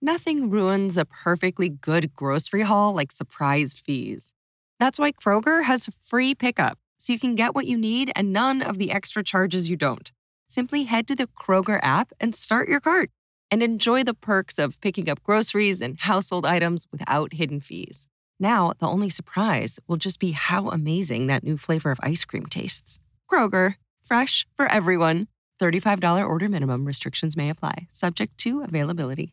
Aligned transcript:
Nothing 0.00 0.48
ruins 0.48 0.96
a 0.96 1.04
perfectly 1.04 1.68
good 1.68 2.14
grocery 2.14 2.62
haul 2.62 2.92
like 2.92 3.10
surprise 3.10 3.74
fees. 3.74 4.32
That's 4.78 4.96
why 4.96 5.10
Kroger 5.10 5.64
has 5.64 5.88
free 6.04 6.36
pickup, 6.36 6.78
so 6.98 7.12
you 7.12 7.18
can 7.18 7.34
get 7.34 7.52
what 7.52 7.66
you 7.66 7.76
need 7.76 8.12
and 8.14 8.32
none 8.32 8.62
of 8.62 8.78
the 8.78 8.92
extra 8.92 9.24
charges 9.24 9.68
you 9.68 9.76
don't. 9.76 10.12
Simply 10.48 10.84
head 10.84 11.08
to 11.08 11.16
the 11.16 11.26
Kroger 11.26 11.80
app 11.82 12.12
and 12.20 12.32
start 12.32 12.68
your 12.68 12.78
cart 12.78 13.10
and 13.50 13.60
enjoy 13.60 14.04
the 14.04 14.14
perks 14.14 14.56
of 14.56 14.80
picking 14.80 15.10
up 15.10 15.20
groceries 15.24 15.80
and 15.80 15.98
household 15.98 16.46
items 16.46 16.86
without 16.92 17.32
hidden 17.32 17.60
fees. 17.60 18.06
Now, 18.38 18.74
the 18.78 18.86
only 18.86 19.08
surprise 19.08 19.80
will 19.88 19.96
just 19.96 20.20
be 20.20 20.30
how 20.30 20.68
amazing 20.68 21.26
that 21.26 21.42
new 21.42 21.56
flavor 21.56 21.90
of 21.90 21.98
ice 22.04 22.24
cream 22.24 22.46
tastes. 22.46 23.00
Kroger, 23.28 23.74
fresh 24.00 24.46
for 24.56 24.70
everyone. 24.70 25.26
$35 25.60 26.24
order 26.24 26.48
minimum 26.48 26.84
restrictions 26.84 27.36
may 27.36 27.50
apply, 27.50 27.88
subject 27.90 28.38
to 28.38 28.62
availability. 28.62 29.32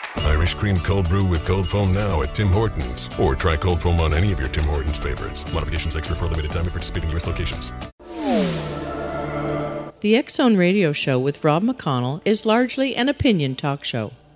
Irish 0.17 0.53
cream 0.53 0.77
cold 0.77 1.09
brew 1.09 1.25
with 1.25 1.45
cold 1.45 1.69
foam 1.69 1.93
now 1.93 2.21
at 2.21 2.33
Tim 2.33 2.47
Hortons. 2.47 3.09
Or 3.19 3.35
try 3.35 3.55
cold 3.55 3.81
foam 3.81 3.99
on 3.99 4.13
any 4.13 4.31
of 4.31 4.39
your 4.39 4.49
Tim 4.49 4.65
Hortons 4.65 4.97
favorites. 4.97 5.51
Modifications 5.53 5.95
extra 5.95 6.15
for 6.15 6.25
limited 6.25 6.51
time 6.51 6.65
at 6.65 6.71
participating 6.71 7.09
U.S. 7.11 7.27
locations. 7.27 7.71
The 10.01 10.23
Zone 10.27 10.57
Radio 10.57 10.93
Show 10.93 11.19
with 11.19 11.43
Rob 11.43 11.63
McConnell 11.63 12.21
is 12.25 12.45
largely 12.45 12.95
an 12.95 13.07
opinion 13.07 13.55
talk 13.55 13.83
show. 13.83 14.11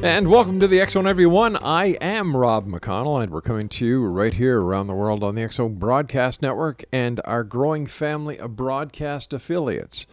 And 0.00 0.28
welcome 0.28 0.60
to 0.60 0.68
the 0.68 0.86
Zone, 0.88 1.08
everyone. 1.08 1.56
I 1.56 1.96
am 2.00 2.36
Rob 2.36 2.68
McConnell, 2.68 3.20
and 3.20 3.32
we're 3.32 3.40
coming 3.40 3.68
to 3.70 3.84
you 3.84 4.04
right 4.06 4.32
here 4.32 4.60
around 4.60 4.86
the 4.86 4.94
world 4.94 5.24
on 5.24 5.34
the 5.34 5.50
Zone 5.50 5.74
Broadcast 5.74 6.40
Network 6.40 6.84
and 6.92 7.20
our 7.24 7.42
growing 7.42 7.84
family 7.86 8.38
of 8.38 8.54
broadcast 8.54 9.32
affiliates 9.32 10.06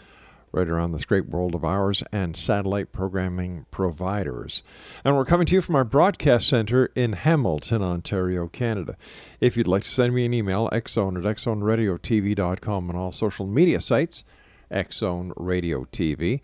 right 0.52 0.68
around 0.68 0.92
this 0.92 1.06
great 1.06 1.28
world 1.28 1.54
of 1.54 1.64
ours 1.64 2.02
and 2.12 2.36
satellite 2.36 2.92
programming 2.92 3.68
providers. 3.70 4.64
And 5.04 5.16
we're 5.16 5.24
coming 5.24 5.46
to 5.48 5.54
you 5.54 5.62
from 5.62 5.76
our 5.76 5.84
broadcast 5.84 6.48
center 6.50 6.88
in 6.96 7.14
Hamilton, 7.14 7.84
Ontario, 7.84 8.48
Canada. 8.48 8.98
If 9.40 9.56
you'd 9.56 9.68
like 9.68 9.84
to 9.84 9.90
send 9.90 10.16
me 10.16 10.26
an 10.26 10.34
email, 10.34 10.68
xzone 10.72 11.16
at 11.18 11.38
xzoneradiotv.com 11.38 12.90
and 12.90 12.98
all 12.98 13.12
social 13.12 13.46
media 13.46 13.80
sites, 13.80 14.24
Xzone 14.72 15.32
Radio 15.36 15.84
TV. 15.86 16.42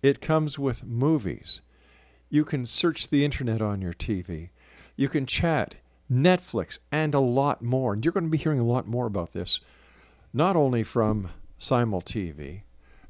It 0.01 0.21
comes 0.21 0.57
with 0.57 0.83
movies. 0.83 1.61
You 2.29 2.43
can 2.43 2.65
search 2.65 3.09
the 3.09 3.23
internet 3.23 3.61
on 3.61 3.81
your 3.81 3.93
TV. 3.93 4.49
You 4.95 5.09
can 5.09 5.25
chat, 5.25 5.75
Netflix, 6.11 6.79
and 6.91 7.13
a 7.13 7.19
lot 7.19 7.61
more. 7.61 7.93
And 7.93 8.03
you're 8.03 8.11
going 8.11 8.25
to 8.25 8.29
be 8.29 8.37
hearing 8.37 8.59
a 8.59 8.65
lot 8.65 8.87
more 8.87 9.05
about 9.05 9.33
this, 9.33 9.59
not 10.33 10.55
only 10.55 10.83
from 10.83 11.29
Simul 11.57 12.01
TV, 12.01 12.61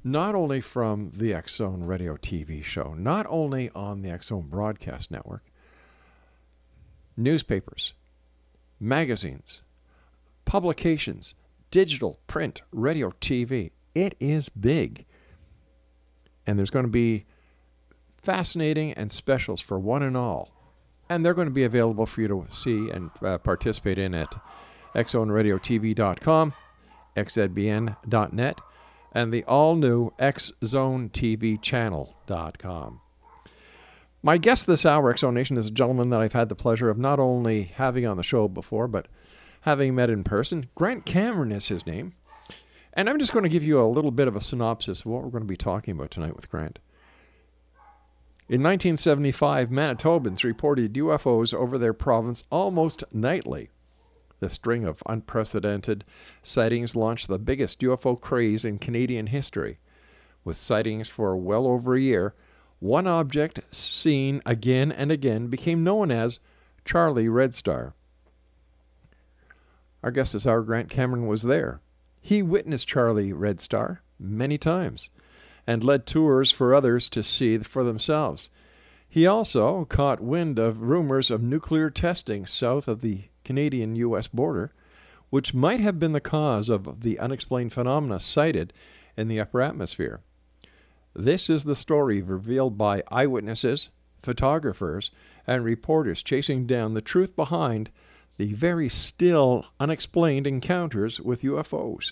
not 0.03 0.35
only 0.35 0.61
from 0.61 1.11
the 1.15 1.41
Zone 1.47 1.83
Radio 1.83 2.15
TV 2.15 2.63
show, 2.63 2.93
not 2.97 3.25
only 3.29 3.69
on 3.75 4.01
the 4.01 4.17
Zone 4.21 4.47
Broadcast 4.47 5.11
Network, 5.11 5.43
newspapers, 7.17 7.93
magazines, 8.79 9.63
publications, 10.45 11.35
digital, 11.71 12.19
print, 12.27 12.61
radio, 12.71 13.09
TV. 13.21 13.71
It 13.93 14.15
is 14.19 14.49
big. 14.49 15.05
And 16.47 16.57
there's 16.57 16.69
going 16.69 16.85
to 16.85 16.91
be 16.91 17.25
fascinating 18.21 18.93
and 18.93 19.11
specials 19.11 19.61
for 19.61 19.77
one 19.77 20.01
and 20.01 20.17
all. 20.17 20.49
And 21.09 21.25
they're 21.25 21.33
going 21.33 21.47
to 21.47 21.53
be 21.53 21.63
available 21.63 22.05
for 22.05 22.21
you 22.21 22.27
to 22.27 22.45
see 22.49 22.89
and 22.89 23.11
uh, 23.21 23.37
participate 23.39 23.97
in 23.97 24.13
at 24.13 24.35
xzoneradiotv.com, 24.95 26.53
xzbn.net, 27.15 28.61
and 29.19 29.31
the 29.33 29.43
all 29.43 29.75
new 29.75 30.11
xzonetvchannel.com. 30.17 33.01
My 34.23 34.37
guest 34.37 34.65
this 34.65 34.85
hour, 34.85 35.11
X 35.11 35.19
Zone 35.21 35.33
Nation, 35.33 35.57
is 35.57 35.67
a 35.67 35.71
gentleman 35.71 36.09
that 36.09 36.21
I've 36.21 36.31
had 36.31 36.47
the 36.47 36.55
pleasure 36.55 36.89
of 36.89 36.97
not 36.97 37.19
only 37.19 37.63
having 37.63 38.07
on 38.07 38.15
the 38.15 38.23
show 38.23 38.47
before, 38.47 38.87
but 38.87 39.09
having 39.61 39.93
met 39.93 40.09
in 40.09 40.23
person. 40.23 40.69
Grant 40.73 41.05
Cameron 41.05 41.51
is 41.51 41.67
his 41.67 41.85
name. 41.85 42.13
And 42.93 43.09
I'm 43.09 43.19
just 43.19 43.33
going 43.33 43.43
to 43.43 43.49
give 43.49 43.63
you 43.63 43.81
a 43.81 43.87
little 43.87 44.11
bit 44.11 44.29
of 44.29 44.37
a 44.37 44.41
synopsis 44.41 45.01
of 45.01 45.07
what 45.07 45.23
we're 45.23 45.31
going 45.31 45.43
to 45.43 45.47
be 45.47 45.57
talking 45.57 45.95
about 45.95 46.11
tonight 46.11 46.37
with 46.37 46.49
Grant. 46.49 46.79
In 48.47 48.63
1975, 48.63 49.69
Manitobans 49.69 50.45
reported 50.45 50.93
UFOs 50.93 51.53
over 51.53 51.77
their 51.77 51.93
province 51.93 52.45
almost 52.49 53.03
nightly. 53.11 53.69
The 54.39 54.49
string 54.49 54.85
of 54.85 55.03
unprecedented 55.05 56.05
sightings 56.43 56.95
launched 56.95 57.27
the 57.27 57.39
biggest 57.39 57.81
UFO 57.81 58.19
craze 58.19 58.63
in 58.63 58.79
Canadian 58.79 59.27
history. 59.27 59.79
With 60.43 60.55
sightings 60.55 61.09
for 61.09 61.35
well 61.35 61.67
over 61.67 61.95
a 61.95 62.01
year, 62.01 62.33
one 62.79 63.07
object 63.07 63.59
seen 63.71 64.41
again 64.45 64.91
and 64.91 65.11
again 65.11 65.47
became 65.47 65.83
known 65.83 66.11
as 66.11 66.39
Charlie 66.85 67.27
Red 67.27 67.53
Star. 67.53 67.93
Our 70.01 70.11
guest 70.11 70.33
is 70.33 70.47
our 70.47 70.61
Grant 70.61 70.89
Cameron 70.89 71.27
was 71.27 71.43
there. 71.43 71.81
He 72.21 72.41
witnessed 72.41 72.87
Charlie 72.87 73.33
Red 73.33 73.59
Star 73.59 74.01
many 74.17 74.57
times 74.57 75.09
and 75.67 75.83
led 75.83 76.05
tours 76.05 76.51
for 76.51 76.73
others 76.73 77.09
to 77.09 77.21
see 77.21 77.57
for 77.59 77.83
themselves. 77.83 78.49
He 79.09 79.27
also 79.27 79.85
caught 79.85 80.21
wind 80.21 80.57
of 80.57 80.81
rumors 80.81 81.29
of 81.29 81.41
nuclear 81.41 81.89
testing 81.89 82.45
south 82.45 82.87
of 82.87 83.01
the 83.01 83.23
Canadian 83.49 83.95
U.S. 83.95 84.27
border, 84.27 84.71
which 85.31 85.55
might 85.55 85.79
have 85.79 85.97
been 85.97 86.11
the 86.11 86.21
cause 86.21 86.69
of 86.69 87.01
the 87.01 87.17
unexplained 87.17 87.73
phenomena 87.73 88.19
sighted 88.19 88.71
in 89.17 89.27
the 89.27 89.39
upper 89.39 89.59
atmosphere. 89.59 90.21
This 91.15 91.49
is 91.49 91.63
the 91.63 91.73
story 91.73 92.21
revealed 92.21 92.77
by 92.77 93.01
eyewitnesses, 93.09 93.89
photographers, 94.21 95.09
and 95.47 95.63
reporters 95.63 96.21
chasing 96.21 96.67
down 96.67 96.93
the 96.93 97.01
truth 97.01 97.35
behind 97.35 97.89
the 98.37 98.53
very 98.53 98.87
still 98.87 99.65
unexplained 99.79 100.45
encounters 100.45 101.19
with 101.19 101.41
UFOs 101.41 102.11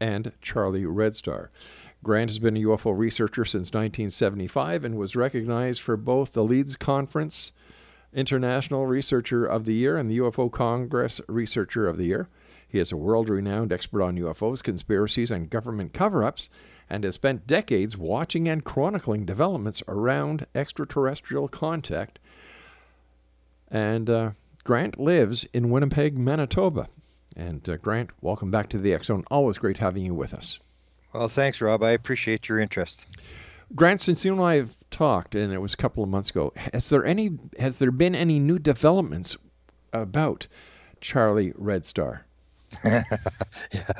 and 0.00 0.32
Charlie 0.40 0.84
Red 0.84 1.14
Star. 1.14 1.52
Grant 2.02 2.32
has 2.32 2.40
been 2.40 2.56
a 2.56 2.60
UFO 2.62 2.98
researcher 2.98 3.44
since 3.44 3.68
1975 3.68 4.84
and 4.84 4.96
was 4.96 5.14
recognized 5.14 5.80
for 5.80 5.96
both 5.96 6.32
the 6.32 6.42
Leeds 6.42 6.74
Conference 6.74 7.52
International 8.12 8.86
Researcher 8.86 9.44
of 9.44 9.64
the 9.64 9.74
Year 9.74 9.96
and 9.96 10.10
the 10.10 10.18
UFO 10.18 10.50
Congress 10.50 11.20
Researcher 11.28 11.88
of 11.88 11.98
the 11.98 12.06
Year. 12.06 12.28
He 12.68 12.78
is 12.78 12.92
a 12.92 12.96
world 12.96 13.28
renowned 13.28 13.72
expert 13.72 14.02
on 14.02 14.18
UFOs, 14.18 14.62
conspiracies, 14.62 15.30
and 15.30 15.50
government 15.50 15.92
cover 15.92 16.24
ups, 16.24 16.48
and 16.88 17.04
has 17.04 17.14
spent 17.14 17.46
decades 17.46 17.96
watching 17.96 18.48
and 18.48 18.64
chronicling 18.64 19.24
developments 19.24 19.82
around 19.88 20.46
extraterrestrial 20.54 21.48
contact. 21.48 22.18
And 23.68 24.08
uh, 24.08 24.30
Grant 24.64 24.98
lives 25.00 25.44
in 25.52 25.70
Winnipeg, 25.70 26.16
Manitoba. 26.16 26.88
And 27.36 27.66
uh, 27.68 27.76
Grant, 27.76 28.10
welcome 28.20 28.50
back 28.50 28.68
to 28.70 28.78
the 28.78 28.98
Zone. 29.02 29.24
Always 29.30 29.58
great 29.58 29.78
having 29.78 30.04
you 30.04 30.14
with 30.14 30.34
us. 30.34 30.60
Well, 31.12 31.28
thanks, 31.28 31.60
Rob. 31.60 31.82
I 31.82 31.90
appreciate 31.90 32.48
your 32.48 32.58
interest. 32.58 33.06
Grant, 33.74 34.00
since 34.00 34.24
you 34.24 34.32
and 34.32 34.42
I 34.42 34.56
have 34.56 34.76
talked, 34.90 35.34
and 35.34 35.52
it 35.52 35.58
was 35.58 35.74
a 35.74 35.76
couple 35.76 36.02
of 36.02 36.10
months 36.10 36.30
ago, 36.30 36.52
has 36.72 36.88
there 36.90 37.04
any 37.04 37.38
has 37.58 37.78
there 37.78 37.90
been 37.90 38.14
any 38.14 38.38
new 38.38 38.58
developments 38.58 39.36
about 39.92 40.46
Charlie 41.00 41.52
Red 41.56 41.86
Star? 41.86 42.26
yeah. 42.84 43.02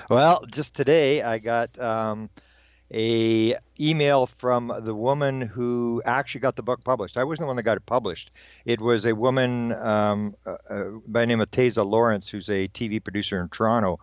Well, 0.08 0.44
just 0.50 0.74
today 0.74 1.22
I 1.22 1.38
got 1.38 1.78
um, 1.78 2.30
a 2.92 3.56
email 3.80 4.26
from 4.26 4.72
the 4.80 4.94
woman 4.94 5.40
who 5.40 6.02
actually 6.04 6.40
got 6.40 6.56
the 6.56 6.62
book 6.62 6.84
published. 6.84 7.16
I 7.16 7.24
wasn't 7.24 7.44
the 7.44 7.46
one 7.48 7.56
that 7.56 7.62
got 7.62 7.76
it 7.76 7.86
published. 7.86 8.30
It 8.64 8.80
was 8.80 9.06
a 9.06 9.14
woman 9.14 9.72
um, 9.72 10.34
uh, 10.46 10.56
uh, 10.68 10.84
by 11.06 11.20
the 11.20 11.26
name 11.26 11.40
of 11.40 11.50
Taza 11.50 11.84
Lawrence, 11.84 12.28
who's 12.28 12.48
a 12.48 12.68
TV 12.68 13.02
producer 13.02 13.40
in 13.40 13.48
Toronto, 13.48 13.98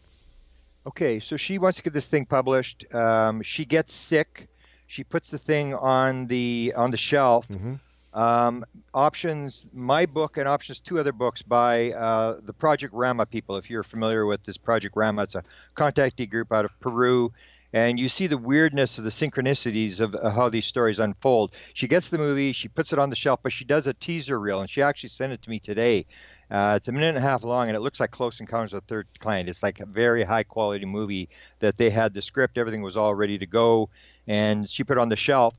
Okay, 0.86 1.18
so 1.18 1.36
she 1.36 1.58
wants 1.58 1.78
to 1.78 1.82
get 1.82 1.92
this 1.92 2.06
thing 2.06 2.26
published. 2.26 2.94
Um, 2.94 3.42
she 3.42 3.64
gets 3.64 3.92
sick. 3.92 4.48
She 4.86 5.02
puts 5.02 5.30
the 5.30 5.38
thing 5.38 5.74
on 5.74 6.26
the 6.28 6.74
on 6.76 6.92
the 6.92 6.96
shelf. 6.96 7.48
Mm-hmm. 7.48 7.74
Um, 8.16 8.64
options, 8.94 9.66
my 9.74 10.06
book, 10.06 10.38
and 10.38 10.48
options 10.48 10.80
two 10.80 10.98
other 10.98 11.12
books 11.12 11.42
by 11.42 11.92
uh, 11.92 12.38
the 12.42 12.52
Project 12.52 12.94
Rama 12.94 13.26
people. 13.26 13.56
If 13.56 13.68
you're 13.68 13.82
familiar 13.82 14.24
with 14.24 14.44
this 14.44 14.56
Project 14.56 14.96
Rama, 14.96 15.24
it's 15.24 15.34
a 15.34 15.42
contactee 15.76 16.30
group 16.30 16.52
out 16.52 16.64
of 16.64 16.78
Peru. 16.80 17.32
And 17.72 17.98
you 17.98 18.08
see 18.08 18.26
the 18.26 18.38
weirdness 18.38 18.96
of 18.96 19.04
the 19.04 19.10
synchronicities 19.10 20.00
of 20.00 20.16
how 20.32 20.48
these 20.48 20.64
stories 20.64 20.98
unfold. 20.98 21.52
She 21.74 21.88
gets 21.88 22.08
the 22.08 22.16
movie, 22.16 22.52
she 22.52 22.68
puts 22.68 22.94
it 22.94 22.98
on 22.98 23.10
the 23.10 23.16
shelf, 23.16 23.40
but 23.42 23.52
she 23.52 23.66
does 23.66 23.86
a 23.86 23.92
teaser 23.92 24.40
reel, 24.40 24.60
and 24.60 24.70
she 24.70 24.80
actually 24.80 25.10
sent 25.10 25.34
it 25.34 25.42
to 25.42 25.50
me 25.50 25.58
today. 25.58 26.06
Uh, 26.50 26.74
it's 26.76 26.88
a 26.88 26.92
minute 26.92 27.08
and 27.08 27.18
a 27.18 27.20
half 27.20 27.42
long, 27.42 27.68
and 27.68 27.76
it 27.76 27.80
looks 27.80 27.98
like 27.98 28.10
Close 28.10 28.38
Encounters 28.40 28.72
of 28.72 28.80
the 28.86 28.86
Third 28.86 29.08
Kind. 29.18 29.48
It's 29.48 29.62
like 29.62 29.80
a 29.80 29.86
very 29.86 30.22
high 30.22 30.44
quality 30.44 30.86
movie 30.86 31.28
that 31.58 31.76
they 31.76 31.90
had 31.90 32.14
the 32.14 32.22
script, 32.22 32.56
everything 32.56 32.82
was 32.82 32.96
all 32.96 33.14
ready 33.14 33.38
to 33.38 33.46
go, 33.46 33.88
and 34.26 34.68
she 34.68 34.84
put 34.84 34.96
it 34.96 35.00
on 35.00 35.08
the 35.08 35.16
shelf 35.16 35.54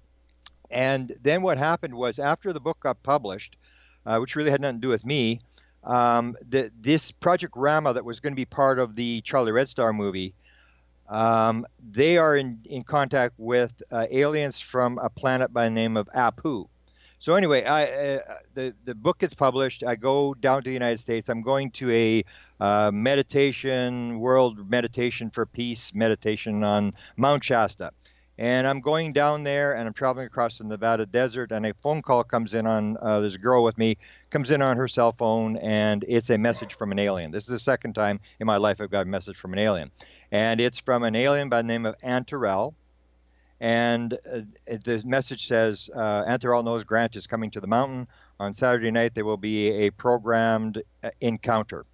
and 0.69 1.13
then 1.21 1.41
what 1.41 1.57
happened 1.57 1.93
was 1.93 2.19
after 2.19 2.53
the 2.53 2.59
book 2.59 2.79
got 2.79 3.01
published, 3.03 3.57
uh, 4.05 4.17
which 4.19 4.35
really 4.35 4.51
had 4.51 4.61
nothing 4.61 4.77
to 4.77 4.81
do 4.81 4.89
with 4.89 5.05
me, 5.05 5.39
um, 5.83 6.35
the, 6.47 6.71
this 6.79 7.11
Project 7.11 7.53
Rama 7.55 7.93
that 7.93 8.03
was 8.03 8.19
going 8.19 8.33
to 8.33 8.37
be 8.37 8.45
part 8.45 8.79
of 8.79 8.95
the 8.95 9.21
Charlie 9.21 9.51
Red 9.51 9.69
Star 9.69 9.93
movie, 9.93 10.33
um, 11.07 11.65
they 11.81 12.17
are 12.17 12.35
in, 12.35 12.59
in 12.65 12.83
contact 12.83 13.35
with 13.37 13.81
uh, 13.91 14.07
aliens 14.11 14.59
from 14.59 14.97
a 14.97 15.09
planet 15.09 15.53
by 15.53 15.65
the 15.65 15.71
name 15.71 15.95
of 15.95 16.09
Apu. 16.13 16.67
So 17.19 17.35
anyway, 17.35 17.63
I, 17.63 17.83
uh, 17.83 18.19
the 18.53 18.75
the 18.85 18.93
book 18.93 19.19
gets 19.19 19.33
published. 19.33 19.83
I 19.83 19.95
go 19.95 20.33
down 20.33 20.63
to 20.63 20.69
the 20.69 20.73
United 20.73 20.99
States. 20.99 21.29
I'm 21.29 21.41
going 21.41 21.71
to 21.71 21.91
a 21.91 22.23
uh, 22.59 22.91
meditation, 22.93 24.19
World 24.19 24.69
Meditation 24.69 25.31
for 25.31 25.45
Peace 25.45 25.93
meditation 25.93 26.63
on 26.63 26.93
Mount 27.15 27.43
Shasta. 27.43 27.91
And 28.39 28.67
I'm 28.67 28.81
going 28.81 29.13
down 29.13 29.43
there 29.43 29.73
and 29.75 29.87
I'm 29.87 29.93
traveling 29.93 30.27
across 30.27 30.59
the 30.59 30.63
Nevada 30.63 31.07
desert 31.07 31.51
and 31.51 31.65
a 31.65 31.73
phone 31.73 32.03
call 32.03 32.23
comes 32.23 32.53
in 32.53 32.67
on, 32.67 32.95
uh, 33.01 33.19
there's 33.19 33.33
a 33.33 33.39
girl 33.39 33.63
with 33.63 33.77
me, 33.79 33.97
comes 34.29 34.51
in 34.51 34.61
on 34.61 34.77
her 34.77 34.87
cell 34.87 35.11
phone 35.11 35.57
and 35.57 36.05
it's 36.07 36.29
a 36.29 36.37
message 36.37 36.75
from 36.75 36.91
an 36.91 36.99
alien. 36.99 37.31
This 37.31 37.43
is 37.43 37.49
the 37.49 37.59
second 37.59 37.93
time 37.93 38.19
in 38.39 38.45
my 38.45 38.57
life 38.57 38.79
I've 38.79 38.91
got 38.91 39.07
a 39.07 39.09
message 39.09 39.37
from 39.37 39.53
an 39.53 39.59
alien. 39.59 39.89
And 40.31 40.61
it's 40.61 40.77
from 40.77 41.01
an 41.03 41.15
alien 41.15 41.49
by 41.49 41.63
the 41.63 41.67
name 41.67 41.87
of 41.87 41.97
Antarel. 42.01 42.75
And 43.59 44.13
uh, 44.13 44.41
the 44.65 45.01
message 45.05 45.47
says 45.47 45.89
uh, 45.95 46.37
knows 46.63 46.83
Grant 46.83 47.15
is 47.15 47.27
coming 47.27 47.51
to 47.51 47.59
the 47.59 47.67
mountain. 47.67 48.07
On 48.39 48.53
Saturday 48.53 48.91
night, 48.91 49.15
there 49.15 49.25
will 49.25 49.37
be 49.37 49.71
a 49.85 49.89
programmed 49.89 50.83
uh, 51.03 51.09
encounter. 51.21 51.85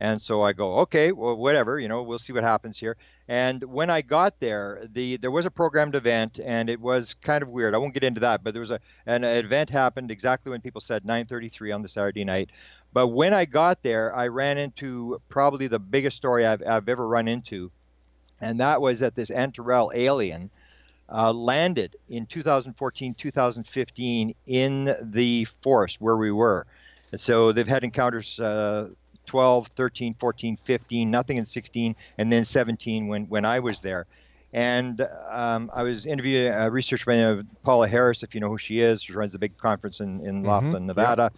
And 0.00 0.22
so 0.22 0.42
I 0.42 0.52
go, 0.52 0.78
okay, 0.80 1.10
well, 1.10 1.36
whatever, 1.36 1.78
you 1.78 1.88
know, 1.88 2.02
we'll 2.02 2.20
see 2.20 2.32
what 2.32 2.44
happens 2.44 2.78
here. 2.78 2.96
And 3.26 3.64
when 3.64 3.90
I 3.90 4.02
got 4.02 4.38
there, 4.38 4.86
the 4.92 5.16
there 5.16 5.30
was 5.30 5.44
a 5.44 5.50
programmed 5.50 5.96
event, 5.96 6.38
and 6.44 6.70
it 6.70 6.80
was 6.80 7.14
kind 7.14 7.42
of 7.42 7.50
weird. 7.50 7.74
I 7.74 7.78
won't 7.78 7.94
get 7.94 8.04
into 8.04 8.20
that, 8.20 8.44
but 8.44 8.54
there 8.54 8.60
was 8.60 8.70
a 8.70 8.80
an 9.06 9.24
event 9.24 9.70
happened 9.70 10.10
exactly 10.10 10.50
when 10.50 10.60
people 10.60 10.80
said 10.80 11.04
9:33 11.04 11.74
on 11.74 11.82
the 11.82 11.88
Saturday 11.88 12.24
night. 12.24 12.50
But 12.92 13.08
when 13.08 13.34
I 13.34 13.44
got 13.44 13.82
there, 13.82 14.14
I 14.14 14.28
ran 14.28 14.56
into 14.56 15.20
probably 15.28 15.66
the 15.66 15.80
biggest 15.80 16.16
story 16.16 16.46
I've, 16.46 16.62
I've 16.66 16.88
ever 16.88 17.06
run 17.06 17.26
into, 17.26 17.68
and 18.40 18.60
that 18.60 18.80
was 18.80 19.00
that 19.00 19.14
this 19.14 19.30
Antarel 19.30 19.90
alien 19.94 20.50
uh, 21.10 21.32
landed 21.32 21.96
in 22.08 22.26
2014, 22.26 23.14
2015 23.14 24.34
in 24.46 24.94
the 25.02 25.44
forest 25.44 26.00
where 26.00 26.16
we 26.16 26.30
were. 26.30 26.66
And 27.12 27.20
so 27.20 27.52
they've 27.52 27.66
had 27.66 27.84
encounters 27.84 28.38
uh, 28.38 28.90
12, 29.26 29.68
13, 29.68 30.14
14, 30.14 30.56
15, 30.56 31.10
nothing 31.10 31.36
in 31.36 31.44
16, 31.44 31.96
and 32.16 32.32
then 32.32 32.44
17 32.44 33.08
when, 33.08 33.24
when 33.24 33.44
I 33.44 33.60
was 33.60 33.80
there. 33.80 34.06
And 34.52 35.06
um, 35.28 35.70
I 35.74 35.82
was 35.82 36.06
interviewing 36.06 36.52
a 36.52 36.70
researcher 36.70 37.04
by 37.06 37.16
of 37.16 37.46
Paola 37.62 37.86
Harris, 37.86 38.22
if 38.22 38.34
you 38.34 38.40
know 38.40 38.48
who 38.48 38.56
she 38.56 38.80
is. 38.80 39.02
She 39.02 39.12
runs 39.12 39.34
a 39.34 39.38
big 39.38 39.58
conference 39.58 40.00
in, 40.00 40.24
in 40.26 40.42
Laughlin, 40.42 40.86
Nevada. 40.86 41.30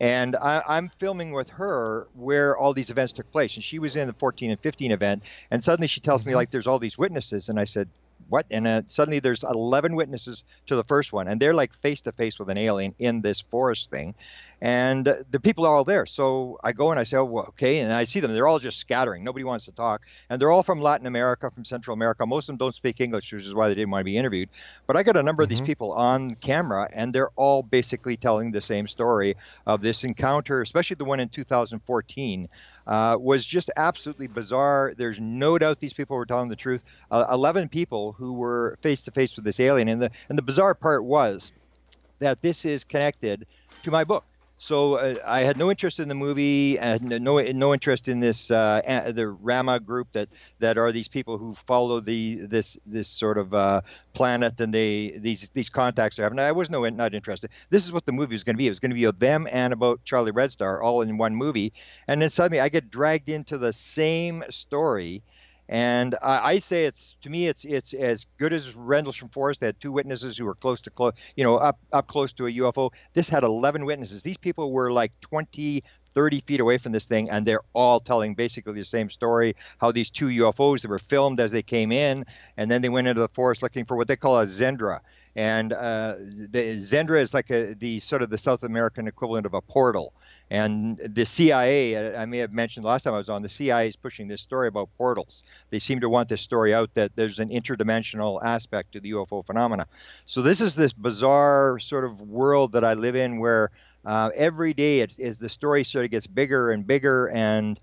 And 0.00 0.34
I, 0.36 0.78
am 0.78 0.90
filming 0.98 1.32
with 1.32 1.50
her 1.50 2.08
where 2.14 2.56
all 2.56 2.72
these 2.72 2.90
events 2.90 3.12
took 3.12 3.30
place. 3.30 3.54
And 3.56 3.62
she 3.62 3.78
was 3.78 3.96
in 3.96 4.08
the 4.08 4.14
14 4.14 4.50
and 4.50 4.60
15 4.60 4.92
event. 4.92 5.22
And 5.50 5.62
suddenly 5.62 5.88
she 5.88 6.00
tells 6.00 6.24
me, 6.24 6.34
like, 6.34 6.50
there's 6.50 6.66
all 6.66 6.78
these 6.78 6.96
witnesses. 6.96 7.48
And 7.48 7.60
I 7.60 7.64
said, 7.64 7.88
what? 8.28 8.46
And 8.50 8.66
uh, 8.66 8.82
suddenly 8.88 9.20
there's 9.20 9.44
11 9.44 9.94
witnesses 9.94 10.44
to 10.66 10.76
the 10.76 10.84
first 10.84 11.12
one, 11.12 11.28
and 11.28 11.40
they're 11.40 11.54
like 11.54 11.72
face 11.72 12.00
to 12.02 12.12
face 12.12 12.38
with 12.38 12.48
an 12.50 12.58
alien 12.58 12.94
in 12.98 13.20
this 13.20 13.40
forest 13.40 13.90
thing, 13.90 14.14
and 14.60 15.06
uh, 15.06 15.16
the 15.30 15.40
people 15.40 15.66
are 15.66 15.74
all 15.74 15.84
there. 15.84 16.06
So 16.06 16.58
I 16.64 16.72
go 16.72 16.90
and 16.90 16.98
I 16.98 17.04
say, 17.04 17.18
oh, 17.18 17.24
well, 17.24 17.46
okay, 17.50 17.80
and 17.80 17.92
I 17.92 18.04
see 18.04 18.20
them. 18.20 18.32
They're 18.32 18.48
all 18.48 18.58
just 18.58 18.78
scattering. 18.78 19.24
Nobody 19.24 19.44
wants 19.44 19.66
to 19.66 19.72
talk, 19.72 20.06
and 20.30 20.40
they're 20.40 20.50
all 20.50 20.62
from 20.62 20.80
Latin 20.80 21.06
America, 21.06 21.50
from 21.50 21.64
Central 21.64 21.94
America. 21.94 22.26
Most 22.26 22.44
of 22.44 22.46
them 22.48 22.56
don't 22.56 22.74
speak 22.74 23.00
English, 23.00 23.32
which 23.32 23.44
is 23.44 23.54
why 23.54 23.68
they 23.68 23.74
didn't 23.74 23.90
want 23.90 24.00
to 24.00 24.04
be 24.04 24.16
interviewed. 24.16 24.48
But 24.86 24.96
I 24.96 25.02
got 25.02 25.16
a 25.16 25.22
number 25.22 25.42
mm-hmm. 25.42 25.46
of 25.46 25.48
these 25.50 25.58
mm-hmm. 25.58 25.66
people 25.66 25.92
on 25.92 26.34
camera, 26.34 26.88
and 26.94 27.12
they're 27.12 27.30
all 27.36 27.62
basically 27.62 28.16
telling 28.16 28.52
the 28.52 28.60
same 28.60 28.88
story 28.88 29.36
of 29.66 29.82
this 29.82 30.04
encounter, 30.04 30.62
especially 30.62 30.96
the 30.96 31.04
one 31.04 31.20
in 31.20 31.28
2014 31.28 32.48
uh, 32.86 33.16
was 33.20 33.44
just 33.44 33.70
absolutely 33.76 34.26
bizarre. 34.26 34.92
There's 34.96 35.20
no 35.20 35.58
doubt 35.58 35.80
these 35.80 35.92
people 35.92 36.16
were 36.16 36.26
telling 36.26 36.48
the 36.48 36.56
truth. 36.56 36.82
Uh, 37.10 37.26
Eleven 37.30 37.68
people 37.68 38.12
who 38.12 38.34
were 38.34 38.78
face 38.82 39.02
to 39.04 39.10
face 39.10 39.36
with 39.36 39.44
this 39.44 39.60
alien, 39.60 39.88
and 39.88 40.02
the 40.02 40.10
and 40.28 40.38
the 40.38 40.42
bizarre 40.42 40.74
part 40.74 41.04
was 41.04 41.52
that 42.18 42.40
this 42.42 42.64
is 42.64 42.84
connected 42.84 43.46
to 43.82 43.90
my 43.90 44.04
book. 44.04 44.24
So 44.64 44.94
uh, 44.94 45.16
I 45.26 45.40
had 45.40 45.58
no 45.58 45.68
interest 45.68 46.00
in 46.00 46.08
the 46.08 46.14
movie, 46.14 46.78
and 46.78 47.02
no 47.22 47.38
no 47.38 47.74
interest 47.74 48.08
in 48.08 48.20
this 48.20 48.50
uh, 48.50 48.80
the 49.14 49.28
Rama 49.28 49.78
group 49.78 50.12
that 50.12 50.30
that 50.58 50.78
are 50.78 50.90
these 50.90 51.06
people 51.06 51.36
who 51.36 51.54
follow 51.54 52.00
the 52.00 52.36
this 52.36 52.78
this 52.86 53.06
sort 53.06 53.36
of 53.36 53.52
uh, 53.52 53.82
planet 54.14 54.58
and 54.62 54.72
they 54.72 55.18
these 55.18 55.50
these 55.50 55.68
contacts 55.68 56.18
are 56.18 56.22
having. 56.22 56.38
I 56.38 56.52
was 56.52 56.70
no 56.70 56.88
not 56.88 57.12
interested. 57.12 57.50
This 57.68 57.84
is 57.84 57.92
what 57.92 58.06
the 58.06 58.12
movie 58.12 58.34
was 58.34 58.42
going 58.42 58.56
to 58.56 58.58
be. 58.58 58.66
It 58.66 58.70
was 58.70 58.80
going 58.80 58.90
to 58.90 58.94
be 58.94 59.04
of 59.04 59.18
them 59.18 59.46
and 59.52 59.74
about 59.74 60.02
Charlie 60.04 60.30
Red 60.30 60.50
Star 60.50 60.80
all 60.82 61.02
in 61.02 61.18
one 61.18 61.34
movie, 61.36 61.74
and 62.08 62.22
then 62.22 62.30
suddenly 62.30 62.60
I 62.60 62.70
get 62.70 62.90
dragged 62.90 63.28
into 63.28 63.58
the 63.58 63.74
same 63.74 64.44
story 64.48 65.22
and 65.68 66.14
I, 66.22 66.58
say 66.58 66.84
it's 66.84 67.16
to 67.22 67.30
me 67.30 67.46
it's 67.46 67.64
it's 67.64 67.94
as 67.94 68.26
good 68.38 68.52
as 68.52 68.74
Rendlesham 68.74 69.28
Forest. 69.30 69.60
They 69.60 69.66
had 69.66 69.80
two 69.80 69.92
witnesses 69.92 70.36
who 70.36 70.44
were 70.44 70.54
close 70.54 70.82
to 70.82 70.90
close, 70.90 71.12
you 71.36 71.44
know, 71.44 71.56
up 71.56 71.78
up 71.92 72.06
close 72.06 72.32
to 72.34 72.46
a 72.46 72.52
UFO. 72.52 72.90
This 73.14 73.28
had 73.28 73.44
11 73.44 73.84
witnesses. 73.84 74.22
These 74.22 74.36
people 74.36 74.72
were 74.72 74.92
like 74.92 75.12
20, 75.20 75.82
30 76.14 76.40
feet 76.40 76.60
away 76.60 76.78
from 76.78 76.92
this 76.92 77.06
thing, 77.06 77.30
and 77.30 77.46
they're 77.46 77.62
all 77.72 78.00
telling 78.00 78.34
basically 78.34 78.74
the 78.74 78.84
same 78.84 79.10
story. 79.10 79.54
How 79.78 79.92
these 79.92 80.10
two 80.10 80.26
UFOs 80.26 80.82
that 80.82 80.88
were 80.88 80.98
filmed 80.98 81.40
as 81.40 81.50
they 81.50 81.62
came 81.62 81.92
in, 81.92 82.24
and 82.56 82.70
then 82.70 82.82
they 82.82 82.88
went 82.88 83.08
into 83.08 83.20
the 83.20 83.28
forest 83.28 83.62
looking 83.62 83.84
for 83.84 83.96
what 83.96 84.08
they 84.08 84.16
call 84.16 84.38
a 84.40 84.44
Xendra. 84.44 85.00
And 85.36 85.72
uh, 85.72 86.14
the 86.18 86.76
Xendra 86.76 87.20
is 87.20 87.34
like 87.34 87.50
a, 87.50 87.74
the 87.74 88.00
sort 88.00 88.22
of 88.22 88.30
the 88.30 88.38
South 88.38 88.62
American 88.62 89.08
equivalent 89.08 89.46
of 89.46 89.54
a 89.54 89.60
portal. 89.60 90.12
And 90.50 90.96
the 90.98 91.24
CIA, 91.24 92.16
I 92.16 92.26
may 92.26 92.38
have 92.38 92.52
mentioned 92.52 92.84
last 92.84 93.02
time 93.02 93.14
I 93.14 93.18
was 93.18 93.28
on, 93.28 93.42
the 93.42 93.48
CIA 93.48 93.88
is 93.88 93.96
pushing 93.96 94.28
this 94.28 94.42
story 94.42 94.68
about 94.68 94.90
portals. 94.96 95.42
They 95.70 95.78
seem 95.78 96.00
to 96.00 96.08
want 96.08 96.28
this 96.28 96.42
story 96.42 96.72
out 96.72 96.90
that 96.94 97.16
there's 97.16 97.40
an 97.40 97.48
interdimensional 97.48 98.40
aspect 98.44 98.92
to 98.92 99.00
the 99.00 99.12
UFO 99.12 99.44
phenomena. 99.44 99.86
So 100.26 100.42
this 100.42 100.60
is 100.60 100.76
this 100.76 100.92
bizarre 100.92 101.78
sort 101.80 102.04
of 102.04 102.20
world 102.20 102.72
that 102.72 102.84
I 102.84 102.94
live 102.94 103.16
in 103.16 103.38
where 103.38 103.70
uh, 104.04 104.30
every 104.34 104.74
day 104.74 105.00
it, 105.00 105.16
the 105.16 105.48
story 105.48 105.82
sort 105.82 106.04
of 106.04 106.10
gets 106.10 106.26
bigger 106.26 106.70
and 106.70 106.86
bigger 106.86 107.28
and 107.28 107.80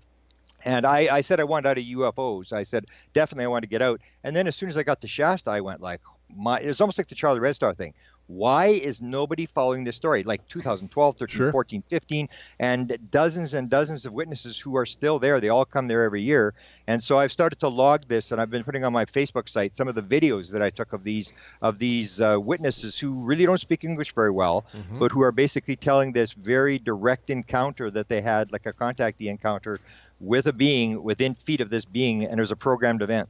and 0.64 0.86
I, 0.86 1.16
I 1.16 1.20
said 1.22 1.40
I 1.40 1.44
wanted 1.44 1.68
out 1.68 1.78
of 1.78 1.84
UFOs. 1.84 2.52
I 2.52 2.62
said 2.62 2.84
definitely 3.14 3.46
I 3.46 3.48
want 3.48 3.64
to 3.64 3.68
get 3.68 3.82
out. 3.82 4.00
And 4.22 4.34
then 4.34 4.46
as 4.46 4.54
soon 4.54 4.68
as 4.68 4.76
I 4.76 4.84
got 4.84 5.00
to 5.00 5.08
Shasta, 5.08 5.50
I 5.50 5.60
went 5.60 5.80
like, 5.80 6.00
my. 6.36 6.60
It 6.60 6.68
was 6.68 6.80
almost 6.80 6.98
like 6.98 7.08
the 7.08 7.14
Charlie 7.14 7.40
Red 7.40 7.54
Star 7.54 7.74
thing 7.74 7.94
why 8.32 8.66
is 8.66 9.02
nobody 9.02 9.46
following 9.46 9.84
this 9.84 9.96
story 9.96 10.22
like 10.22 10.46
2012 10.48 11.16
13 11.16 11.36
sure. 11.36 11.52
14 11.52 11.82
15 11.88 12.28
and 12.60 12.98
dozens 13.10 13.52
and 13.54 13.68
dozens 13.68 14.06
of 14.06 14.12
witnesses 14.12 14.58
who 14.58 14.76
are 14.76 14.86
still 14.86 15.18
there 15.18 15.40
they 15.40 15.48
all 15.48 15.64
come 15.64 15.88
there 15.88 16.04
every 16.04 16.22
year 16.22 16.54
and 16.86 17.02
so 17.02 17.18
i've 17.18 17.32
started 17.32 17.58
to 17.58 17.68
log 17.68 18.06
this 18.08 18.32
and 18.32 18.40
i've 18.40 18.50
been 18.50 18.64
putting 18.64 18.84
on 18.84 18.92
my 18.92 19.04
facebook 19.04 19.48
site 19.48 19.74
some 19.74 19.88
of 19.88 19.94
the 19.94 20.02
videos 20.02 20.50
that 20.50 20.62
i 20.62 20.70
took 20.70 20.92
of 20.92 21.04
these 21.04 21.32
of 21.60 21.78
these 21.78 22.20
uh, 22.20 22.38
witnesses 22.40 22.98
who 22.98 23.22
really 23.24 23.44
don't 23.44 23.60
speak 23.60 23.84
english 23.84 24.14
very 24.14 24.30
well 24.30 24.64
mm-hmm. 24.72 24.98
but 24.98 25.10
who 25.10 25.20
are 25.20 25.32
basically 25.32 25.76
telling 25.76 26.12
this 26.12 26.32
very 26.32 26.78
direct 26.78 27.28
encounter 27.28 27.90
that 27.90 28.08
they 28.08 28.20
had 28.20 28.52
like 28.52 28.66
a 28.66 28.72
contactee 28.72 29.28
encounter 29.28 29.78
with 30.20 30.46
a 30.46 30.52
being 30.52 31.02
within 31.02 31.34
feet 31.34 31.60
of 31.60 31.70
this 31.70 31.84
being 31.84 32.24
and 32.24 32.34
it 32.34 32.40
was 32.40 32.52
a 32.52 32.56
programmed 32.56 33.02
event 33.02 33.28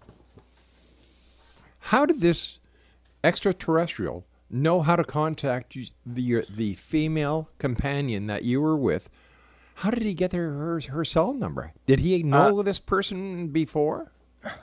how 1.81 2.07
did 2.07 2.21
this 2.21 2.61
extraterrestrial 3.25 4.27
know 4.51 4.83
how 4.83 4.97
to 4.97 5.05
contact 5.05 5.77
the 6.05 6.45
the 6.51 6.75
female 6.75 7.49
companion 7.59 8.27
that 8.27 8.45
you 8.45 8.61
were 8.61 8.77
with. 8.77 9.09
How 9.77 9.91
did 9.91 10.03
he 10.03 10.15
get 10.15 10.33
her 10.33 10.53
her, 10.53 10.81
her 10.91 11.05
cell 11.05 11.33
number? 11.33 11.73
Did 11.87 12.01
he 12.01 12.23
know 12.23 12.61
uh, 12.61 12.63
this 12.63 12.79
person 12.79 13.49
before? 13.49 14.13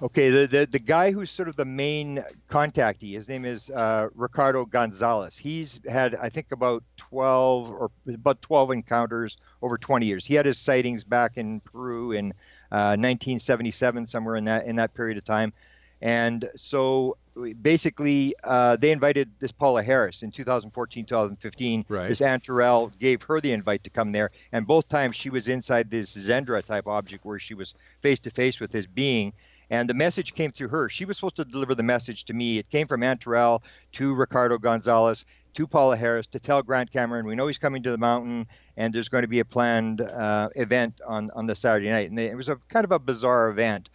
Okay, 0.01 0.30
the, 0.30 0.46
the 0.46 0.66
the 0.66 0.80
guy 0.80 1.12
who's 1.12 1.32
sort 1.32 1.48
of 1.48 1.56
the 1.56 1.66
main 1.66 2.22
contactee, 2.50 3.13
his 3.13 3.30
name 3.30 3.46
is 3.46 3.70
uh, 3.70 4.10
Ricardo 4.13 4.66
Gonzalez. 4.66 5.38
He's 5.38 5.80
had, 5.88 6.16
I 6.16 6.30
think, 6.30 6.51
about 6.51 6.84
twelve 6.98 7.70
or 7.70 7.89
about 8.08 8.42
twelve 8.42 8.72
encounters 8.72 9.38
over 9.62 9.78
twenty 9.78 10.06
years. 10.06 10.25
He 10.25 10.34
had 10.36 10.46
his 10.46 10.58
sightings 10.58 11.06
back 11.06 11.38
in 11.38 11.62
Peru 11.62 12.12
in 12.12 12.34
uh, 12.72 13.00
1977, 13.00 14.06
somewhere 14.06 14.36
in 14.36 14.46
that 14.46 14.66
in 14.66 14.75
that 14.75 14.94
period 14.94 15.18
of 15.18 15.24
time. 15.24 15.54
And 16.01 16.48
so 16.56 17.18
basically, 17.62 18.34
uh, 18.44 18.75
they 18.75 18.91
invited 18.91 19.32
this 19.39 19.51
Paola 19.51 19.84
Harris 19.84 20.24
in 20.24 20.32
2014, 20.32 21.06
2015. 21.06 21.86
Right. 21.88 22.08
This 22.08 22.22
Antarel 22.22 22.98
gave 23.00 23.24
her 23.24 23.41
the 23.41 23.51
invite 23.51 23.84
to 23.84 23.89
come 23.89 24.12
there. 24.12 24.32
And 24.51 24.65
both 24.65 24.89
times 24.89 25.15
she 25.15 25.29
was 25.29 25.48
inside 25.48 25.89
this 25.89 26.15
Xendra 26.15 26.63
type 26.63 26.88
object 26.88 27.25
where 27.25 27.39
she 27.39 27.53
was 27.53 27.74
face 28.01 28.20
to 28.22 28.32
face 28.32 28.60
with 28.60 28.72
this 28.72 28.86
being. 28.86 29.34
And 29.70 29.88
the 29.88 29.94
message 29.94 30.34
came 30.34 30.51
through 30.51 30.70
her. 30.70 30.89
She 30.89 31.06
was 31.06 31.18
supposed 31.18 31.36
to 31.36 31.46
deliver 31.46 31.75
the 31.75 31.84
message 31.84 32.25
to 32.25 32.34
me. 32.34 32.58
It 32.58 32.70
came 32.70 32.88
from 32.88 33.01
Antarel 33.01 33.62
to 33.94 34.15
Ricardo 34.15 34.58
Gonzalez 34.58 35.25
to 35.53 35.68
Paola 35.68 35.98
Harris 35.98 36.27
to 36.27 36.39
tell 36.39 36.62
Grant 36.62 36.91
Cameron, 36.91 37.25
we 37.25 37.36
know 37.36 37.48
he's 37.48 37.58
coming 37.58 37.84
to 37.84 37.91
the 37.91 37.98
mountain, 37.98 38.48
and 38.77 38.94
there's 38.94 39.10
going 39.10 39.24
to 39.24 39.27
be 39.27 39.39
a 39.39 39.46
planned 39.46 40.01
uh, 40.01 40.50
event 40.56 41.01
on 41.06 41.32
on 41.36 41.48
the 41.48 41.56
Saturday 41.56 41.89
night. 41.89 42.10
And 42.10 42.18
they, 42.18 42.27
it 42.27 42.38
was 42.38 42.50
a 42.50 42.58
kind 42.68 42.84
of 42.84 42.91
a 42.91 43.00
bizarre 43.00 43.50
event 43.50 43.89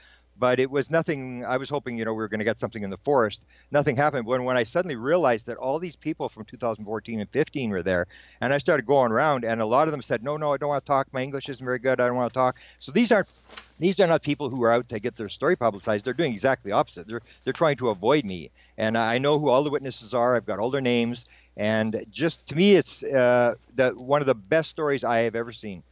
but 0.44 0.60
it 0.60 0.70
was 0.70 0.90
nothing. 0.90 1.42
I 1.42 1.56
was 1.56 1.70
hoping, 1.70 1.96
you 1.96 2.04
know, 2.04 2.12
we 2.12 2.18
were 2.18 2.28
going 2.28 2.44
to 2.44 2.44
get 2.44 2.60
something 2.60 2.82
in 2.82 2.90
the 2.90 2.98
forest. 2.98 3.46
Nothing 3.70 3.96
happened. 3.96 4.26
When 4.26 4.44
when 4.44 4.58
I 4.58 4.64
suddenly 4.64 4.94
realized 4.94 5.46
that 5.46 5.56
all 5.56 5.78
these 5.78 5.96
people 5.96 6.28
from 6.28 6.44
2014 6.44 7.18
and 7.18 7.30
15 7.30 7.70
were 7.70 7.82
there, 7.82 8.06
and 8.42 8.52
I 8.52 8.58
started 8.58 8.84
going 8.84 9.10
around, 9.10 9.46
and 9.46 9.62
a 9.62 9.64
lot 9.64 9.88
of 9.88 9.92
them 9.92 10.02
said, 10.02 10.22
"No, 10.22 10.36
no, 10.36 10.52
I 10.52 10.58
don't 10.58 10.68
want 10.68 10.84
to 10.84 10.86
talk. 10.86 11.08
My 11.14 11.22
English 11.22 11.48
isn't 11.48 11.64
very 11.64 11.78
good. 11.78 11.98
I 11.98 12.06
don't 12.08 12.16
want 12.16 12.30
to 12.30 12.38
talk." 12.38 12.58
So 12.78 12.92
these 12.92 13.10
aren't 13.10 13.28
these 13.78 13.98
are 14.00 14.06
not 14.06 14.22
people 14.22 14.50
who 14.50 14.62
are 14.64 14.70
out 14.70 14.86
to 14.90 15.00
get 15.00 15.16
their 15.16 15.30
story 15.30 15.56
publicized. 15.56 16.04
They're 16.04 16.12
doing 16.12 16.34
exactly 16.34 16.72
opposite. 16.72 17.08
They're 17.08 17.22
they're 17.44 17.54
trying 17.54 17.78
to 17.78 17.88
avoid 17.88 18.26
me, 18.26 18.50
and 18.76 18.98
I 18.98 19.16
know 19.16 19.38
who 19.38 19.48
all 19.48 19.64
the 19.64 19.70
witnesses 19.70 20.12
are. 20.12 20.36
I've 20.36 20.44
got 20.44 20.58
all 20.58 20.70
their 20.70 20.82
names, 20.82 21.24
and 21.56 22.04
just 22.10 22.46
to 22.48 22.54
me, 22.54 22.76
it's 22.76 23.02
uh, 23.02 23.54
the, 23.74 23.92
one 23.92 24.20
of 24.20 24.26
the 24.26 24.34
best 24.34 24.68
stories 24.68 25.04
I 25.04 25.20
have 25.20 25.36
ever 25.36 25.52
seen. 25.52 25.82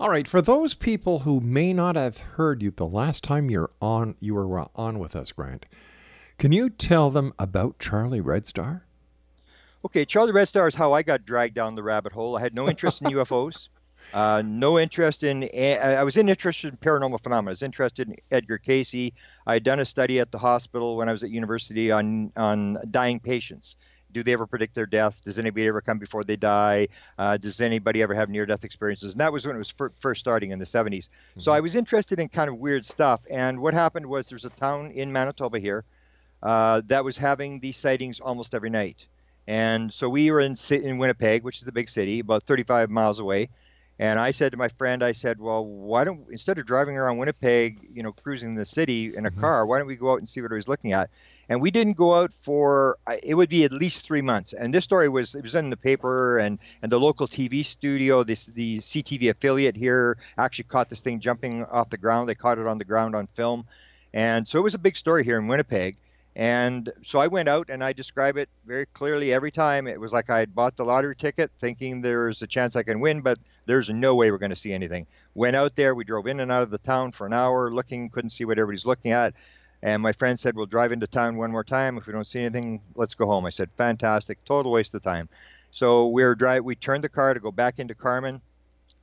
All 0.00 0.10
right, 0.10 0.28
for 0.28 0.40
those 0.40 0.74
people 0.74 1.20
who 1.20 1.40
may 1.40 1.72
not 1.72 1.96
have 1.96 2.18
heard 2.18 2.62
you 2.62 2.70
the 2.70 2.86
last 2.86 3.24
time 3.24 3.50
you're 3.50 3.72
on, 3.82 4.14
you 4.20 4.34
were 4.34 4.60
uh, 4.60 4.66
on 4.76 5.00
with 5.00 5.16
us, 5.16 5.32
Grant. 5.32 5.66
Can 6.38 6.52
you 6.52 6.70
tell 6.70 7.10
them 7.10 7.34
about 7.36 7.80
Charlie 7.80 8.20
Red 8.20 8.46
Star? 8.46 8.84
Okay, 9.84 10.04
Charlie 10.04 10.30
Red 10.30 10.46
Star 10.46 10.68
is 10.68 10.76
how 10.76 10.92
I 10.92 11.02
got 11.02 11.24
dragged 11.24 11.56
down 11.56 11.74
the 11.74 11.82
rabbit 11.82 12.12
hole. 12.12 12.36
I 12.36 12.40
had 12.40 12.54
no 12.54 12.68
interest 12.68 13.02
in 13.02 13.08
UFOs, 13.08 13.70
uh, 14.14 14.40
no 14.46 14.78
interest 14.78 15.24
in. 15.24 15.48
I 15.52 16.04
was 16.04 16.16
interested 16.16 16.68
in 16.72 16.76
paranormal 16.76 17.20
phenomena. 17.20 17.50
I 17.50 17.54
was 17.54 17.62
interested 17.62 18.08
in 18.08 18.14
Edgar 18.30 18.58
Cayce. 18.58 19.10
I 19.48 19.52
had 19.54 19.64
done 19.64 19.80
a 19.80 19.84
study 19.84 20.20
at 20.20 20.30
the 20.30 20.38
hospital 20.38 20.96
when 20.96 21.08
I 21.08 21.12
was 21.12 21.24
at 21.24 21.30
university 21.30 21.90
on 21.90 22.30
on 22.36 22.78
dying 22.92 23.18
patients 23.18 23.74
do 24.12 24.22
they 24.22 24.32
ever 24.32 24.46
predict 24.46 24.74
their 24.74 24.86
death? 24.86 25.20
Does 25.24 25.38
anybody 25.38 25.66
ever 25.66 25.80
come 25.80 25.98
before 25.98 26.24
they 26.24 26.36
die? 26.36 26.88
Uh, 27.18 27.36
does 27.36 27.60
anybody 27.60 28.02
ever 28.02 28.14
have 28.14 28.28
near 28.28 28.46
death 28.46 28.64
experiences? 28.64 29.12
And 29.14 29.20
that 29.20 29.32
was 29.32 29.46
when 29.46 29.54
it 29.54 29.58
was 29.58 29.70
fir- 29.70 29.92
first 29.98 30.20
starting 30.20 30.50
in 30.50 30.58
the 30.58 30.64
70s. 30.64 31.08
Mm-hmm. 31.08 31.40
So 31.40 31.52
I 31.52 31.60
was 31.60 31.76
interested 31.76 32.18
in 32.20 32.28
kind 32.28 32.48
of 32.48 32.56
weird 32.58 32.86
stuff. 32.86 33.24
And 33.30 33.60
what 33.60 33.74
happened 33.74 34.06
was 34.06 34.28
there's 34.28 34.44
a 34.44 34.50
town 34.50 34.90
in 34.92 35.12
Manitoba 35.12 35.58
here 35.58 35.84
uh, 36.42 36.82
that 36.86 37.04
was 37.04 37.18
having 37.18 37.60
these 37.60 37.76
sightings 37.76 38.20
almost 38.20 38.54
every 38.54 38.70
night. 38.70 39.06
And 39.46 39.92
so 39.92 40.08
we 40.10 40.30
were 40.30 40.40
in, 40.40 40.56
in 40.70 40.98
Winnipeg, 40.98 41.42
which 41.42 41.58
is 41.58 41.64
the 41.64 41.72
big 41.72 41.88
city, 41.88 42.20
about 42.20 42.42
35 42.44 42.90
miles 42.90 43.18
away. 43.18 43.48
And 43.98 44.20
I 44.20 44.30
said 44.30 44.52
to 44.52 44.58
my 44.58 44.68
friend, 44.68 45.02
I 45.02 45.12
said, 45.12 45.40
well, 45.40 45.66
why 45.66 46.04
don't 46.04 46.26
instead 46.30 46.58
of 46.58 46.66
driving 46.66 46.96
around 46.96 47.18
Winnipeg, 47.18 47.88
you 47.92 48.02
know, 48.02 48.12
cruising 48.12 48.54
the 48.54 48.64
city 48.64 49.14
in 49.16 49.26
a 49.26 49.30
Mm-hmm. 49.30 49.40
car, 49.40 49.66
why 49.66 49.78
don't 49.78 49.88
we 49.88 49.96
go 49.96 50.12
out 50.12 50.18
and 50.18 50.28
see 50.28 50.40
what 50.40 50.52
he 50.52 50.54
was 50.54 50.68
looking 50.68 50.92
at? 50.92 51.10
And 51.48 51.62
we 51.62 51.70
didn't 51.70 51.94
go 51.94 52.20
out 52.20 52.34
for 52.34 52.98
it 53.22 53.34
would 53.34 53.48
be 53.48 53.64
at 53.64 53.72
least 53.72 54.06
three 54.06 54.20
months. 54.20 54.52
And 54.52 54.72
this 54.72 54.84
story 54.84 55.08
was 55.08 55.34
it 55.34 55.42
was 55.42 55.54
in 55.54 55.70
the 55.70 55.76
paper 55.76 56.38
and 56.38 56.58
and 56.82 56.92
the 56.92 57.00
local 57.00 57.26
TV 57.26 57.64
studio, 57.64 58.22
this 58.22 58.46
the 58.46 58.78
CTV 58.78 59.30
affiliate 59.30 59.76
here 59.76 60.18
actually 60.36 60.64
caught 60.64 60.90
this 60.90 61.00
thing 61.00 61.20
jumping 61.20 61.64
off 61.64 61.90
the 61.90 61.98
ground. 61.98 62.28
They 62.28 62.34
caught 62.34 62.58
it 62.58 62.66
on 62.66 62.78
the 62.78 62.84
ground 62.84 63.16
on 63.16 63.26
film, 63.28 63.64
and 64.12 64.46
so 64.46 64.58
it 64.58 64.62
was 64.62 64.74
a 64.74 64.78
big 64.78 64.96
story 64.96 65.24
here 65.24 65.38
in 65.38 65.48
Winnipeg. 65.48 65.96
And 66.38 66.88
so 67.04 67.18
I 67.18 67.26
went 67.26 67.48
out 67.48 67.68
and 67.68 67.82
I 67.82 67.92
describe 67.92 68.36
it 68.36 68.48
very 68.64 68.86
clearly 68.86 69.32
every 69.32 69.50
time. 69.50 69.88
It 69.88 69.98
was 69.98 70.12
like 70.12 70.30
I 70.30 70.38
had 70.38 70.54
bought 70.54 70.76
the 70.76 70.84
lottery 70.84 71.16
ticket 71.16 71.50
thinking 71.58 72.00
there's 72.00 72.42
a 72.42 72.46
chance 72.46 72.76
I 72.76 72.84
can 72.84 73.00
win, 73.00 73.22
but 73.22 73.40
there's 73.66 73.90
no 73.90 74.14
way 74.14 74.30
we're 74.30 74.38
going 74.38 74.50
to 74.50 74.56
see 74.56 74.72
anything. 74.72 75.08
Went 75.34 75.56
out 75.56 75.74
there, 75.74 75.96
we 75.96 76.04
drove 76.04 76.28
in 76.28 76.38
and 76.38 76.52
out 76.52 76.62
of 76.62 76.70
the 76.70 76.78
town 76.78 77.10
for 77.10 77.26
an 77.26 77.32
hour 77.32 77.72
looking, 77.72 78.08
couldn't 78.08 78.30
see 78.30 78.44
what 78.44 78.56
everybody's 78.56 78.86
looking 78.86 79.10
at. 79.10 79.34
And 79.82 80.02
my 80.02 80.12
friend 80.12 80.38
said, 80.38 80.56
We'll 80.56 80.66
drive 80.66 80.92
into 80.92 81.06
town 81.06 81.36
one 81.36 81.50
more 81.50 81.64
time. 81.64 81.96
If 81.96 82.06
we 82.06 82.12
don't 82.12 82.26
see 82.26 82.40
anything, 82.40 82.80
let's 82.94 83.14
go 83.14 83.26
home. 83.26 83.46
I 83.46 83.50
said, 83.50 83.72
Fantastic, 83.72 84.44
total 84.44 84.72
waste 84.72 84.94
of 84.94 85.02
time. 85.02 85.28
So 85.70 86.08
we 86.08 86.24
were 86.24 86.34
drive 86.34 86.64
we 86.64 86.74
turned 86.74 87.04
the 87.04 87.08
car 87.08 87.34
to 87.34 87.40
go 87.40 87.52
back 87.52 87.78
into 87.78 87.94
Carman. 87.94 88.40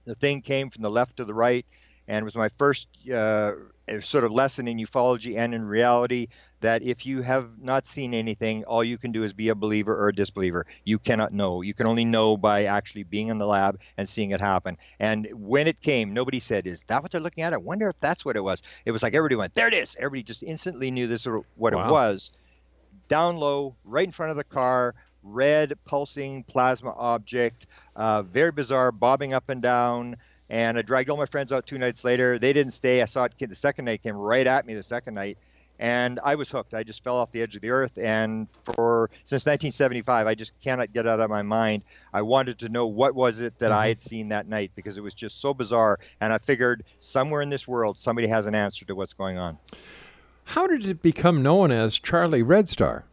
The 0.05 0.15
thing 0.15 0.41
came 0.41 0.69
from 0.69 0.83
the 0.83 0.89
left 0.89 1.17
to 1.17 1.25
the 1.25 1.33
right 1.33 1.65
and 2.07 2.23
it 2.23 2.25
was 2.25 2.35
my 2.35 2.49
first 2.57 2.87
uh, 3.13 3.53
sort 4.01 4.23
of 4.23 4.31
lesson 4.31 4.67
in 4.67 4.77
ufology 4.77 5.37
and 5.37 5.53
in 5.53 5.65
reality 5.65 6.27
that 6.61 6.81
if 6.81 7.05
you 7.05 7.21
have 7.21 7.59
not 7.59 7.85
seen 7.85 8.13
anything, 8.13 8.63
all 8.63 8.83
you 8.83 8.97
can 8.97 9.11
do 9.11 9.23
is 9.23 9.33
be 9.33 9.49
a 9.49 9.55
believer 9.55 9.95
or 9.95 10.07
a 10.07 10.15
disbeliever. 10.15 10.65
You 10.83 10.97
cannot 10.97 11.31
know. 11.31 11.61
You 11.61 11.73
can 11.75 11.85
only 11.85 12.05
know 12.05 12.37
by 12.37 12.65
actually 12.65 13.03
being 13.03 13.27
in 13.27 13.37
the 13.37 13.45
lab 13.45 13.79
and 13.97 14.09
seeing 14.09 14.31
it 14.31 14.41
happen. 14.41 14.77
And 14.99 15.27
when 15.33 15.67
it 15.67 15.79
came, 15.81 16.13
nobody 16.13 16.39
said, 16.39 16.65
"Is 16.65 16.81
that 16.87 17.03
what 17.03 17.11
they're 17.11 17.21
looking 17.21 17.43
at?" 17.43 17.53
I 17.53 17.57
wonder 17.57 17.89
if 17.89 17.99
that's 17.99 18.25
what 18.25 18.35
it 18.35 18.43
was. 18.43 18.63
It 18.85 18.91
was 18.91 19.03
like 19.03 19.13
everybody 19.13 19.35
went, 19.35 19.53
"There 19.53 19.67
it 19.67 19.73
is." 19.75 19.95
Everybody 19.97 20.23
just 20.23 20.41
instantly 20.41 20.89
knew 20.89 21.05
this 21.07 21.25
was 21.25 21.43
what 21.55 21.75
Wow. 21.75 21.87
it 21.87 21.91
was. 21.91 22.31
Down 23.07 23.37
low, 23.37 23.75
right 23.83 24.05
in 24.05 24.11
front 24.11 24.31
of 24.31 24.37
the 24.37 24.43
car, 24.43 24.95
red 25.21 25.73
pulsing 25.85 26.43
plasma 26.43 26.93
object, 26.97 27.67
uh, 27.95 28.23
very 28.23 28.51
bizarre, 28.51 28.91
bobbing 28.91 29.33
up 29.33 29.49
and 29.49 29.61
down. 29.61 30.15
And 30.49 30.77
I 30.77 30.81
dragged 30.81 31.09
all 31.09 31.17
my 31.17 31.25
friends 31.25 31.51
out 31.51 31.65
two 31.65 31.77
nights 31.77 32.03
later. 32.03 32.37
They 32.37 32.53
didn't 32.53 32.73
stay. 32.73 33.01
I 33.01 33.05
saw 33.05 33.25
it 33.25 33.33
the 33.37 33.55
second 33.55 33.85
night, 33.85 34.03
came 34.03 34.15
right 34.15 34.45
at 34.45 34.65
me 34.65 34.75
the 34.75 34.83
second 34.83 35.15
night. 35.15 35.37
And 35.77 36.19
I 36.23 36.35
was 36.35 36.49
hooked. 36.49 36.73
I 36.73 36.83
just 36.83 37.03
fell 37.03 37.17
off 37.17 37.31
the 37.31 37.41
edge 37.41 37.55
of 37.55 37.61
the 37.61 37.71
earth. 37.71 37.97
And 37.97 38.47
for 38.63 39.09
since 39.25 39.45
1975, 39.45 40.27
I 40.27 40.35
just 40.35 40.57
cannot 40.61 40.93
get 40.93 41.05
out 41.05 41.19
of 41.19 41.29
my 41.29 41.41
mind. 41.41 41.83
I 42.13 42.21
wanted 42.21 42.59
to 42.59 42.69
know 42.69 42.87
what 42.87 43.13
was 43.13 43.39
it 43.41 43.59
that 43.59 43.73
I 43.73 43.89
had 43.89 43.97
mm-hmm. 43.97 44.07
seen 44.07 44.27
that 44.29 44.47
night 44.47 44.71
because 44.75 44.95
it 44.97 45.01
was 45.01 45.13
just 45.13 45.41
so 45.41 45.53
bizarre. 45.53 45.99
And 46.21 46.31
I 46.31 46.37
figured 46.37 46.83
somewhere 47.01 47.41
in 47.41 47.49
this 47.49 47.67
world, 47.67 47.99
somebody 47.99 48.27
has 48.27 48.45
an 48.45 48.55
answer 48.55 48.85
to 48.85 48.95
what's 48.95 49.13
going 49.13 49.37
on. 49.37 49.57
How 50.45 50.67
did 50.67 50.85
it 50.85 51.01
become 51.01 51.43
known 51.43 51.71
as 51.71 51.99
Charlie 51.99 52.43
Red 52.43 52.69
Star? 52.69 53.05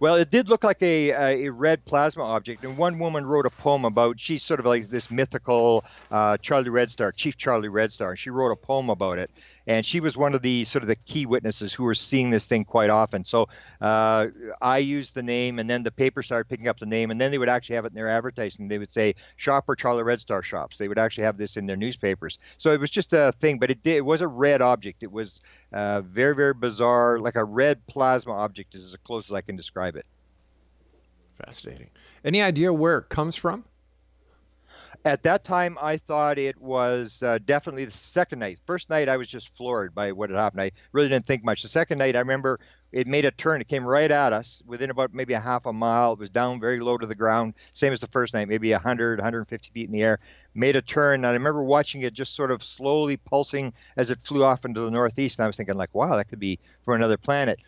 Well, 0.00 0.14
it 0.14 0.30
did 0.30 0.48
look 0.48 0.62
like 0.62 0.80
a, 0.80 1.46
a 1.46 1.50
red 1.50 1.84
plasma 1.84 2.22
object, 2.22 2.62
and 2.62 2.76
one 2.76 3.00
woman 3.00 3.26
wrote 3.26 3.46
a 3.46 3.50
poem 3.50 3.84
about. 3.84 4.20
She's 4.20 4.44
sort 4.44 4.60
of 4.60 4.66
like 4.66 4.88
this 4.88 5.10
mythical 5.10 5.84
uh, 6.12 6.36
Charlie 6.36 6.70
Red 6.70 6.92
Star, 6.92 7.10
Chief 7.10 7.36
Charlie 7.36 7.68
Red 7.68 7.90
Star. 7.90 8.14
She 8.14 8.30
wrote 8.30 8.52
a 8.52 8.56
poem 8.56 8.90
about 8.90 9.18
it, 9.18 9.28
and 9.66 9.84
she 9.84 9.98
was 9.98 10.16
one 10.16 10.34
of 10.34 10.42
the 10.42 10.64
sort 10.66 10.82
of 10.84 10.88
the 10.88 10.94
key 10.94 11.26
witnesses 11.26 11.74
who 11.74 11.82
were 11.82 11.96
seeing 11.96 12.30
this 12.30 12.46
thing 12.46 12.64
quite 12.64 12.90
often. 12.90 13.24
So 13.24 13.48
uh, 13.80 14.28
I 14.62 14.78
used 14.78 15.16
the 15.16 15.22
name, 15.24 15.58
and 15.58 15.68
then 15.68 15.82
the 15.82 15.90
paper 15.90 16.22
started 16.22 16.48
picking 16.48 16.68
up 16.68 16.78
the 16.78 16.86
name, 16.86 17.10
and 17.10 17.20
then 17.20 17.32
they 17.32 17.38
would 17.38 17.48
actually 17.48 17.74
have 17.74 17.84
it 17.84 17.88
in 17.88 17.96
their 17.96 18.08
advertising. 18.08 18.68
They 18.68 18.78
would 18.78 18.92
say 18.92 19.16
"Shopper 19.34 19.74
Charlie 19.74 20.04
Red 20.04 20.20
Star 20.20 20.42
shops." 20.42 20.76
They 20.78 20.86
would 20.86 20.98
actually 20.98 21.24
have 21.24 21.38
this 21.38 21.56
in 21.56 21.66
their 21.66 21.76
newspapers. 21.76 22.38
So 22.58 22.72
it 22.72 22.78
was 22.78 22.90
just 22.92 23.12
a 23.14 23.32
thing, 23.40 23.58
but 23.58 23.72
it 23.72 23.82
did, 23.82 23.96
it 23.96 24.04
was 24.04 24.20
a 24.20 24.28
red 24.28 24.62
object. 24.62 25.02
It 25.02 25.10
was 25.10 25.40
uh, 25.72 26.00
very 26.02 26.34
very 26.34 26.54
bizarre, 26.54 27.18
like 27.18 27.36
a 27.36 27.44
red 27.44 27.86
plasma 27.86 28.32
object 28.32 28.74
is 28.74 28.84
as 28.84 28.96
close 28.96 29.26
as 29.26 29.32
I 29.32 29.40
can 29.40 29.56
describe 29.56 29.96
it. 29.96 30.06
Fascinating. 31.44 31.90
Any 32.24 32.42
idea 32.42 32.72
where 32.72 32.98
it 32.98 33.08
comes 33.08 33.36
from? 33.36 33.64
At 35.04 35.22
that 35.22 35.44
time, 35.44 35.78
I 35.80 35.96
thought 35.96 36.38
it 36.38 36.60
was 36.60 37.22
uh, 37.22 37.38
definitely 37.44 37.84
the 37.84 37.90
second 37.92 38.40
night. 38.40 38.58
First 38.66 38.90
night, 38.90 39.08
I 39.08 39.16
was 39.16 39.28
just 39.28 39.56
floored 39.56 39.94
by 39.94 40.12
what 40.12 40.28
had 40.28 40.36
happened. 40.36 40.62
I 40.62 40.72
really 40.92 41.08
didn't 41.08 41.26
think 41.26 41.44
much. 41.44 41.62
The 41.62 41.68
second 41.68 41.98
night, 41.98 42.16
I 42.16 42.18
remember 42.18 42.58
it 42.90 43.06
made 43.06 43.24
a 43.24 43.30
turn. 43.30 43.60
It 43.60 43.68
came 43.68 43.86
right 43.86 44.10
at 44.10 44.32
us 44.32 44.60
within 44.66 44.90
about 44.90 45.14
maybe 45.14 45.34
a 45.34 45.40
half 45.40 45.66
a 45.66 45.72
mile. 45.72 46.12
It 46.14 46.18
was 46.18 46.30
down 46.30 46.58
very 46.58 46.80
low 46.80 46.98
to 46.98 47.06
the 47.06 47.14
ground, 47.14 47.54
same 47.74 47.92
as 47.92 48.00
the 48.00 48.08
first 48.08 48.34
night, 48.34 48.48
maybe 48.48 48.72
100, 48.72 49.20
150 49.20 49.70
feet 49.70 49.86
in 49.86 49.92
the 49.92 50.02
air. 50.02 50.18
Made 50.54 50.74
a 50.74 50.82
turn, 50.82 51.20
and 51.20 51.26
I 51.26 51.32
remember 51.32 51.62
watching 51.62 52.02
it 52.02 52.12
just 52.12 52.34
sort 52.34 52.50
of 52.50 52.64
slowly 52.64 53.16
pulsing 53.16 53.72
as 53.96 54.10
it 54.10 54.20
flew 54.20 54.42
off 54.42 54.64
into 54.64 54.80
the 54.80 54.90
northeast. 54.90 55.38
And 55.38 55.44
I 55.44 55.46
was 55.46 55.56
thinking, 55.56 55.76
like, 55.76 55.94
wow, 55.94 56.16
that 56.16 56.28
could 56.28 56.40
be 56.40 56.58
from 56.84 56.96
another 56.96 57.16
planet 57.16 57.60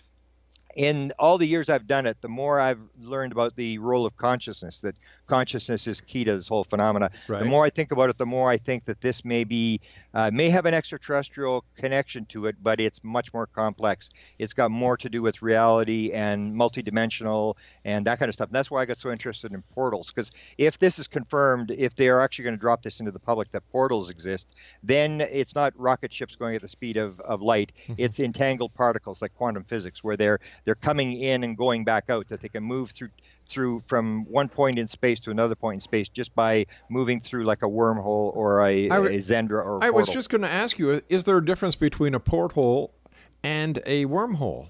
in 0.76 1.12
all 1.18 1.38
the 1.38 1.46
years 1.46 1.68
I've 1.68 1.86
done 1.86 2.06
it, 2.06 2.20
the 2.20 2.28
more 2.28 2.60
I've 2.60 2.80
learned 3.00 3.32
about 3.32 3.56
the 3.56 3.78
role 3.78 4.06
of 4.06 4.16
consciousness, 4.16 4.80
that 4.80 4.94
consciousness 5.26 5.86
is 5.86 6.00
key 6.00 6.24
to 6.24 6.36
this 6.36 6.48
whole 6.48 6.64
phenomena. 6.64 7.10
Right. 7.28 7.40
The 7.40 7.44
more 7.46 7.64
I 7.64 7.70
think 7.70 7.92
about 7.92 8.10
it, 8.10 8.18
the 8.18 8.26
more 8.26 8.50
I 8.50 8.56
think 8.56 8.84
that 8.84 9.00
this 9.00 9.24
may 9.24 9.44
be, 9.44 9.80
uh, 10.14 10.30
may 10.32 10.50
have 10.50 10.66
an 10.66 10.74
extraterrestrial 10.74 11.64
connection 11.76 12.26
to 12.26 12.46
it, 12.46 12.56
but 12.62 12.80
it's 12.80 13.02
much 13.02 13.32
more 13.32 13.46
complex. 13.46 14.10
It's 14.38 14.52
got 14.52 14.70
more 14.70 14.96
to 14.98 15.08
do 15.08 15.22
with 15.22 15.42
reality 15.42 16.10
and 16.12 16.54
multidimensional 16.54 17.56
and 17.84 18.06
that 18.06 18.18
kind 18.18 18.28
of 18.28 18.34
stuff. 18.34 18.48
And 18.48 18.54
that's 18.54 18.70
why 18.70 18.82
I 18.82 18.86
got 18.86 18.98
so 18.98 19.10
interested 19.10 19.52
in 19.52 19.62
portals, 19.74 20.12
because 20.12 20.30
if 20.58 20.78
this 20.78 20.98
is 20.98 21.08
confirmed, 21.08 21.70
if 21.70 21.94
they 21.94 22.08
are 22.08 22.20
actually 22.20 22.44
going 22.44 22.56
to 22.56 22.60
drop 22.60 22.82
this 22.82 23.00
into 23.00 23.12
the 23.12 23.20
public 23.20 23.50
that 23.50 23.62
portals 23.70 24.10
exist, 24.10 24.56
then 24.82 25.20
it's 25.20 25.54
not 25.54 25.72
rocket 25.76 26.12
ships 26.12 26.36
going 26.36 26.54
at 26.54 26.62
the 26.62 26.68
speed 26.68 26.96
of, 26.96 27.18
of 27.20 27.42
light. 27.42 27.72
it's 27.98 28.20
entangled 28.20 28.74
particles 28.74 29.22
like 29.22 29.34
quantum 29.34 29.64
physics, 29.64 30.04
where 30.04 30.16
they're 30.16 30.38
they're 30.70 30.76
coming 30.76 31.20
in 31.20 31.42
and 31.42 31.56
going 31.56 31.82
back 31.82 32.08
out, 32.10 32.28
that 32.28 32.40
they 32.40 32.48
can 32.48 32.62
move 32.62 32.92
through 32.92 33.08
through 33.48 33.80
from 33.88 34.24
one 34.26 34.48
point 34.48 34.78
in 34.78 34.86
space 34.86 35.18
to 35.18 35.32
another 35.32 35.56
point 35.56 35.74
in 35.74 35.80
space 35.80 36.08
just 36.08 36.32
by 36.36 36.64
moving 36.88 37.20
through 37.20 37.42
like 37.42 37.64
a 37.64 37.66
wormhole 37.68 38.30
or 38.36 38.64
a, 38.64 38.86
w- 38.86 39.16
a 39.16 39.18
Xendra 39.18 39.64
or 39.64 39.78
a 39.78 39.86
I 39.86 39.90
was 39.90 40.08
just 40.08 40.30
going 40.30 40.42
to 40.42 40.48
ask 40.48 40.78
you: 40.78 41.02
Is 41.08 41.24
there 41.24 41.38
a 41.38 41.44
difference 41.44 41.74
between 41.74 42.14
a 42.14 42.20
porthole 42.20 42.94
and 43.42 43.80
a 43.84 44.06
wormhole? 44.06 44.68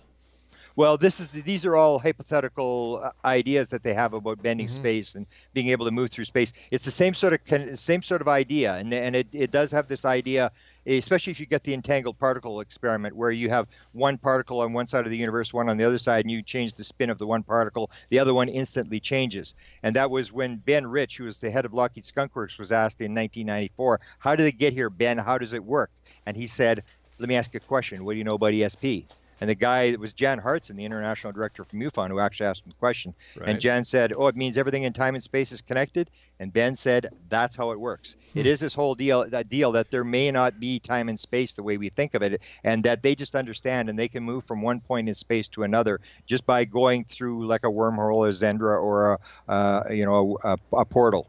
Well, 0.77 0.97
this 0.97 1.21
is 1.21 1.29
these 1.29 1.67
are 1.67 1.77
all 1.77 1.99
hypothetical 1.99 3.01
uh, 3.03 3.11
ideas 3.27 3.69
that 3.69 3.83
they 3.83 3.93
have 3.93 4.15
about 4.15 4.43
bending 4.43 4.67
Mm-hmm. 4.69 4.83
space 4.83 5.15
and 5.15 5.27
being 5.53 5.69
able 5.69 5.85
to 5.85 5.91
move 5.91 6.11
through 6.11 6.25
space. 6.25 6.55
It's 6.71 6.87
the 6.87 6.91
same 6.91 7.13
sort 7.13 7.35
of 7.35 7.79
same 7.79 8.01
sort 8.01 8.23
of 8.23 8.29
idea, 8.29 8.77
and 8.77 8.95
and 8.95 9.15
it, 9.15 9.27
it 9.33 9.51
does 9.51 9.71
have 9.73 9.89
this 9.89 10.07
idea, 10.07 10.51
especially 10.87 11.31
if 11.31 11.41
you 11.41 11.47
get 11.47 11.65
the 11.65 11.75
entangled 11.75 12.19
particle 12.19 12.61
experiment, 12.61 13.15
where 13.17 13.31
you 13.31 13.49
have 13.49 13.69
one 13.93 14.19
particle 14.19 14.61
on 14.61 14.73
one 14.73 14.89
side 14.89 15.05
of 15.05 15.11
the 15.11 15.17
universe, 15.17 15.53
one 15.53 15.69
on 15.69 15.77
the 15.77 15.85
other 15.85 15.99
side, 15.99 16.25
and 16.25 16.31
you 16.31 16.43
change 16.43 16.75
the 16.75 16.85
spin 16.85 17.11
of 17.11 17.19
the 17.19 17.27
one 17.27 17.43
particle, 17.43 17.91
the 18.09 18.19
other 18.19 18.35
one 18.35 18.49
instantly 18.49 19.01
changes. 19.01 19.55
And 19.83 19.97
that 19.97 20.11
was 20.11 20.33
when 20.33 20.57
Ben 20.57 20.87
Rich, 20.87 21.19
who 21.19 21.25
was 21.25 21.39
the 21.39 21.51
head 21.51 21.65
of 21.65 21.73
Lockheed 21.73 22.05
Skunk 22.05 22.35
Works, 22.35 22.59
was 22.59 22.73
asked 22.73 23.01
in 23.01 23.15
1994, 23.15 24.01
"How 24.19 24.37
did 24.37 24.47
it 24.47 24.59
get 24.59 24.73
here, 24.73 24.91
Ben? 24.91 25.19
How 25.19 25.39
does 25.39 25.53
it 25.53 25.65
work?" 25.65 25.91
And 26.27 26.37
he 26.37 26.47
said, 26.47 26.83
"Let 27.19 27.29
me 27.29 27.37
ask 27.37 27.53
you 27.53 27.59
a 27.59 27.67
question. 27.67 28.05
What 28.05 28.13
do 28.13 28.19
you 28.19 28.25
know 28.25 28.35
about 28.35 28.53
ESP?" 28.53 29.07
And 29.41 29.49
the 29.49 29.55
guy 29.55 29.91
that 29.91 30.01
was 30.01 30.13
Jan 30.13 30.41
Harzan, 30.41 30.77
the 30.77 30.85
international 30.85 31.33
director 31.33 31.65
from 31.65 31.81
MUFON, 31.81 32.09
who 32.09 32.21
actually 32.21 32.47
asked 32.47 32.65
him 32.65 32.71
the 32.71 32.77
question. 32.77 33.15
Right. 33.37 33.49
And 33.49 33.61
Jan 33.61 33.85
said, 33.85 34.13
"Oh, 34.15 34.27
it 34.27 34.37
means 34.37 34.59
everything 34.59 34.83
in 34.83 34.93
time 34.93 35.15
and 35.15 35.23
space 35.25 35.51
is 35.53 35.63
connected." 35.63 36.11
And 36.39 36.53
Ben 36.53 36.77
said, 36.77 37.09
"That's 37.29 37.57
how 37.57 37.71
it 37.71 37.81
works. 37.81 38.17
It 38.35 38.47
is 38.47 38.61
this 38.61 38.75
whole 38.75 38.95
deal 38.95 39.29
that 39.31 39.49
deal 39.49 39.73
that 39.73 39.91
there 39.91 40.05
may 40.05 40.31
not 40.31 40.61
be 40.61 40.79
time 40.79 41.09
and 41.09 41.19
space 41.19 41.55
the 41.55 41.63
way 41.63 41.79
we 41.79 41.89
think 41.89 42.15
of 42.15 42.23
it, 42.23 42.43
and 42.63 42.85
that 42.85 43.03
they 43.03 43.15
just 43.15 43.35
understand 43.35 43.89
and 43.89 43.99
they 43.99 44.09
can 44.09 44.23
move 44.23 44.45
from 44.45 44.63
one 44.63 44.81
point 44.81 45.09
in 45.09 45.15
space 45.15 45.49
to 45.49 45.63
another 45.63 46.01
just 46.27 46.45
by 46.45 46.65
going 46.65 47.05
through 47.05 47.47
like 47.47 47.65
a 47.65 47.71
wormhole, 47.71 48.29
a 48.29 48.33
Xendra, 48.33 48.83
or 48.83 49.13
a 49.13 49.19
uh, 49.51 49.85
you 49.91 50.05
know 50.05 50.39
a, 50.45 50.59
a 50.73 50.85
portal." 50.85 51.29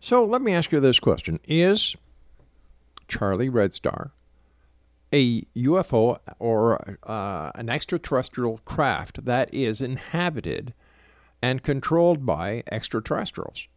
So 0.00 0.26
let 0.26 0.42
me 0.42 0.52
ask 0.52 0.70
you 0.70 0.80
this 0.80 1.00
question: 1.00 1.40
Is 1.48 1.96
Charlie 3.08 3.48
Red 3.48 3.72
Star 3.72 4.12
a 5.14 5.42
UFO 5.56 6.18
or 6.40 6.98
uh, 7.04 7.52
an 7.54 7.70
extraterrestrial 7.70 8.58
craft 8.64 9.24
that 9.24 9.54
is 9.54 9.80
inhabited 9.80 10.74
and 11.40 11.62
controlled 11.62 12.26
by 12.26 12.64
extraterrestrials? 12.70 13.68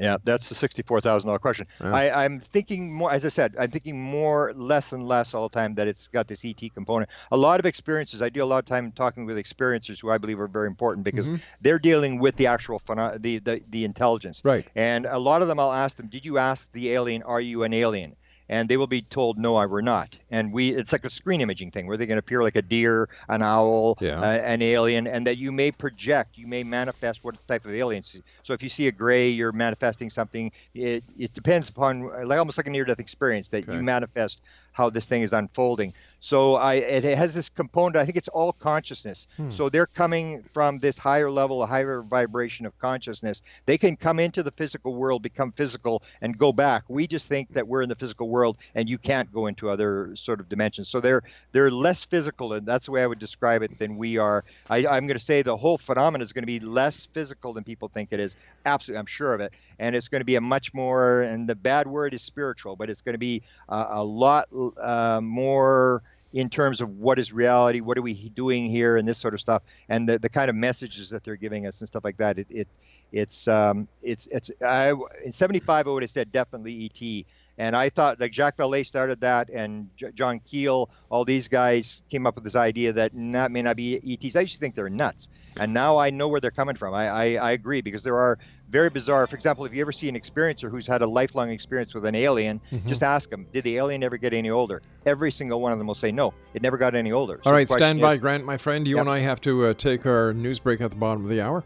Yeah, 0.00 0.18
that's 0.22 0.48
the 0.48 0.54
sixty-four 0.54 1.00
thousand 1.00 1.26
dollar 1.26 1.40
question. 1.40 1.66
Yeah. 1.80 1.92
I, 1.92 2.24
I'm 2.24 2.38
thinking 2.38 2.92
more, 2.92 3.10
as 3.10 3.24
I 3.24 3.30
said, 3.30 3.56
I'm 3.58 3.70
thinking 3.70 4.00
more, 4.00 4.52
less 4.54 4.92
and 4.92 5.02
less 5.02 5.34
all 5.34 5.48
the 5.48 5.54
time 5.54 5.74
that 5.74 5.88
it's 5.88 6.06
got 6.06 6.28
this 6.28 6.44
ET 6.44 6.60
component. 6.72 7.10
A 7.32 7.36
lot 7.36 7.58
of 7.58 7.66
experiences. 7.66 8.22
I 8.22 8.28
do 8.28 8.42
a 8.42 8.46
lot 8.46 8.58
of 8.58 8.66
time 8.66 8.92
talking 8.92 9.26
with 9.26 9.36
experiencers 9.36 10.00
who 10.00 10.10
I 10.10 10.18
believe 10.18 10.38
are 10.38 10.46
very 10.46 10.68
important 10.68 11.04
because 11.04 11.42
they're 11.60 11.80
dealing 11.80 12.20
with 12.20 12.36
the 12.36 12.46
actual 12.46 12.78
pheno- 12.78 13.20
the, 13.20 13.38
the 13.38 13.60
the 13.68 13.84
intelligence. 13.84 14.40
Right. 14.44 14.66
And 14.76 15.04
a 15.04 15.18
lot 15.18 15.42
of 15.42 15.48
them, 15.48 15.58
I'll 15.58 15.72
ask 15.72 15.96
them, 15.96 16.06
"Did 16.06 16.24
you 16.24 16.38
ask 16.38 16.70
the 16.70 16.92
alien? 16.92 17.24
Are 17.24 17.40
you 17.40 17.64
an 17.64 17.74
alien?" 17.74 18.14
And 18.48 18.68
they 18.68 18.76
will 18.76 18.86
be 18.86 19.02
told, 19.02 19.38
"No, 19.38 19.56
I 19.56 19.66
were 19.66 19.82
not." 19.82 20.16
And 20.30 20.52
we, 20.52 20.70
it's 20.70 20.92
like 20.92 21.04
a 21.04 21.10
screen 21.10 21.40
imaging 21.40 21.70
thing 21.70 21.86
where 21.86 21.96
they 21.96 22.06
can 22.06 22.18
appear 22.18 22.42
like 22.42 22.56
a 22.56 22.62
deer, 22.62 23.08
an 23.28 23.42
owl, 23.42 23.96
Yeah. 24.00 24.20
uh, 24.20 24.24
an 24.24 24.62
alien, 24.62 25.06
and 25.06 25.26
that 25.26 25.38
you 25.38 25.52
may 25.52 25.70
project, 25.72 26.36
you 26.36 26.46
may 26.46 26.64
manifest 26.64 27.22
what 27.22 27.36
type 27.46 27.64
of 27.64 27.72
alien. 27.72 28.02
So 28.02 28.52
if 28.52 28.62
you 28.62 28.68
see 28.68 28.86
a 28.86 28.92
gray, 28.92 29.28
you're 29.28 29.52
manifesting 29.52 30.10
something. 30.10 30.50
It, 30.74 31.04
it 31.16 31.32
depends 31.32 31.68
upon, 31.68 32.02
like 32.26 32.38
almost 32.38 32.58
like 32.58 32.66
a 32.66 32.70
near-death 32.70 33.00
experience, 33.00 33.48
that 33.50 33.68
Okay. 33.68 33.74
you 33.74 33.82
manifest 33.82 34.40
how 34.78 34.90
this 34.90 35.06
thing 35.06 35.22
is 35.22 35.32
unfolding. 35.32 35.92
So 36.20 36.54
I, 36.54 36.74
it 36.74 37.04
has 37.04 37.34
this 37.34 37.48
component. 37.48 37.96
I 37.96 38.04
think 38.04 38.16
it's 38.16 38.28
all 38.28 38.52
consciousness. 38.52 39.26
Hmm. 39.36 39.50
So 39.50 39.68
they're 39.68 39.86
coming 39.86 40.42
from 40.42 40.78
this 40.78 40.98
higher 40.98 41.30
level, 41.30 41.62
a 41.62 41.66
higher 41.66 42.00
vibration 42.02 42.64
of 42.64 42.78
consciousness. 42.78 43.42
They 43.66 43.76
can 43.76 43.96
come 43.96 44.18
into 44.20 44.42
the 44.42 44.50
physical 44.50 44.94
world, 44.94 45.22
become 45.22 45.52
physical, 45.52 46.02
and 46.20 46.36
go 46.38 46.52
back. 46.52 46.84
We 46.88 47.06
just 47.08 47.28
think 47.28 47.52
that 47.54 47.66
we're 47.66 47.82
in 47.82 47.88
the 47.88 47.96
physical 47.96 48.28
world, 48.28 48.56
and 48.74 48.88
you 48.88 48.98
can't 48.98 49.32
go 49.32 49.46
into 49.46 49.68
other 49.68 50.14
sort 50.14 50.40
of 50.40 50.48
dimensions. 50.48 50.88
So 50.88 51.00
they're 51.00 51.22
they're 51.52 51.70
less 51.70 52.04
physical, 52.04 52.52
and 52.52 52.66
that's 52.66 52.86
the 52.86 52.92
way 52.92 53.02
I 53.02 53.06
would 53.06 53.18
describe 53.18 53.62
it 53.62 53.78
than 53.78 53.96
we 53.96 54.18
are. 54.18 54.44
I, 54.70 54.86
I'm 54.86 55.06
going 55.06 55.18
to 55.18 55.24
say 55.24 55.42
the 55.42 55.56
whole 55.56 55.78
phenomenon 55.78 56.22
is 56.22 56.32
going 56.32 56.42
to 56.42 56.46
be 56.46 56.60
less 56.60 57.06
physical 57.06 57.52
than 57.52 57.64
people 57.64 57.88
think 57.88 58.12
it 58.12 58.20
is. 58.20 58.36
Absolutely, 58.64 59.00
I'm 59.00 59.06
sure 59.06 59.34
of 59.34 59.40
it. 59.40 59.52
And 59.80 59.94
it's 59.94 60.08
going 60.08 60.20
to 60.20 60.24
be 60.24 60.34
a 60.34 60.40
much 60.40 60.74
more, 60.74 61.22
and 61.22 61.48
the 61.48 61.54
bad 61.54 61.86
word 61.86 62.12
is 62.12 62.22
spiritual, 62.22 62.74
but 62.74 62.90
it's 62.90 63.02
going 63.02 63.14
to 63.14 63.18
be 63.18 63.42
a, 63.68 63.86
a 63.90 64.04
lot 64.04 64.48
uh, 64.80 65.20
more 65.22 66.02
in 66.32 66.50
terms 66.50 66.80
of 66.80 66.90
what 66.98 67.18
is 67.18 67.32
reality, 67.32 67.80
what 67.80 67.96
are 67.96 68.02
we 68.02 68.14
doing 68.30 68.66
here, 68.66 68.96
and 68.96 69.08
this 69.08 69.18
sort 69.18 69.34
of 69.34 69.40
stuff, 69.40 69.62
and 69.88 70.08
the, 70.08 70.18
the 70.18 70.28
kind 70.28 70.50
of 70.50 70.56
messages 70.56 71.10
that 71.10 71.24
they're 71.24 71.36
giving 71.36 71.66
us 71.66 71.80
and 71.80 71.88
stuff 71.88 72.04
like 72.04 72.18
that. 72.18 72.38
It, 72.38 72.46
it 72.50 72.68
it's 73.12 73.48
um, 73.48 73.88
it's 74.02 74.26
it's 74.26 74.50
I, 74.62 74.94
in 75.24 75.32
'75 75.32 75.86
I 75.86 75.90
would 75.90 76.02
have 76.02 76.10
said 76.10 76.30
definitely 76.30 76.84
ET, 76.84 77.24
and 77.58 77.76
I 77.76 77.90
thought 77.90 78.18
like 78.20 78.32
Jacques 78.32 78.56
Vallée 78.56 78.86
started 78.86 79.20
that, 79.20 79.50
and 79.50 79.90
J- 79.96 80.12
John 80.14 80.40
Keel, 80.40 80.88
all 81.10 81.24
these 81.26 81.48
guys 81.48 82.02
came 82.08 82.26
up 82.26 82.36
with 82.36 82.44
this 82.44 82.56
idea 82.56 82.92
that 82.94 83.12
that 83.14 83.50
may 83.52 83.60
not 83.62 83.76
be 83.76 83.96
ETs. 83.96 84.36
I 84.36 84.40
used 84.40 84.54
to 84.54 84.60
think 84.60 84.74
they're 84.74 84.88
nuts, 84.88 85.28
and 85.60 85.74
now 85.74 85.98
I 85.98 86.08
know 86.10 86.28
where 86.28 86.40
they're 86.40 86.50
coming 86.50 86.76
from. 86.76 86.94
I, 86.94 87.08
I, 87.08 87.24
I 87.34 87.50
agree 87.52 87.80
because 87.82 88.02
there 88.02 88.16
are 88.16 88.38
very 88.70 88.88
bizarre. 88.90 89.26
For 89.26 89.36
example, 89.36 89.64
if 89.64 89.74
you 89.74 89.80
ever 89.80 89.92
see 89.92 90.08
an 90.08 90.14
experiencer 90.14 90.70
who's 90.70 90.86
had 90.86 91.02
a 91.02 91.06
lifelong 91.06 91.50
experience 91.50 91.94
with 91.94 92.06
an 92.06 92.14
alien, 92.14 92.60
Mm-hmm. 92.70 92.88
just 92.88 93.02
ask 93.02 93.28
them, 93.30 93.46
did 93.52 93.64
the 93.64 93.76
alien 93.78 94.02
ever 94.02 94.16
get 94.16 94.32
any 94.32 94.50
older? 94.50 94.80
Every 95.06 95.30
single 95.32 95.60
one 95.60 95.72
of 95.72 95.78
them 95.78 95.86
will 95.86 95.94
say 95.94 96.12
no, 96.12 96.32
it 96.54 96.62
never 96.62 96.76
got 96.76 96.94
any 96.94 97.12
older. 97.12 97.40
So 97.42 97.50
All 97.50 97.52
the 97.52 97.56
right, 97.58 97.68
stand 97.68 98.00
by, 98.00 98.14
is- 98.14 98.20
Grant, 98.20 98.44
my 98.44 98.56
friend. 98.56 98.86
You 98.86 98.96
Yep. 98.96 99.00
and 99.02 99.10
I 99.10 99.18
have 99.20 99.40
to 99.42 99.66
uh, 99.66 99.74
take 99.74 100.06
our 100.06 100.32
news 100.32 100.58
break 100.60 100.80
at 100.80 100.90
the 100.90 100.96
bottom 100.96 101.24
of 101.24 101.30
the 101.30 101.40
hour. 101.40 101.64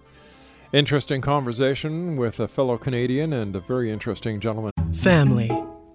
Interesting 0.72 1.20
conversation 1.20 2.16
with 2.16 2.40
a 2.40 2.48
fellow 2.48 2.78
Canadian 2.78 3.33
and 3.35 3.55
a 3.55 3.61
very 3.61 3.90
interesting 3.90 4.40
gentleman. 4.40 4.70
Family. 4.94 5.50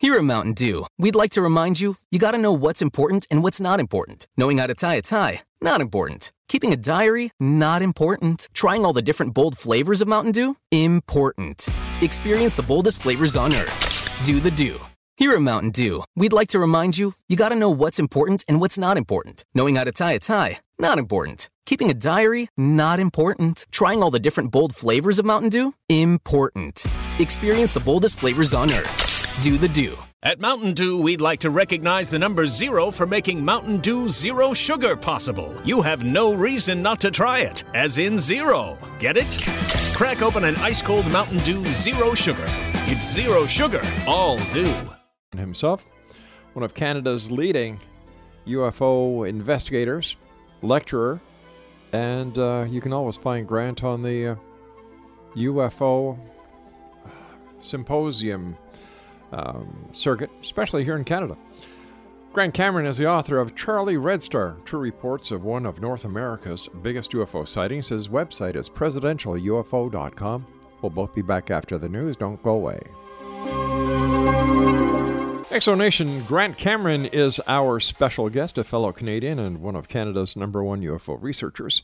Here 0.00 0.16
at 0.16 0.24
Mountain 0.24 0.54
Dew, 0.54 0.86
we'd 0.96 1.14
like 1.14 1.32
to 1.32 1.42
remind 1.42 1.78
you 1.78 1.94
you 2.10 2.18
got 2.18 2.30
to 2.30 2.38
know 2.38 2.54
what's 2.54 2.80
important 2.80 3.26
and 3.30 3.42
what's 3.42 3.60
not 3.60 3.78
important. 3.78 4.26
Knowing 4.34 4.56
how 4.56 4.66
to 4.66 4.74
tie 4.74 4.94
a 4.94 5.02
tie, 5.02 5.42
not 5.60 5.82
important. 5.82 6.32
Keeping 6.48 6.72
a 6.72 6.76
diary, 6.78 7.32
not 7.38 7.82
important. 7.82 8.48
Trying 8.54 8.86
all 8.86 8.94
the 8.94 9.02
different 9.02 9.34
bold 9.34 9.58
flavors 9.58 10.00
of 10.00 10.08
Mountain 10.08 10.32
Dew, 10.32 10.56
important. 10.70 11.68
Experience 12.00 12.54
the 12.54 12.62
boldest 12.62 12.98
flavors 12.98 13.36
on 13.36 13.52
earth. 13.52 14.22
Do 14.24 14.40
the 14.40 14.50
Dew. 14.50 14.80
Here 15.18 15.32
at 15.32 15.42
Mountain 15.42 15.72
Dew, 15.72 16.02
we'd 16.16 16.32
like 16.32 16.48
to 16.48 16.58
remind 16.58 16.96
you 16.96 17.12
you 17.28 17.36
got 17.36 17.50
to 17.50 17.54
know 17.54 17.68
what's 17.68 17.98
important 17.98 18.42
and 18.48 18.58
what's 18.58 18.78
not 18.78 18.96
important. 18.96 19.44
Knowing 19.52 19.74
how 19.74 19.84
to 19.84 19.92
tie 19.92 20.12
a 20.12 20.18
tie, 20.18 20.60
not 20.78 20.98
important. 20.98 21.50
Keeping 21.66 21.90
a 21.90 21.94
diary, 21.94 22.48
not 22.56 23.00
important. 23.00 23.66
Trying 23.70 24.02
all 24.02 24.10
the 24.10 24.18
different 24.18 24.50
bold 24.50 24.74
flavors 24.74 25.18
of 25.18 25.26
Mountain 25.26 25.50
Dew, 25.50 25.74
important. 25.90 26.86
Experience 27.18 27.74
the 27.74 27.80
boldest 27.80 28.18
flavors 28.18 28.54
on 28.54 28.70
earth. 28.70 29.19
Do 29.42 29.56
the 29.56 29.68
Dew. 29.68 29.96
At 30.22 30.38
Mountain 30.38 30.74
Dew, 30.74 31.00
we'd 31.00 31.22
like 31.22 31.40
to 31.40 31.48
recognize 31.48 32.10
the 32.10 32.18
number 32.18 32.44
zero 32.44 32.90
for 32.90 33.06
making 33.06 33.42
Mountain 33.42 33.78
Dew 33.78 34.06
Zero 34.06 34.52
Sugar 34.52 34.96
possible. 34.96 35.58
You 35.64 35.80
have 35.80 36.04
no 36.04 36.34
reason 36.34 36.82
not 36.82 37.00
to 37.00 37.10
try 37.10 37.38
it, 37.38 37.64
as 37.72 37.96
in 37.96 38.18
zero. 38.18 38.76
Get 38.98 39.16
it? 39.16 39.38
Crack 39.96 40.20
open 40.20 40.44
an 40.44 40.56
ice 40.56 40.82
cold 40.82 41.10
Mountain 41.10 41.38
Dew 41.38 41.64
Zero 41.68 42.12
Sugar. 42.12 42.44
It's 42.86 43.10
zero 43.10 43.46
sugar, 43.46 43.80
all 44.06 44.36
dew. 44.52 44.74
himself, 45.34 45.86
one 46.52 46.62
of 46.62 46.74
Canada's 46.74 47.30
leading 47.30 47.80
UFO 48.46 49.26
investigators, 49.26 50.16
lecturer, 50.60 51.18
and 51.94 52.36
uh, 52.36 52.66
you 52.68 52.82
can 52.82 52.92
always 52.92 53.16
find 53.16 53.48
Grant 53.48 53.84
on 53.84 54.02
the 54.02 54.26
uh, 54.26 54.34
UFO 55.36 56.18
symposium 57.60 58.54
um, 59.32 59.88
circuit, 59.92 60.30
especially 60.40 60.84
here 60.84 60.96
in 60.96 61.04
Canada. 61.04 61.36
Grant 62.32 62.54
Cameron 62.54 62.86
is 62.86 62.96
the 62.96 63.08
author 63.08 63.38
of 63.38 63.56
Charlie 63.56 63.96
Red 63.96 64.22
Star, 64.22 64.56
True 64.64 64.78
Reports 64.78 65.32
of 65.32 65.42
One 65.42 65.66
of 65.66 65.80
North 65.80 66.04
America's 66.04 66.68
Biggest 66.80 67.10
UFO 67.10 67.46
Sightings. 67.46 67.88
His 67.88 68.06
website 68.06 68.54
is 68.54 68.68
presidentialufo.com. 68.68 70.46
We'll 70.80 70.90
both 70.90 71.12
be 71.12 71.22
back 71.22 71.50
after 71.50 71.76
the 71.76 71.88
news. 71.88 72.16
Don't 72.16 72.40
go 72.42 72.52
away. 72.52 72.80
X 75.50 75.64
Zone 75.64 75.78
Nation 75.78 76.22
Grant 76.22 76.56
Cameron 76.56 77.06
is 77.06 77.40
our 77.48 77.80
special 77.80 78.28
guest, 78.28 78.56
a 78.58 78.62
fellow 78.62 78.92
Canadian 78.92 79.40
and 79.40 79.60
one 79.60 79.74
of 79.74 79.88
Canada's 79.88 80.36
number 80.36 80.62
one 80.62 80.82
UFO 80.82 81.20
researchers. 81.20 81.82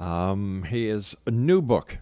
Um, 0.00 0.64
he 0.70 0.88
is 0.88 1.14
a 1.26 1.30
new 1.30 1.60
book 1.60 1.98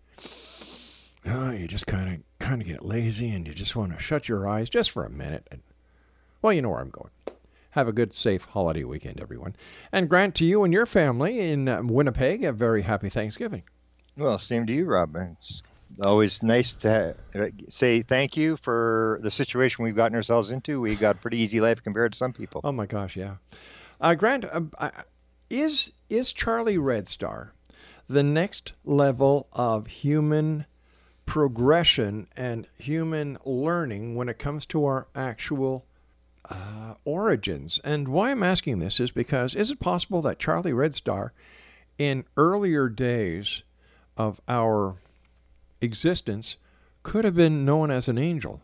oh, 1.25 1.51
you 1.51 1.67
just 1.67 1.87
kind 1.87 2.13
of 2.13 2.21
kind 2.39 2.61
of 2.61 2.67
get 2.67 2.85
lazy 2.85 3.29
and 3.29 3.47
you 3.47 3.53
just 3.53 3.75
want 3.75 3.93
to 3.93 3.99
shut 3.99 4.29
your 4.29 4.47
eyes 4.47 4.69
just 4.69 4.91
for 4.91 5.03
a 5.03 5.09
minute 5.09 5.47
and 5.51 5.61
well, 6.41 6.53
you 6.53 6.61
know 6.61 6.69
where 6.69 6.79
I'm 6.79 6.91
going. 6.91 7.09
Have 7.71 7.87
a 7.87 7.91
good, 7.91 8.13
safe 8.13 8.45
holiday 8.45 8.83
weekend, 8.83 9.19
everyone. 9.19 9.55
And 9.91 10.07
Grant, 10.07 10.35
to 10.35 10.45
you 10.45 10.63
and 10.63 10.71
your 10.71 10.85
family 10.85 11.39
in 11.39 11.67
uh, 11.67 11.81
Winnipeg, 11.83 12.43
a 12.43 12.53
very 12.53 12.83
happy 12.83 13.09
Thanksgiving. 13.09 13.63
Well, 14.15 14.37
same 14.37 14.67
to 14.67 14.73
you, 14.73 14.85
Rob. 14.85 15.15
It's 15.15 15.63
always 16.01 16.43
nice 16.43 16.75
to 16.77 17.15
say 17.69 18.01
thank 18.01 18.37
you 18.37 18.57
for 18.57 19.19
the 19.23 19.31
situation 19.31 19.83
we've 19.83 19.95
gotten 19.95 20.15
ourselves 20.15 20.51
into. 20.51 20.81
We 20.81 20.95
got 20.95 21.15
a 21.15 21.19
pretty 21.19 21.39
easy 21.39 21.61
life 21.61 21.83
compared 21.83 22.13
to 22.13 22.17
some 22.17 22.33
people. 22.33 22.61
Oh 22.63 22.71
my 22.71 22.85
gosh, 22.85 23.15
yeah. 23.15 23.35
Uh, 24.01 24.13
Grant, 24.15 24.45
uh, 24.45 24.89
is 25.49 25.91
is 26.09 26.33
Charlie 26.33 26.77
Red 26.77 27.07
Star 27.07 27.53
the 28.07 28.23
next 28.23 28.73
level 28.83 29.47
of 29.53 29.87
human 29.87 30.65
progression 31.25 32.27
and 32.37 32.67
human 32.77 33.37
learning 33.45 34.15
when 34.15 34.29
it 34.29 34.37
comes 34.37 34.65
to 34.67 34.85
our 34.85 35.07
actual 35.15 35.85
uh, 36.49 36.93
origins. 37.03 37.79
And 37.83 38.07
why 38.07 38.31
I'm 38.31 38.43
asking 38.43 38.79
this 38.79 38.99
is 38.99 39.11
because 39.11 39.55
is 39.55 39.71
it 39.71 39.79
possible 39.79 40.21
that 40.23 40.39
Charlie 40.39 40.73
Red 40.73 40.93
Star, 40.93 41.33
in 41.97 42.25
earlier 42.37 42.89
days 42.89 43.63
of 44.17 44.39
our 44.47 44.95
existence, 45.81 46.57
could 47.03 47.25
have 47.25 47.35
been 47.35 47.65
known 47.65 47.91
as 47.91 48.07
an 48.07 48.17
angel? 48.17 48.61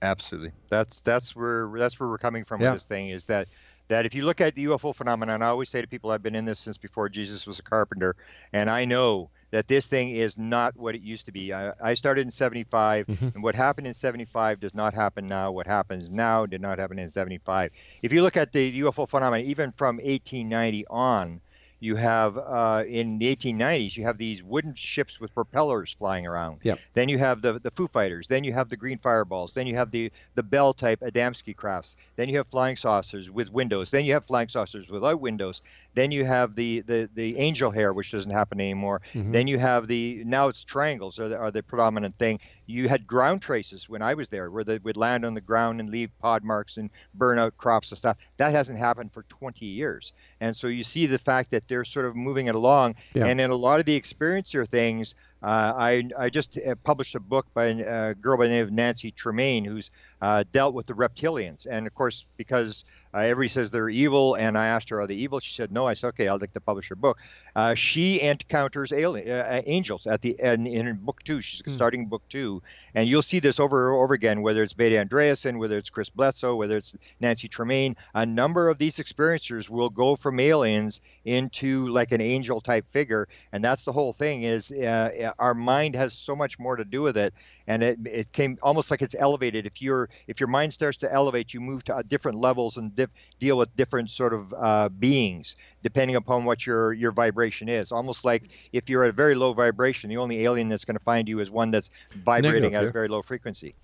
Absolutely. 0.00 0.52
That's 0.68 1.00
that's 1.00 1.34
where 1.34 1.68
that's 1.76 1.98
where 1.98 2.08
we're 2.08 2.18
coming 2.18 2.44
from 2.44 2.60
Yeah. 2.60 2.70
with 2.72 2.82
this 2.82 2.84
thing 2.84 3.08
is 3.08 3.24
that 3.24 3.48
that 3.88 4.04
if 4.06 4.14
you 4.14 4.24
look 4.24 4.40
at 4.40 4.54
the 4.54 4.66
UFO 4.66 4.94
phenomenon, 4.94 5.42
I 5.42 5.46
always 5.46 5.70
say 5.70 5.80
to 5.80 5.88
people 5.88 6.10
I've 6.10 6.22
been 6.22 6.34
in 6.36 6.44
this 6.44 6.60
since 6.60 6.76
before 6.78 7.08
Jesus 7.08 7.46
was 7.46 7.58
a 7.58 7.62
carpenter, 7.62 8.14
and 8.52 8.68
I 8.70 8.84
know 8.84 9.30
that 9.50 9.66
this 9.66 9.86
thing 9.86 10.10
is 10.10 10.36
not 10.36 10.76
what 10.76 10.94
it 10.94 11.00
used 11.00 11.24
to 11.26 11.32
be. 11.32 11.54
I, 11.54 11.72
I 11.82 11.94
started 11.94 12.20
in 12.26 12.30
75, 12.30 13.06
Mm-hmm. 13.06 13.28
and 13.34 13.42
what 13.42 13.54
happened 13.54 13.86
in 13.86 13.94
75 13.94 14.60
does 14.60 14.74
not 14.74 14.92
happen 14.92 15.26
now. 15.26 15.50
What 15.52 15.66
happens 15.66 16.10
now 16.10 16.44
did 16.44 16.60
not 16.60 16.78
happen 16.78 16.98
in 16.98 17.08
75. 17.08 17.70
If 18.02 18.12
you 18.12 18.20
look 18.22 18.36
at 18.36 18.52
the 18.52 18.80
UFO 18.82 19.08
phenomenon, 19.08 19.46
even 19.46 19.72
from 19.72 19.96
1890 19.96 20.86
on, 20.88 21.40
you 21.80 21.96
have 21.96 22.36
uh, 22.36 22.84
in 22.86 23.18
the 23.18 23.34
1890s 23.34 23.96
you 23.96 24.04
have 24.04 24.18
these 24.18 24.42
wooden 24.42 24.74
ships 24.74 25.20
with 25.20 25.32
propellers 25.34 25.92
flying 25.92 26.26
around. 26.26 26.60
Yep. 26.62 26.78
Then 26.94 27.08
you 27.08 27.18
have 27.18 27.42
the 27.42 27.58
the 27.58 27.70
Foo 27.70 27.86
Fighters. 27.86 28.26
Then 28.26 28.44
you 28.44 28.52
have 28.52 28.68
the 28.68 28.76
Green 28.76 28.98
Fireballs. 28.98 29.52
Then 29.54 29.66
you 29.66 29.76
have 29.76 29.90
the 29.90 30.10
the 30.34 30.42
Bell 30.42 30.72
type 30.72 31.00
Adamski 31.00 31.54
crafts. 31.54 31.96
Then 32.16 32.28
you 32.28 32.36
have 32.38 32.48
flying 32.48 32.76
saucers 32.76 33.30
with 33.30 33.50
windows. 33.50 33.90
Then 33.90 34.04
you 34.04 34.12
have 34.14 34.24
flying 34.24 34.48
saucers 34.48 34.88
without 34.88 35.20
windows. 35.20 35.62
Then 35.94 36.10
you 36.10 36.24
have 36.24 36.54
the 36.54 36.80
the 36.80 37.08
the 37.14 37.36
angel 37.36 37.70
hair, 37.70 37.92
which 37.92 38.10
doesn't 38.10 38.30
happen 38.30 38.60
anymore. 38.60 39.00
Mhm. 39.14 39.32
Then 39.32 39.46
you 39.46 39.58
have 39.58 39.86
the 39.88 40.22
now 40.24 40.48
it's 40.48 40.64
triangles 40.64 41.18
are 41.18 41.28
the, 41.28 41.38
are 41.38 41.50
the 41.50 41.62
predominant 41.62 42.16
thing. 42.18 42.40
You 42.68 42.86
had 42.86 43.06
ground 43.06 43.40
traces 43.40 43.88
when 43.88 44.02
I 44.02 44.12
was 44.12 44.28
there, 44.28 44.50
where 44.50 44.62
they 44.62 44.78
would 44.78 44.98
land 44.98 45.24
on 45.24 45.32
the 45.32 45.40
ground 45.40 45.80
and 45.80 45.88
leave 45.88 46.10
pod 46.18 46.44
marks 46.44 46.76
and 46.76 46.90
burn 47.14 47.38
out 47.38 47.56
crops 47.56 47.90
and 47.90 47.98
stuff. 47.98 48.18
That 48.36 48.52
hasn't 48.52 48.78
happened 48.78 49.10
for 49.10 49.22
20 49.24 49.64
years, 49.64 50.12
and 50.40 50.54
so 50.54 50.66
you 50.66 50.84
see 50.84 51.06
the 51.06 51.18
fact 51.18 51.50
that 51.52 51.66
they're 51.66 51.84
sort 51.84 52.04
of 52.04 52.14
moving 52.14 52.46
it 52.46 52.54
along. 52.54 52.96
Yeah. 53.14 53.26
And 53.26 53.40
in 53.40 53.50
a 53.50 53.56
lot 53.56 53.80
of 53.80 53.86
the 53.86 53.98
experiencer 53.98 54.68
things, 54.68 55.14
uh, 55.42 55.72
I 55.76 56.08
I 56.18 56.28
just 56.28 56.58
uh, 56.58 56.74
published 56.84 57.14
a 57.14 57.20
book 57.20 57.46
by 57.54 57.66
a 57.66 58.14
girl 58.14 58.36
by 58.36 58.48
the 58.48 58.54
name 58.54 58.64
of 58.64 58.72
Nancy 58.72 59.12
Tremaine, 59.12 59.64
who's 59.64 59.90
uh, 60.20 60.44
dealt 60.52 60.74
with 60.74 60.86
the 60.86 60.94
reptilians, 60.94 61.66
and 61.70 61.86
of 61.86 61.94
course 61.94 62.26
because 62.36 62.84
uh, 63.14 63.18
everybody 63.18 63.48
says 63.48 63.70
they're 63.70 63.88
evil, 63.88 64.34
and 64.34 64.56
I 64.56 64.66
asked 64.66 64.90
her, 64.90 65.00
"Are 65.00 65.06
they 65.06 65.14
evil?" 65.14 65.40
She 65.40 65.54
said, 65.54 65.72
"No." 65.72 65.86
I 65.86 65.94
said, 65.94 66.08
"Okay, 66.08 66.28
I'd 66.28 66.40
like 66.40 66.52
to 66.52 66.60
publish 66.60 66.88
her 66.88 66.96
book." 66.96 67.18
Uh, 67.56 67.74
she 67.74 68.20
encounters 68.20 68.92
alien, 68.92 69.30
uh, 69.30 69.62
angels 69.66 70.06
at 70.06 70.20
the 70.20 70.36
in, 70.38 70.66
in 70.66 70.96
book 70.96 71.22
two. 71.24 71.40
She's 71.40 71.62
starting 71.72 72.06
book 72.06 72.22
two, 72.28 72.62
and 72.94 73.08
you'll 73.08 73.22
see 73.22 73.38
this 73.38 73.60
over 73.60 73.92
and 73.92 74.02
over 74.02 74.14
again. 74.14 74.42
Whether 74.42 74.62
it's 74.62 74.74
Betty 74.74 74.96
Andreasson, 74.96 75.58
whether 75.58 75.78
it's 75.78 75.90
Chris 75.90 76.10
Bledsoe, 76.10 76.56
whether 76.56 76.76
it's 76.76 76.96
Nancy 77.20 77.48
Tremaine, 77.48 77.96
a 78.14 78.26
number 78.26 78.68
of 78.68 78.78
these 78.78 78.96
experiencers 78.96 79.70
will 79.70 79.90
go 79.90 80.16
from 80.16 80.40
aliens 80.40 81.00
into 81.24 81.88
like 81.88 82.12
an 82.12 82.20
angel 82.20 82.60
type 82.60 82.86
figure, 82.90 83.28
and 83.52 83.64
that's 83.64 83.84
the 83.84 83.92
whole 83.92 84.12
thing. 84.12 84.42
Is 84.42 84.70
uh, 84.70 85.32
our 85.38 85.54
mind 85.54 85.94
has 85.94 86.12
so 86.12 86.36
much 86.36 86.58
more 86.58 86.76
to 86.76 86.84
do 86.84 87.02
with 87.02 87.16
it, 87.16 87.34
and 87.66 87.82
it 87.82 87.98
it 88.04 88.32
came 88.32 88.58
almost 88.62 88.90
like 88.90 89.02
it's 89.02 89.16
elevated. 89.18 89.66
If 89.66 89.80
you're 89.80 90.08
if 90.26 90.40
your 90.40 90.48
mind 90.48 90.72
starts 90.72 90.98
to 90.98 91.12
elevate, 91.12 91.54
you 91.54 91.60
move 91.60 91.84
to 91.84 91.96
uh, 91.96 92.02
different 92.06 92.38
levels 92.38 92.76
and 92.76 92.94
dip, 92.98 93.10
deal 93.38 93.56
with 93.56 93.74
different 93.76 94.10
sort 94.10 94.34
of 94.34 94.52
uh, 94.56 94.88
beings 94.90 95.56
depending 95.82 96.16
upon 96.16 96.44
what 96.44 96.66
your 96.66 96.92
your 96.92 97.12
vibration 97.12 97.68
is. 97.68 97.92
Almost 97.92 98.24
like 98.24 98.68
if 98.72 98.90
you're 98.90 99.04
at 99.04 99.10
a 99.10 99.12
very 99.12 99.34
low 99.34 99.54
vibration, 99.54 100.10
the 100.10 100.16
only 100.16 100.44
alien 100.44 100.68
that's 100.68 100.84
going 100.84 100.98
to 100.98 101.04
find 101.04 101.28
you 101.28 101.40
is 101.40 101.50
one 101.50 101.70
that's 101.70 101.88
vibrating 102.24 102.62
Negative, 102.62 102.74
at 102.74 102.82
yeah. 102.82 102.88
a 102.88 102.92
very 102.92 103.08
low 103.08 103.22
frequency. 103.22 103.74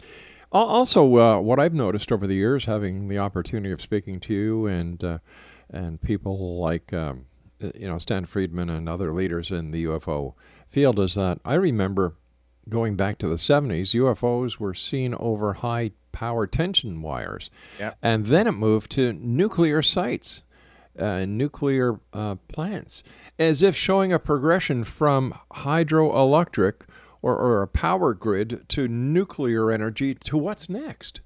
Also, 0.53 1.17
uh, 1.17 1.41
what 1.41 1.59
I've 1.59 1.75
noticed 1.75 2.13
over 2.13 2.27
the 2.27 2.35
years, 2.35 2.67
having 2.67 3.09
the 3.09 3.19
opportunity 3.19 3.73
of 3.73 3.81
speaking 3.81 4.21
to 4.21 4.35
you 4.35 4.67
and 4.67 5.03
uh, 5.03 5.19
and 5.71 6.01
people 6.01 6.59
like 6.61 6.93
um, 6.93 7.27
uh, 7.63 7.71
you 7.75 7.89
know 7.89 7.99
Stan 7.99 8.25
Friedman 8.25 8.69
and 8.69 8.89
other 8.89 9.13
leaders 9.13 9.51
in 9.51 9.71
the 9.71 9.85
UFO 9.85 10.35
field, 10.69 11.01
is 11.01 11.15
that 11.15 11.39
I 11.45 11.55
remember 11.55 12.17
going 12.69 12.97
back 12.97 13.19
to 13.19 13.29
the 13.29 13.37
70s, 13.37 13.95
UFOs 13.95 14.59
were 14.59 14.75
seen 14.75 15.15
over 15.15 15.55
high 15.55 15.93
power 16.15 16.47
tension 16.47 17.03
wires, 17.03 17.51
Yeah. 17.79 17.93
and 18.01 18.25
then 18.27 18.47
it 18.47 18.53
moved 18.53 18.91
to 18.93 19.13
nuclear 19.13 19.83
sites, 19.83 20.45
uh, 20.99 21.27
nuclear 21.27 22.01
uh, 22.15 22.37
plants, 22.49 23.03
as 23.39 23.61
if 23.61 23.77
showing 23.77 24.13
a 24.13 24.19
progression 24.19 24.85
from 24.85 25.35
hydroelectric 25.53 26.75
or, 27.21 27.37
or 27.37 27.63
a 27.63 27.69
power 27.69 28.15
grid 28.15 28.65
to 28.69 28.89
nuclear 28.89 29.71
energy 29.71 30.15
to 30.15 30.39
what's 30.39 30.69
next. 30.69 31.21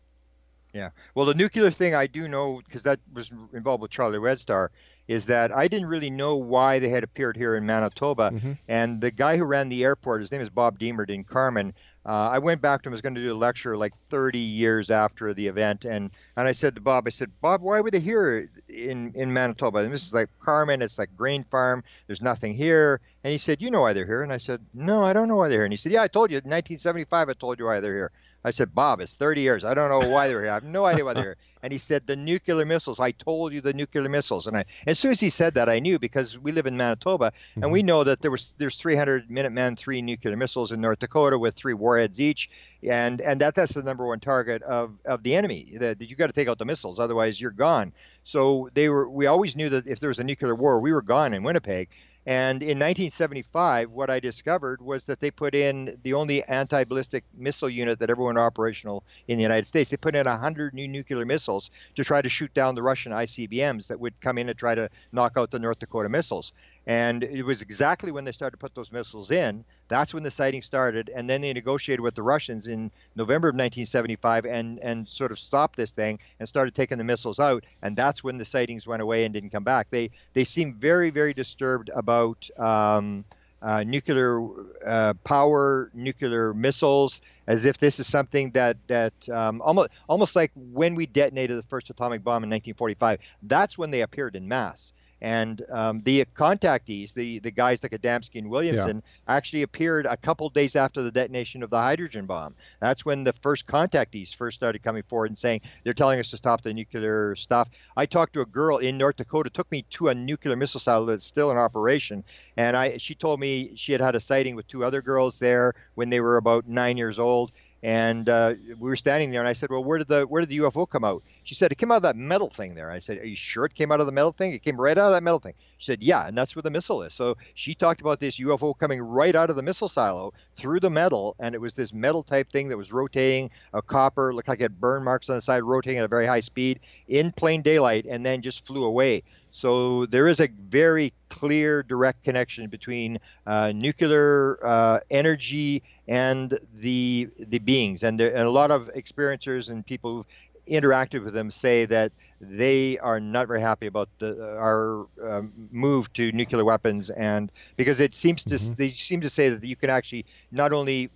Yeah. 0.73 0.91
Well, 1.15 1.27
the 1.27 1.35
nuclear 1.35 1.71
thing 1.71 1.95
I 1.95 2.07
do 2.07 2.29
know 2.29 2.61
because 2.65 2.83
that 2.85 3.01
was 3.13 3.31
involved 3.53 3.83
with 3.83 3.91
Charlie 3.91 4.19
Red 4.19 4.39
Star 4.39 4.71
is 5.09 5.27
that 5.27 5.51
I 5.57 5.67
didn't 5.69 5.89
really 5.89 6.11
know 6.11 6.37
why 6.37 6.79
they 6.79 6.91
had 6.91 7.03
appeared 7.03 7.37
here 7.37 7.57
in 7.57 7.67
Manitoba. 7.67 8.31
And 8.69 9.01
the 9.01 9.11
guy 9.11 9.37
who 9.39 9.45
ran 9.45 9.71
the 9.71 9.83
airport, 9.85 10.21
his 10.21 10.31
name 10.31 10.43
is 10.43 10.51
Bob 10.51 10.79
Diemert 10.79 11.11
in 11.11 11.25
Carman. 11.25 11.73
Uh, 12.07 12.31
I 12.33 12.39
went 12.39 12.63
back 12.63 12.83
to 12.83 12.89
him. 12.89 12.93
I 12.93 12.95
was 12.95 13.03
going 13.03 13.17
to 13.17 13.21
do 13.21 13.33
a 13.33 13.37
lecture 13.37 13.77
like 13.77 13.93
30 14.09 14.39
years 14.39 14.91
after 14.91 15.35
the 15.35 15.47
event, 15.47 15.85
and 15.85 16.11
and 16.37 16.49
I 16.49 16.53
said 16.53 16.77
to 16.77 16.81
Bob, 16.81 17.07
I 17.07 17.11
said, 17.11 17.31
Bob, 17.43 17.61
why 17.61 17.83
were 17.83 17.91
they 17.91 18.01
here 18.01 18.49
in 18.67 19.13
in 19.15 19.33
Manitoba? 19.35 19.81
And 19.81 19.93
this 19.93 20.07
is 20.07 20.15
like 20.15 20.31
Carman. 20.41 20.81
It's 20.81 20.99
like 20.99 21.15
grain 21.17 21.43
farm. 21.45 21.83
There's 22.07 22.23
nothing 22.23 22.55
here. 22.55 23.01
And 23.25 23.33
he 23.33 23.39
said, 23.39 23.61
you 23.61 23.71
know 23.71 23.83
why 23.83 23.93
they're 23.93 24.07
here? 24.07 24.23
And 24.23 24.33
I 24.33 24.39
said, 24.39 24.65
no, 24.73 25.03
I 25.03 25.13
don't 25.13 25.29
know 25.29 25.37
why 25.37 25.49
they're 25.49 25.59
here. 25.59 25.65
And 25.65 25.73
he 25.73 25.77
said, 25.77 25.93
yeah, 25.93 26.03
I 26.03 26.09
told 26.09 26.31
you. 26.31 26.37
In 26.37 26.45
1975, 26.45 27.29
I 27.29 27.33
told 27.35 27.59
you 27.59 27.67
why 27.67 27.81
they're 27.81 27.95
here. 27.95 28.13
I 28.45 28.53
said, 28.53 28.75
Bob, 28.75 29.01
it's 29.01 29.15
30 29.17 29.41
years. 29.43 29.65
I 29.65 29.75
don't 29.75 29.91
know 29.91 30.09
why 30.09 30.29
they're 30.29 30.41
here. 30.43 30.51
I 30.51 30.55
have 30.55 30.65
no 30.65 30.85
idea 30.87 31.05
why 31.05 31.13
they're 31.15 31.23
here. 31.25 31.37
And 31.63 31.73
he 31.73 31.79
said, 31.79 32.07
the 32.07 32.17
nuclear 32.17 32.65
missiles. 32.65 33.01
I 33.01 33.11
told 33.11 33.53
you 33.53 33.61
the 33.61 33.73
nuclear 33.73 34.09
missiles. 34.09 34.47
And 34.47 34.57
I, 34.57 34.65
as 34.99 35.01
soon 35.01 35.13
as 35.13 35.21
he 35.21 35.31
said 35.31 35.55
that, 35.55 35.69
I 35.69 35.79
knew 35.79 35.97
because 35.97 36.37
we 36.37 36.51
live 36.51 36.67
in 36.67 36.77
Manitoba, 36.77 37.33
and 37.55 37.71
we 37.71 37.79
mm-hmm. 37.79 37.87
know 37.87 38.03
that 38.03 38.21
there 38.21 38.33
was 38.33 38.53
there's 38.59 38.75
300 38.75 39.29
Minuteman 39.29 39.79
three 39.79 40.03
nuclear 40.03 40.37
missiles 40.37 40.73
in 40.73 40.81
North 40.81 40.99
Dakota 40.99 41.39
with 41.39 41.55
three 41.55 41.73
warheads 41.73 42.21
each, 42.21 42.51
and 42.83 43.21
and 43.21 43.41
that 43.41 43.55
that's 43.55 43.75
the 43.75 43.85
number 43.85 44.05
one 44.05 44.19
target 44.19 44.61
of 44.63 44.99
of 45.05 45.23
the 45.23 45.37
enemy. 45.37 45.77
That, 45.79 46.01
that 46.01 46.11
you 46.11 46.17
got 46.17 46.27
to 46.27 46.33
take 46.33 46.49
out 46.49 46.59
the 46.59 46.65
missiles, 46.65 46.99
otherwise 46.99 47.41
you're 47.41 47.53
gone. 47.53 47.93
So 48.25 48.71
they 48.75 48.89
were. 48.89 49.09
We 49.09 49.27
always 49.27 49.55
knew 49.55 49.69
that 49.69 49.87
if 49.87 50.01
there 50.01 50.09
was 50.09 50.19
a 50.19 50.25
nuclear 50.25 50.57
war, 50.57 50.81
we 50.81 50.93
were 50.93 51.03
gone 51.03 51.33
in 51.33 51.45
Winnipeg. 51.45 51.91
And 52.29 52.63
in 52.63 52.79
1975, 52.79 53.91
what 53.91 54.11
I 54.11 54.21
discovered 54.21 54.83
was 54.83 55.07
that 55.07 55.19
they 55.19 55.31
put 55.31 55.55
in 55.55 55.99
the 56.03 56.13
only 56.13 56.45
anti 56.45 56.85
ballistic 56.85 57.25
missile 57.35 57.71
unit 57.71 58.01
that 58.01 58.11
ever 58.11 58.23
went 58.23 58.37
operational 58.37 59.03
in 59.29 59.39
the 59.39 59.43
United 59.43 59.65
States. 59.65 59.89
They 59.89 59.97
put 59.97 60.15
in 60.15 60.27
100 60.27 60.75
new 60.75 60.87
nuclear 60.87 61.25
missiles 61.25 61.71
to 61.95 62.05
try 62.05 62.21
to 62.21 62.29
shoot 62.29 62.53
down 62.53 62.75
the 62.75 62.83
Russian 62.83 63.13
ICBMs 63.13 63.87
that 63.87 63.99
would 63.99 64.21
come 64.21 64.37
in 64.37 64.51
and 64.51 64.59
try 64.59 64.75
to 64.75 64.91
knock 65.11 65.39
out 65.39 65.51
the 65.51 65.59
North 65.59 65.79
Dakota 65.79 66.11
missiles. 66.11 66.53
And 66.87 67.23
it 67.23 67.45
was 67.45 67.63
exactly 67.63 68.13
when 68.13 68.27
they 68.27 68.33
started 68.33 68.59
to 68.59 68.61
put 68.61 68.75
those 68.75 68.93
missiles 68.93 69.31
in. 69.31 69.65
That's 69.89 70.15
when 70.15 70.23
the 70.23 70.31
sighting 70.31 70.63
started. 70.63 71.11
And 71.15 71.29
then 71.29 71.41
they 71.41 71.53
negotiated 71.53 72.01
with 72.01 72.15
the 72.15 72.23
Russians 72.23 72.67
in 72.67 72.91
November 73.17 73.49
of 73.49 73.55
1975 73.55 74.45
and, 74.45 74.79
and 74.79 75.09
sort 75.09 75.33
of 75.33 75.39
stopped 75.39 75.77
this 75.77 75.93
thing 75.93 76.19
and 76.39 76.49
started 76.49 76.75
taking 76.75 76.99
the 76.99 77.05
missiles 77.05 77.39
out. 77.39 77.65
And 77.83 77.97
that's 77.97 78.23
when 78.23 78.39
the 78.39 78.45
sightings 78.45 78.87
went 78.87 79.03
away 79.03 79.25
and 79.25 79.35
didn't 79.35 79.51
come 79.51 79.65
back. 79.65 79.89
They, 79.91 80.11
they 80.35 80.45
seem 80.45 80.75
very, 80.75 81.11
very 81.11 81.35
disturbed 81.35 81.91
about. 81.95 82.49
Um, 82.59 83.25
uh, 83.61 83.83
nuclear 83.85 84.41
uh, 84.87 85.15
power, 85.25 85.91
nuclear 85.93 86.55
missiles, 86.55 87.21
as 87.47 87.65
if 87.65 87.79
this 87.79 87.99
is 87.99 88.07
something 88.07 88.53
that 88.53 88.77
that 88.87 89.13
um, 89.31 89.61
almost 89.63 89.91
almost 90.09 90.37
like 90.37 90.53
when 90.55 90.95
we 90.95 91.07
detonated 91.07 91.59
the 91.59 91.63
first 91.65 91.91
atomic 91.91 92.23
bomb 92.23 92.45
in 92.45 92.51
1945. 92.51 93.21
That's 93.43 93.77
when 93.77 93.91
they 93.91 94.03
appeared 94.03 94.37
in 94.37 94.47
mass. 94.47 94.93
And 95.21 95.63
um, 95.71 96.03
the 96.03 96.25
contactees, 96.37 97.13
the, 97.13 97.41
the 97.41 97.51
guys 97.51 97.83
like 97.83 97.93
Adamski 97.93 98.37
and 98.37 98.51
Williamson, 98.51 99.03
actually 99.27 99.63
appeared 99.63 100.07
a 100.07 100.17
couple 100.17 100.49
days 100.49 100.77
after 100.77 101.03
the 101.03 101.11
detonation 101.11 101.63
of 101.63 101.71
the 101.71 101.79
hydrogen 101.79 102.27
bomb. 102.27 102.55
That's 102.81 103.05
when 103.05 103.25
the 103.25 103.33
first 103.33 103.67
contactees 103.67 104.35
first 104.35 104.57
started 104.57 104.83
coming 104.83 105.03
forward 105.03 105.31
and 105.31 105.39
saying 105.39 105.63
they're 105.83 105.95
telling 105.95 106.21
us 106.21 106.31
to 106.31 106.37
stop 106.37 106.63
the 106.63 106.73
nuclear 106.73 107.35
stuff. 107.37 107.69
I 107.97 108.07
talked 108.07 108.35
to 108.35 108.43
a 108.43 108.47
girl 108.47 108.79
in 108.79 108.99
North 108.99 109.17
Dakota, 109.17 109.51
took 109.51 109.71
me 109.73 109.83
to 109.91 110.09
a 110.09 110.15
nuclear 110.15 110.57
missile 110.57 110.81
silo 110.81 111.07
that's 111.07 111.25
still 111.25 111.51
in 111.51 111.57
operation, 111.57 112.25
and 112.57 112.77
I 112.77 112.99
she 112.99 113.15
told 113.15 113.41
me 113.41 113.73
she 113.77 113.93
had 113.93 114.01
had 114.01 114.15
a 114.15 114.21
sighting 114.21 114.55
with 114.55 114.67
two 114.67 114.85
other 114.85 115.03
girls 115.03 115.39
there 115.39 115.75
when 115.95 116.11
they 116.11 116.21
were 116.21 116.37
about 116.37 116.69
nine 116.69 116.97
years 116.97 117.19
old. 117.19 117.53
And 117.83 118.29
uh, 118.29 118.55
we 118.79 118.89
were 118.89 118.97
standing 118.97 119.31
there, 119.31 119.41
and 119.41 119.49
I 119.49 119.53
said, 119.53 119.71
"Well, 119.71 119.85
where 119.85 119.99
did 119.99 120.09
the 120.09 120.25
where 120.25 120.41
did 120.41 120.49
the 120.49 120.59
UFO 120.59 120.89
come 120.89 121.05
out?" 121.05 121.23
She 121.45 121.55
said, 121.55 121.71
"It 121.71 121.79
came 121.79 121.93
out 121.93 121.99
of 121.99 122.03
that 122.03 122.17
metal 122.17 122.51
thing 122.51 122.75
there." 122.75 122.91
I 122.91 122.99
said, 122.99 123.19
"Are 123.19 123.27
you 123.27 123.37
sure 123.37 123.67
it 123.67 123.75
came 123.75 123.93
out 123.93 124.01
of 124.01 124.07
the 124.07 124.13
metal 124.13 124.33
thing? 124.33 124.53
It 124.53 124.63
came 124.65 124.81
right 124.81 124.99
out 124.99 125.07
of 125.07 125.13
that 125.13 125.23
metal 125.23 125.39
thing." 125.39 125.55
She 125.79 125.93
said, 125.93 126.03
"Yeah, 126.03 126.27
and 126.27 126.37
that's 126.37 126.57
where 126.57 126.63
the 126.63 126.71
missile 126.71 127.03
is." 127.03 127.15
So 127.15 127.37
she 127.55 127.77
talked 127.77 128.01
about 128.01 128.19
this 128.19 128.41
UFO 128.41 128.77
coming 128.77 129.01
right 129.01 129.35
out 129.35 129.49
of 129.49 129.55
the 129.55 129.63
missile 129.63 129.89
silo 129.89 130.33
through 130.57 130.81
the 130.81 130.91
metal, 130.91 131.37
and 131.39 131.55
it 131.55 131.61
was 131.61 131.75
this 131.75 131.93
metal 131.93 132.25
type 132.25 132.51
thing 132.51 132.69
that 132.69 132.77
was 132.77 132.91
rotating, 132.91 133.51
a 133.73 133.81
copper, 133.81 134.35
looked 134.35 134.49
like 134.49 134.59
it 134.59 134.65
had 134.65 134.81
burn 134.81 135.05
marks 135.05 135.29
on 135.31 135.37
the 135.37 135.43
side, 135.43 135.63
rotating 135.63 135.99
at 135.99 136.05
a 136.05 136.09
very 136.09 136.27
high 136.27 136.41
speed 136.41 136.81
in 137.07 137.31
plain 137.31 137.63
daylight, 137.63 138.07
and 138.09 138.27
then 138.27 138.43
just 138.43 138.67
flew 138.67 138.85
away. 138.85 139.23
So 139.59 140.07
there 140.07 140.29
is 140.29 140.39
a 140.39 140.47
very 140.47 141.13
clear, 141.31 141.83
direct 141.83 142.23
connection 142.23 142.69
between 142.69 143.19
uh, 143.45 143.73
nuclear 143.75 144.57
uh, 144.65 145.01
energy 145.11 145.83
and 146.07 146.57
the 146.75 147.29
the 147.37 147.59
beings, 147.59 148.05
and, 148.05 148.21
there, 148.21 148.31
and 148.31 148.47
a 148.47 148.51
lot 148.51 148.71
of 148.71 148.89
experiencers 148.95 149.69
and 149.69 149.85
people 149.85 150.15
who've 150.15 150.27
interacted 150.69 151.25
with 151.25 151.35
them 151.35 151.51
say 151.51 151.87
that 151.87 152.13
they 152.41 152.99
are 152.99 153.19
not 153.19 153.49
very 153.49 153.61
happy 153.61 153.89
about 153.89 154.09
the, 154.21 154.31
our 154.57 155.09
um, 155.25 155.53
move 155.73 156.13
to 156.13 156.31
nuclear 156.31 156.65
weapons, 156.65 157.11
and 157.11 157.51
because 157.77 157.99
it 157.99 158.15
seems 158.15 158.45
to 158.45 158.55
mm-hmm. 158.55 158.75
they 158.75 158.91
seem 158.91 159.21
to 159.23 159.29
say 159.29 159.49
that 159.49 159.65
you 159.65 159.75
can 159.75 159.91
actually 159.91 160.25
not 160.53 160.73
only 160.73 161.11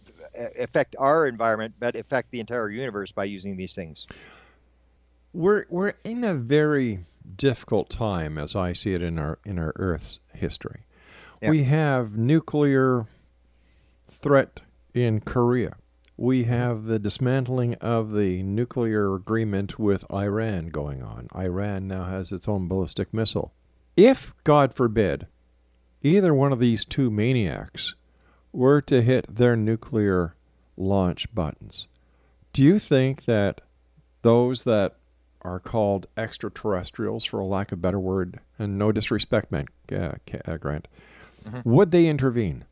affect 0.58 0.96
our 0.98 1.28
environment 1.28 1.74
but 1.78 1.94
affect 1.94 2.32
the 2.32 2.40
entire 2.40 2.70
universe 2.70 3.12
by 3.12 3.22
using 3.22 3.56
these 3.56 3.76
things. 3.76 4.08
We're 5.32 5.64
we're 5.70 5.94
in 6.02 6.24
a 6.24 6.34
very 6.34 6.98
difficult 7.36 7.90
time, 7.90 8.38
as 8.38 8.54
I 8.54 8.72
see 8.72 8.94
it 8.94 9.02
in 9.02 9.18
our 9.18 9.38
in 9.44 9.58
our 9.58 9.72
Earth's 9.76 10.20
history. 10.32 10.84
Yeah. 11.40 11.50
We 11.50 11.64
have 11.64 12.16
nuclear 12.16 13.06
threat 14.10 14.60
in 14.94 15.20
Korea. 15.20 15.76
We 16.16 16.42
mm-hmm. 16.42 16.52
have 16.52 16.84
the 16.84 16.98
dismantling 16.98 17.74
of 17.76 18.12
the 18.12 18.42
nuclear 18.42 19.14
agreement 19.14 19.78
with 19.78 20.04
Iran 20.12 20.68
going 20.68 21.02
on. 21.02 21.28
Iran 21.34 21.88
now 21.88 22.04
has 22.04 22.30
its 22.30 22.48
own 22.48 22.68
ballistic 22.68 23.12
missile. 23.12 23.52
If, 23.96 24.32
God 24.44 24.72
forbid, 24.72 25.26
either 26.02 26.32
one 26.32 26.52
of 26.52 26.60
these 26.60 26.84
two 26.84 27.10
maniacs 27.10 27.94
were 28.52 28.80
to 28.82 29.02
hit 29.02 29.34
their 29.34 29.56
nuclear 29.56 30.36
launch 30.76 31.34
buttons, 31.34 31.88
do 32.52 32.62
you 32.62 32.78
think 32.78 33.24
that 33.24 33.62
those 34.22 34.64
that 34.64 34.96
are 35.42 35.60
called 35.60 36.06
extraterrestrials, 36.16 37.24
for 37.24 37.40
a 37.40 37.46
lack 37.46 37.72
of 37.72 37.78
a 37.78 37.82
better 37.82 38.00
word, 38.00 38.40
and 38.58 38.78
no 38.78 38.92
disrespect 38.92 39.52
meant, 39.52 39.68
uh, 39.90 40.12
Grant, 40.58 40.88
mm-hmm. 41.44 41.68
would 41.68 41.90
they 41.90 42.06
intervene? 42.06 42.64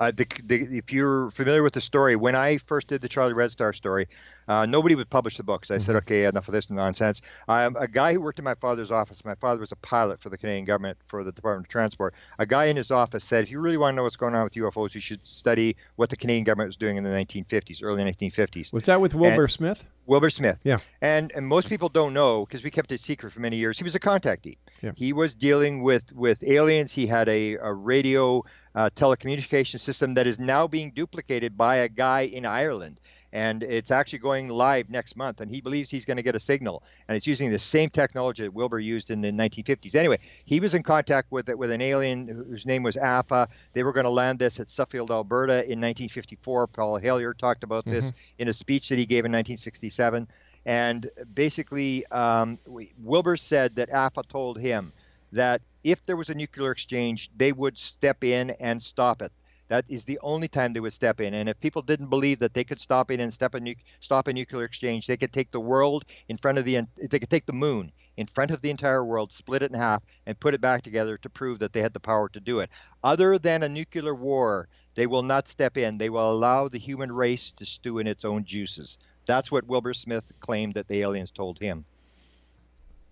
Uh, 0.00 0.10
the, 0.10 0.26
the, 0.44 0.78
if 0.78 0.90
you're 0.94 1.28
familiar 1.28 1.62
with 1.62 1.74
the 1.74 1.80
story, 1.80 2.16
when 2.16 2.34
I 2.34 2.56
first 2.56 2.88
did 2.88 3.02
the 3.02 3.08
Charlie 3.08 3.34
Red 3.34 3.50
Star 3.50 3.74
story, 3.74 4.06
uh, 4.48 4.64
nobody 4.64 4.94
would 4.94 5.10
publish 5.10 5.36
the 5.36 5.42
books. 5.42 5.70
I 5.70 5.74
mm-hmm. 5.74 5.84
said, 5.84 5.96
okay, 5.96 6.24
enough 6.24 6.48
of 6.48 6.52
this 6.52 6.70
nonsense. 6.70 7.20
I'm 7.46 7.76
a 7.76 7.86
guy 7.86 8.14
who 8.14 8.22
worked 8.22 8.38
in 8.38 8.44
my 8.46 8.54
father's 8.54 8.90
office. 8.90 9.22
My 9.26 9.34
father 9.34 9.60
was 9.60 9.72
a 9.72 9.76
pilot 9.76 10.18
for 10.18 10.30
the 10.30 10.38
Canadian 10.38 10.64
government 10.64 10.96
for 11.06 11.22
the 11.22 11.32
Department 11.32 11.66
of 11.66 11.70
Transport. 11.70 12.14
A 12.38 12.46
guy 12.46 12.64
in 12.64 12.76
his 12.76 12.90
office 12.90 13.24
said, 13.24 13.44
if 13.44 13.50
you 13.50 13.60
really 13.60 13.76
want 13.76 13.92
to 13.92 13.96
know 13.96 14.04
what's 14.04 14.16
going 14.16 14.34
on 14.34 14.42
with 14.44 14.54
UFOs, 14.54 14.94
you 14.94 15.02
should 15.02 15.26
study 15.28 15.76
what 15.96 16.08
the 16.08 16.16
Canadian 16.16 16.44
government 16.44 16.68
was 16.68 16.76
doing 16.76 16.96
in 16.96 17.04
the 17.04 17.10
1950s, 17.10 17.80
early 17.82 18.02
1950s. 18.02 18.72
Was 18.72 18.86
that 18.86 19.02
with 19.02 19.14
Wilbur 19.14 19.42
and, 19.42 19.52
Smith? 19.52 19.84
Wilbur 20.10 20.30
Smith. 20.30 20.58
Yeah. 20.64 20.78
And 21.00 21.30
and 21.36 21.46
most 21.46 21.68
people 21.68 21.88
don't 21.88 22.12
know 22.12 22.44
because 22.44 22.64
we 22.64 22.72
kept 22.72 22.90
it 22.90 23.00
secret 23.00 23.32
for 23.32 23.38
many 23.38 23.58
years. 23.58 23.78
He 23.78 23.84
was 23.84 23.94
a 23.94 24.00
contactee. 24.00 24.58
Yeah. 24.82 24.90
He 24.96 25.12
was 25.12 25.34
dealing 25.34 25.84
with 25.84 26.12
with 26.12 26.42
aliens. 26.42 26.92
He 26.92 27.06
had 27.06 27.28
a, 27.28 27.54
a 27.54 27.72
radio 27.72 28.42
uh, 28.74 28.90
telecommunication 28.96 29.78
system 29.78 30.14
that 30.14 30.26
is 30.26 30.40
now 30.40 30.66
being 30.66 30.90
duplicated 30.90 31.56
by 31.56 31.76
a 31.76 31.88
guy 31.88 32.22
in 32.22 32.44
Ireland 32.44 32.98
and 33.32 33.62
it's 33.62 33.90
actually 33.90 34.18
going 34.20 34.48
live 34.48 34.90
next 34.90 35.16
month. 35.16 35.40
And 35.40 35.50
he 35.50 35.60
believes 35.60 35.90
he's 35.90 36.04
going 36.04 36.16
to 36.16 36.22
get 36.22 36.34
a 36.34 36.40
signal, 36.40 36.82
and 37.08 37.16
it's 37.16 37.26
using 37.26 37.50
the 37.50 37.58
same 37.58 37.90
technology 37.90 38.42
that 38.42 38.52
Wilbur 38.52 38.78
used 38.78 39.10
in 39.10 39.20
the 39.20 39.30
1950s. 39.30 39.94
Anyway, 39.94 40.18
he 40.44 40.60
was 40.60 40.74
in 40.74 40.82
contact 40.82 41.30
with 41.30 41.48
with 41.54 41.70
an 41.70 41.80
alien 41.80 42.28
whose 42.28 42.66
name 42.66 42.82
was 42.82 42.96
Alpha. 42.96 43.48
They 43.72 43.82
were 43.82 43.92
going 43.92 44.04
to 44.04 44.10
land 44.10 44.38
this 44.38 44.60
at 44.60 44.68
Suffield, 44.68 45.10
Alberta, 45.10 45.54
in 45.54 45.80
1954. 45.80 46.66
Paul 46.68 46.98
Hellyer 46.98 47.34
talked 47.34 47.64
about 47.64 47.84
mm-hmm. 47.84 47.92
this 47.92 48.12
in 48.38 48.48
a 48.48 48.52
speech 48.52 48.88
that 48.88 48.98
he 48.98 49.06
gave 49.06 49.24
in 49.24 49.32
1967. 49.32 50.28
And 50.66 51.10
basically, 51.32 52.06
um, 52.06 52.58
Wilbur 52.98 53.36
said 53.36 53.76
that 53.76 53.90
Alpha 53.90 54.22
told 54.28 54.58
him 54.58 54.92
that 55.32 55.62
if 55.82 56.04
there 56.04 56.16
was 56.16 56.28
a 56.28 56.34
nuclear 56.34 56.70
exchange, 56.70 57.30
they 57.36 57.52
would 57.52 57.78
step 57.78 58.24
in 58.24 58.50
and 58.50 58.82
stop 58.82 59.22
it. 59.22 59.32
That 59.70 59.84
is 59.88 60.04
the 60.04 60.18
only 60.24 60.48
time 60.48 60.72
they 60.72 60.80
would 60.80 60.92
step 60.92 61.20
in. 61.20 61.32
And 61.32 61.48
if 61.48 61.60
people 61.60 61.82
didn't 61.82 62.08
believe 62.08 62.40
that 62.40 62.54
they 62.54 62.64
could 62.64 62.80
stop 62.80 63.12
it 63.12 63.20
and 63.20 63.32
step 63.32 63.54
a 63.54 63.60
nu- 63.60 63.76
stop 64.00 64.26
a 64.26 64.32
nuclear 64.32 64.64
exchange, 64.64 65.06
they 65.06 65.16
could 65.16 65.32
take 65.32 65.52
the 65.52 65.60
world 65.60 66.04
in 66.28 66.36
front 66.36 66.58
of 66.58 66.64
the 66.64 66.80
they 66.96 67.20
could 67.20 67.30
take 67.30 67.46
the 67.46 67.52
moon 67.52 67.92
in 68.16 68.26
front 68.26 68.50
of 68.50 68.62
the 68.62 68.70
entire 68.70 69.04
world, 69.04 69.32
split 69.32 69.62
it 69.62 69.70
in 69.70 69.78
half, 69.78 70.02
and 70.26 70.40
put 70.40 70.54
it 70.54 70.60
back 70.60 70.82
together 70.82 71.16
to 71.18 71.30
prove 71.30 71.60
that 71.60 71.72
they 71.72 71.82
had 71.82 71.92
the 71.92 72.00
power 72.00 72.28
to 72.30 72.40
do 72.40 72.58
it. 72.58 72.70
Other 73.04 73.38
than 73.38 73.62
a 73.62 73.68
nuclear 73.68 74.12
war, 74.12 74.68
they 74.96 75.06
will 75.06 75.22
not 75.22 75.46
step 75.46 75.76
in. 75.76 75.98
They 75.98 76.10
will 76.10 76.32
allow 76.32 76.66
the 76.66 76.80
human 76.80 77.12
race 77.12 77.52
to 77.52 77.64
stew 77.64 78.00
in 78.00 78.08
its 78.08 78.24
own 78.24 78.42
juices. 78.42 78.98
That's 79.24 79.52
what 79.52 79.68
Wilbur 79.68 79.94
Smith 79.94 80.32
claimed 80.40 80.74
that 80.74 80.88
the 80.88 81.02
aliens 81.02 81.30
told 81.30 81.60
him. 81.60 81.84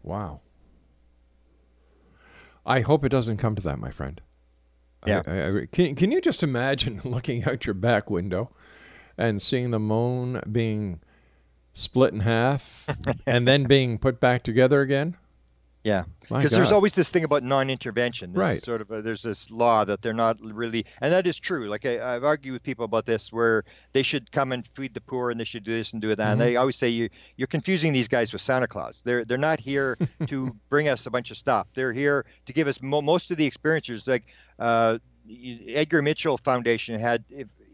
Wow. 0.03 0.41
I 2.67 2.81
hope 2.81 3.05
it 3.05 3.11
doesn't 3.11 3.37
come 3.37 3.55
to 3.55 3.63
that, 3.63 3.79
my 3.79 3.93
friend. 3.93 4.21
Yeah. 5.07 5.23
I, 5.27 5.49
I, 5.49 5.67
can, 5.71 5.95
can 5.95 6.11
you 6.11 6.21
just 6.21 6.43
imagine 6.43 7.01
looking 7.05 7.45
out 7.45 7.67
your 7.67 7.75
back 7.75 8.11
window 8.11 8.51
and 9.17 9.41
seeing 9.41 9.71
the 9.71 9.79
moon 9.79 10.41
being 10.51 11.01
split 11.73 12.13
in 12.13 12.21
half 12.21 12.87
and 13.27 13.47
then 13.47 13.65
being 13.65 13.99
put 13.99 14.21
back 14.21 14.43
together 14.43 14.81
again? 14.81 15.17
Yeah, 15.85 16.05
because 16.23 16.51
there's 16.51 16.73
always 16.73 16.93
this 16.93 17.11
thing 17.11 17.25
about 17.25 17.43
non-intervention. 17.45 18.33
There's 18.33 18.47
right. 18.47 18.63
Sort 18.63 18.81
of 18.81 18.91
a, 18.91 19.01
there's 19.01 19.23
this 19.23 19.51
law 19.51 19.85
that 19.85 20.03
they're 20.03 20.13
not 20.13 20.37
really, 20.43 20.85
and 21.01 21.13
that 21.13 21.27
is 21.27 21.39
true. 21.39 21.69
Like 21.69 21.87
I, 21.87 22.15
have 22.15 22.25
argued 22.25 22.53
with 22.53 22.63
people 22.63 22.85
about 22.85 23.07
this, 23.07 23.33
where 23.33 23.65
they 23.93 24.03
should 24.03 24.31
come 24.33 24.53
and 24.53 24.67
feed 24.67 24.93
the 24.93 25.01
poor, 25.01 25.31
and 25.31 25.39
they 25.39 25.45
should 25.45 25.65
do 25.65 25.71
this 25.71 25.93
and 25.93 26.03
do 26.03 26.09
that. 26.09 26.19
Mm-hmm. 26.19 26.33
And 26.33 26.41
they 26.41 26.57
always 26.57 26.77
say 26.77 26.89
you 26.89 27.09
you're 27.37 27.47
confusing 27.47 27.93
these 27.93 28.09
guys 28.09 28.33
with 28.33 28.43
Santa 28.43 28.67
Claus. 28.67 29.03
They're 29.05 29.25
they're 29.25 29.39
not 29.39 29.61
here 29.61 29.97
to 30.27 30.55
bring 30.69 30.89
us 30.89 31.07
a 31.07 31.11
bunch 31.11 31.31
of 31.31 31.37
stuff. 31.37 31.69
They're 31.75 31.93
here 31.93 32.27
to 32.47 32.53
give 32.53 32.67
us 32.67 32.83
mo- 32.83 33.03
most 33.03 33.31
of 33.31 33.37
the 33.37 33.47
experiences. 33.47 34.07
Like 34.07 34.25
uh, 34.59 34.99
Edgar 35.69 36.03
Mitchell 36.03 36.39
Foundation 36.39 36.99
had 36.99 37.25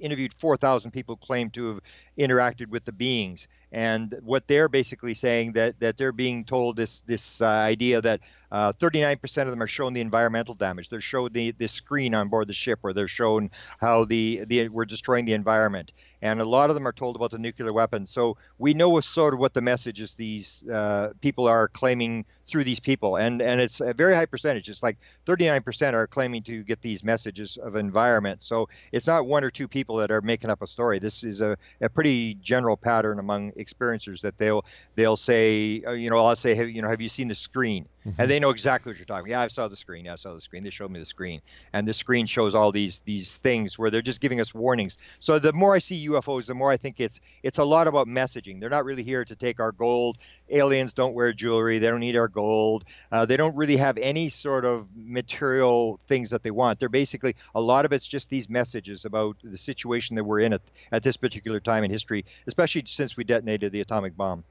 interviewed 0.04 0.34
4,000 0.34 0.90
people 0.90 1.16
claim 1.16 1.50
to 1.50 1.68
have 1.68 1.80
interacted 2.18 2.68
with 2.68 2.84
the 2.84 2.92
beings, 2.92 3.48
and 3.72 4.14
what 4.22 4.46
they're 4.46 4.68
basically 4.68 5.14
saying 5.14 5.52
that 5.52 5.80
that 5.80 5.96
they're 5.96 6.12
being 6.12 6.44
told 6.44 6.76
this 6.76 7.00
this 7.06 7.40
uh, 7.40 7.46
idea 7.46 8.00
that 8.00 8.20
uh, 8.54 8.72
39% 8.72 9.42
of 9.42 9.50
them 9.50 9.60
are 9.60 9.66
showing 9.66 9.94
the 9.94 10.00
environmental 10.00 10.54
damage. 10.54 10.88
They're 10.88 11.00
showing 11.00 11.32
the, 11.32 11.50
the 11.50 11.66
screen 11.66 12.14
on 12.14 12.28
board 12.28 12.46
the 12.46 12.52
ship, 12.52 12.78
where 12.82 12.92
they're 12.92 13.08
showing 13.08 13.50
how 13.80 14.04
the, 14.04 14.44
the 14.46 14.68
we're 14.68 14.84
destroying 14.84 15.24
the 15.24 15.32
environment. 15.32 15.92
And 16.22 16.40
a 16.40 16.44
lot 16.44 16.70
of 16.70 16.76
them 16.76 16.86
are 16.86 16.92
told 16.92 17.16
about 17.16 17.32
the 17.32 17.38
nuclear 17.38 17.72
weapons. 17.72 18.10
So 18.10 18.36
we 18.56 18.72
know 18.72 19.00
sort 19.00 19.34
of 19.34 19.40
what 19.40 19.54
the 19.54 19.60
message 19.60 20.00
is. 20.00 20.14
these 20.14 20.62
uh, 20.72 21.14
people 21.20 21.48
are 21.48 21.66
claiming 21.66 22.26
through 22.46 22.64
these 22.64 22.80
people, 22.80 23.16
and 23.16 23.40
and 23.40 23.60
it's 23.60 23.80
a 23.80 23.94
very 23.94 24.14
high 24.14 24.26
percentage. 24.26 24.68
It's 24.68 24.82
like 24.82 24.98
39% 25.26 25.94
are 25.94 26.06
claiming 26.06 26.42
to 26.44 26.62
get 26.62 26.80
these 26.82 27.02
messages 27.02 27.56
of 27.56 27.76
environment. 27.76 28.42
So 28.42 28.68
it's 28.92 29.06
not 29.06 29.26
one 29.26 29.44
or 29.44 29.50
two 29.50 29.68
people 29.68 29.96
that 29.96 30.10
are 30.10 30.20
making 30.20 30.50
up 30.50 30.62
a 30.62 30.66
story. 30.66 30.98
This 30.98 31.24
is 31.24 31.40
a, 31.40 31.56
a 31.80 31.88
pretty 31.88 32.34
general 32.34 32.76
pattern 32.76 33.18
among 33.18 33.52
experiencers 33.52 34.20
that 34.22 34.36
they'll 34.38 34.64
they'll 34.94 35.16
say, 35.16 35.82
uh, 35.86 35.92
you 35.92 36.10
know, 36.10 36.18
I'll 36.18 36.36
say, 36.36 36.68
you 36.68 36.82
know, 36.82 36.88
have 36.88 37.00
you 37.00 37.08
seen 37.08 37.28
the 37.28 37.34
screen? 37.34 37.86
Mm-hmm. 38.06 38.20
And 38.20 38.30
they 38.30 38.38
know 38.38 38.50
exactly 38.50 38.90
what 38.90 38.98
you're 38.98 39.06
talking. 39.06 39.30
Yeah, 39.30 39.40
I 39.40 39.48
saw 39.48 39.68
the 39.68 39.76
screen. 39.76 40.04
Yeah, 40.04 40.12
I 40.12 40.16
saw 40.16 40.34
the 40.34 40.40
screen. 40.40 40.62
They 40.62 40.70
showed 40.70 40.90
me 40.90 40.98
the 40.98 41.06
screen, 41.06 41.40
and 41.72 41.88
the 41.88 41.94
screen 41.94 42.26
shows 42.26 42.54
all 42.54 42.70
these 42.70 42.98
these 43.00 43.38
things 43.38 43.78
where 43.78 43.90
they're 43.90 44.02
just 44.02 44.20
giving 44.20 44.40
us 44.40 44.54
warnings. 44.54 44.98
So 45.20 45.38
the 45.38 45.54
more 45.54 45.74
I 45.74 45.78
see 45.78 46.06
UFOs, 46.08 46.44
the 46.46 46.54
more 46.54 46.70
I 46.70 46.76
think 46.76 47.00
it's 47.00 47.18
it's 47.42 47.58
a 47.58 47.64
lot 47.64 47.86
about 47.86 48.06
messaging. 48.06 48.60
They're 48.60 48.68
not 48.68 48.84
really 48.84 49.04
here 49.04 49.24
to 49.24 49.34
take 49.34 49.58
our 49.58 49.72
gold. 49.72 50.18
Aliens 50.50 50.92
don't 50.92 51.14
wear 51.14 51.32
jewelry. 51.32 51.78
They 51.78 51.88
don't 51.88 52.00
need 52.00 52.16
our 52.16 52.28
gold. 52.28 52.84
Uh, 53.10 53.24
they 53.24 53.38
don't 53.38 53.56
really 53.56 53.78
have 53.78 53.96
any 53.96 54.28
sort 54.28 54.66
of 54.66 54.88
material 54.94 55.98
things 56.06 56.30
that 56.30 56.42
they 56.42 56.50
want. 56.50 56.80
They're 56.80 56.90
basically 56.90 57.36
a 57.54 57.60
lot 57.60 57.86
of 57.86 57.92
it's 57.92 58.06
just 58.06 58.28
these 58.28 58.50
messages 58.50 59.06
about 59.06 59.36
the 59.42 59.56
situation 59.56 60.16
that 60.16 60.24
we're 60.24 60.40
in 60.40 60.52
at, 60.52 60.62
at 60.92 61.02
this 61.02 61.16
particular 61.16 61.60
time 61.60 61.84
in 61.84 61.90
history, 61.90 62.26
especially 62.46 62.82
since 62.86 63.16
we 63.16 63.24
detonated 63.24 63.72
the 63.72 63.80
atomic 63.80 64.14
bomb. 64.14 64.44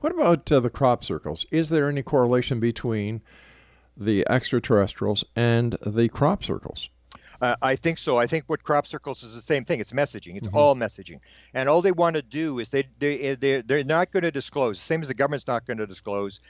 What 0.00 0.12
about 0.12 0.50
uh, 0.52 0.60
the 0.60 0.70
crop 0.70 1.02
circles? 1.02 1.44
Is 1.50 1.70
there 1.70 1.88
any 1.88 2.02
correlation 2.02 2.60
between 2.60 3.20
the 3.96 4.24
extraterrestrials 4.28 5.24
and 5.34 5.76
the 5.84 6.08
crop 6.08 6.44
circles? 6.44 6.88
Uh, 7.40 7.56
I 7.62 7.76
think 7.76 7.98
so. 7.98 8.16
I 8.16 8.26
think 8.26 8.44
what 8.46 8.62
crop 8.62 8.86
circles 8.86 9.22
is 9.22 9.34
the 9.34 9.40
same 9.40 9.64
thing. 9.64 9.80
It's 9.80 9.92
messaging. 9.92 10.36
It's 10.36 10.48
mm-hmm. 10.48 10.56
all 10.56 10.74
messaging, 10.74 11.20
and 11.54 11.68
all 11.68 11.82
they 11.82 11.92
want 11.92 12.16
to 12.16 12.22
do 12.22 12.58
is 12.58 12.68
they 12.70 12.84
they 12.98 13.36
they're, 13.36 13.62
they're 13.62 13.84
not 13.84 14.10
going 14.10 14.24
to 14.24 14.32
disclose. 14.32 14.80
Same 14.80 15.02
as 15.02 15.08
the 15.08 15.14
government's 15.14 15.46
not 15.46 15.64
going 15.64 15.78
to 15.78 15.86
disclose 15.86 16.40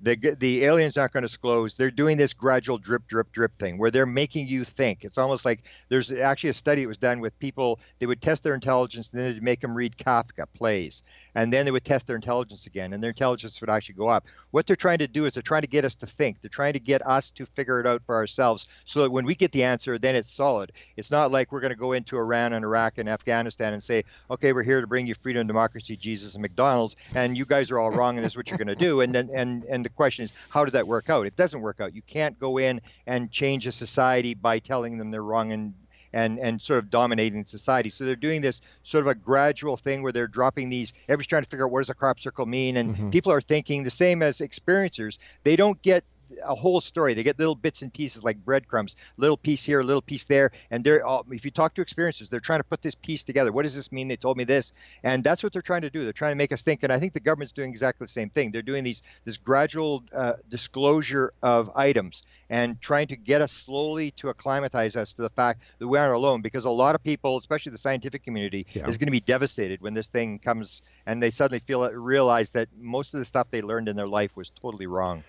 the 0.00 0.36
the 0.38 0.64
aliens 0.64 0.96
not 0.96 1.12
going 1.12 1.22
to 1.22 1.28
disclose. 1.28 1.74
They're 1.74 1.90
doing 1.90 2.16
this 2.16 2.32
gradual 2.32 2.78
drip, 2.78 3.06
drip, 3.06 3.32
drip 3.32 3.58
thing 3.58 3.78
where 3.78 3.90
they're 3.90 4.06
making 4.06 4.46
you 4.46 4.64
think. 4.64 5.04
It's 5.04 5.18
almost 5.18 5.44
like 5.44 5.60
there's 5.88 6.12
actually 6.12 6.50
a 6.50 6.54
study 6.54 6.82
that 6.82 6.88
was 6.88 6.98
done 6.98 7.20
with 7.20 7.38
people. 7.38 7.80
They 7.98 8.06
would 8.06 8.20
test 8.20 8.42
their 8.42 8.54
intelligence 8.54 9.10
and 9.12 9.20
then 9.20 9.34
they'd 9.34 9.42
make 9.42 9.60
them 9.60 9.74
read 9.74 9.96
Kafka 9.96 10.46
plays, 10.54 11.02
and 11.34 11.52
then 11.52 11.64
they 11.64 11.70
would 11.70 11.84
test 11.84 12.06
their 12.06 12.16
intelligence 12.16 12.66
again, 12.66 12.92
and 12.92 13.02
their 13.02 13.10
intelligence 13.10 13.60
would 13.60 13.70
actually 13.70 13.94
go 13.94 14.08
up. 14.08 14.26
What 14.50 14.66
they're 14.66 14.76
trying 14.76 14.98
to 14.98 15.08
do 15.08 15.24
is 15.24 15.32
they're 15.32 15.42
trying 15.42 15.62
to 15.62 15.68
get 15.68 15.84
us 15.84 15.94
to 15.96 16.06
think. 16.06 16.40
They're 16.40 16.50
trying 16.50 16.74
to 16.74 16.80
get 16.80 17.06
us 17.06 17.30
to 17.32 17.46
figure 17.46 17.80
it 17.80 17.86
out 17.86 18.02
for 18.04 18.16
ourselves, 18.16 18.66
so 18.84 19.02
that 19.02 19.10
when 19.10 19.24
we 19.24 19.34
get 19.34 19.52
the 19.52 19.64
answer, 19.64 19.98
then 19.98 20.14
it's 20.14 20.30
solid. 20.30 20.72
It's 20.96 21.10
not 21.10 21.30
like 21.30 21.52
we're 21.52 21.60
going 21.60 21.72
to 21.72 21.78
go 21.78 21.92
into 21.92 22.16
Iran 22.18 22.52
and 22.52 22.64
Iraq 22.64 22.98
and 22.98 23.08
Afghanistan 23.08 23.72
and 23.72 23.82
say, 23.82 24.04
okay, 24.30 24.52
we're 24.52 24.62
here 24.62 24.80
to 24.80 24.86
bring 24.86 25.06
you 25.06 25.14
freedom, 25.14 25.46
democracy, 25.46 25.96
Jesus, 25.96 26.34
and 26.34 26.42
McDonald's, 26.42 26.96
and 27.14 27.36
you 27.36 27.46
guys 27.46 27.70
are 27.70 27.78
all 27.78 27.90
wrong, 27.90 28.16
and 28.16 28.24
this 28.24 28.32
is 28.32 28.36
what 28.36 28.48
you're 28.48 28.58
going 28.58 28.66
to 28.68 28.74
do, 28.76 29.00
and 29.00 29.14
then 29.14 29.30
and 29.32 29.64
and 29.64 29.85
the 29.86 29.94
question 29.94 30.24
is, 30.24 30.32
how 30.50 30.64
did 30.64 30.74
that 30.74 30.86
work 30.86 31.10
out? 31.10 31.26
It 31.26 31.36
doesn't 31.36 31.60
work 31.60 31.80
out. 31.80 31.94
You 31.94 32.02
can't 32.02 32.38
go 32.38 32.58
in 32.58 32.80
and 33.06 33.30
change 33.30 33.66
a 33.66 33.72
society 33.72 34.34
by 34.34 34.58
telling 34.58 34.98
them 34.98 35.10
they're 35.10 35.22
wrong 35.22 35.52
and 35.52 35.74
and 36.12 36.38
and 36.38 36.62
sort 36.62 36.78
of 36.78 36.90
dominating 36.90 37.44
society. 37.44 37.90
So 37.90 38.04
they're 38.04 38.16
doing 38.16 38.40
this 38.40 38.62
sort 38.82 39.02
of 39.02 39.08
a 39.08 39.14
gradual 39.14 39.76
thing 39.76 40.02
where 40.02 40.12
they're 40.12 40.28
dropping 40.28 40.70
these. 40.70 40.92
Everybody's 41.08 41.26
trying 41.26 41.42
to 41.42 41.48
figure 41.48 41.66
out 41.66 41.70
what 41.70 41.80
does 41.80 41.90
a 41.90 41.94
crop 41.94 42.18
circle 42.18 42.46
mean, 42.46 42.76
and 42.76 42.94
mm-hmm. 42.94 43.10
people 43.10 43.32
are 43.32 43.40
thinking 43.40 43.84
the 43.84 43.90
same 43.90 44.22
as 44.22 44.38
experiencers. 44.38 45.18
They 45.42 45.56
don't 45.56 45.80
get 45.82 46.04
a 46.44 46.54
whole 46.54 46.80
story. 46.80 47.14
They 47.14 47.22
get 47.22 47.38
little 47.38 47.54
bits 47.54 47.82
and 47.82 47.92
pieces 47.92 48.24
like 48.24 48.44
breadcrumbs, 48.44 48.96
little 49.16 49.36
piece 49.36 49.64
here, 49.64 49.82
little 49.82 50.02
piece 50.02 50.24
there, 50.24 50.50
and 50.70 50.84
they're 50.84 51.04
all, 51.04 51.26
if 51.30 51.44
you 51.44 51.50
talk 51.50 51.74
to 51.74 51.84
experiencers, 51.84 52.28
they're 52.28 52.40
trying 52.40 52.60
to 52.60 52.64
put 52.64 52.82
this 52.82 52.94
piece 52.94 53.22
together. 53.22 53.52
What 53.52 53.62
does 53.62 53.74
this 53.74 53.92
mean? 53.92 54.08
They 54.08 54.16
told 54.16 54.36
me 54.36 54.44
this, 54.44 54.72
and 55.02 55.22
that's 55.22 55.42
what 55.42 55.52
they're 55.52 55.62
trying 55.62 55.82
to 55.82 55.90
do. 55.90 56.04
They're 56.04 56.12
trying 56.12 56.32
to 56.32 56.38
make 56.38 56.52
us 56.52 56.62
think, 56.62 56.82
and 56.82 56.92
I 56.92 56.98
think 56.98 57.12
the 57.12 57.20
government's 57.20 57.52
doing 57.52 57.70
exactly 57.70 58.04
the 58.04 58.12
same 58.12 58.30
thing. 58.30 58.50
They're 58.50 58.62
doing 58.62 58.84
these 58.84 59.02
this 59.24 59.36
gradual 59.36 60.04
uh, 60.14 60.34
disclosure 60.48 61.32
of 61.42 61.70
items 61.76 62.22
and 62.48 62.80
trying 62.80 63.08
to 63.08 63.16
get 63.16 63.42
us 63.42 63.52
slowly 63.52 64.12
to 64.12 64.28
acclimatize 64.28 64.96
us 64.96 65.12
to 65.14 65.22
the 65.22 65.30
fact 65.30 65.62
that 65.78 65.88
we 65.88 65.98
aren't 65.98 66.14
alone. 66.14 66.42
Because 66.42 66.64
a 66.64 66.70
lot 66.70 66.94
of 66.94 67.02
people, 67.02 67.38
especially 67.38 67.72
the 67.72 67.78
scientific 67.78 68.24
community, 68.24 68.66
yeah. 68.72 68.86
is 68.86 68.98
going 68.98 69.06
to 69.06 69.12
be 69.12 69.20
devastated 69.20 69.80
when 69.80 69.94
this 69.94 70.08
thing 70.08 70.38
comes 70.38 70.82
and 71.06 71.22
they 71.22 71.30
suddenly 71.30 71.60
feel 71.60 71.90
realize 71.92 72.50
that 72.50 72.68
most 72.78 73.14
of 73.14 73.20
the 73.20 73.26
stuff 73.26 73.48
they 73.50 73.62
learned 73.62 73.88
in 73.88 73.96
their 73.96 74.06
life 74.06 74.36
was 74.36 74.50
totally 74.50 74.86
wrong. 74.86 75.24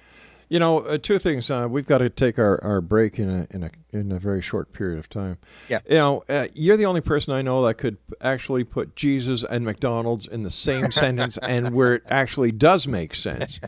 You 0.50 0.60
know, 0.60 0.80
uh, 0.80 0.98
two 0.98 1.20
things. 1.20 1.52
Uh, 1.52 1.68
we've 1.70 1.86
got 1.86 1.98
to 1.98 2.10
take 2.10 2.40
our, 2.40 2.64
our 2.64 2.80
break 2.80 3.20
in 3.20 3.30
a 3.30 3.48
in 3.56 3.64
a 3.64 3.72
in 3.92 4.12
a 4.12 4.20
very 4.20 4.42
short 4.42 4.72
period 4.72 4.98
of 4.98 5.10
time. 5.10 5.38
Yeah. 5.68 5.80
You 5.90 5.96
know, 5.96 6.24
uh, 6.30 6.48
you're 6.54 6.78
the 6.78 6.86
only 6.86 7.02
person 7.02 7.34
I 7.34 7.42
know 7.42 7.66
that 7.66 7.76
could 7.76 7.98
actually 8.22 8.64
put 8.64 8.96
Jesus 8.96 9.44
and 9.44 9.66
McDonald's 9.66 10.26
in 10.26 10.44
the 10.44 10.50
same 10.50 10.92
sentence, 10.92 11.38
and 11.38 11.74
where 11.74 11.96
it 11.96 12.04
actually 12.10 12.52
does 12.52 12.88
make 12.88 13.14
sense. 13.14 13.60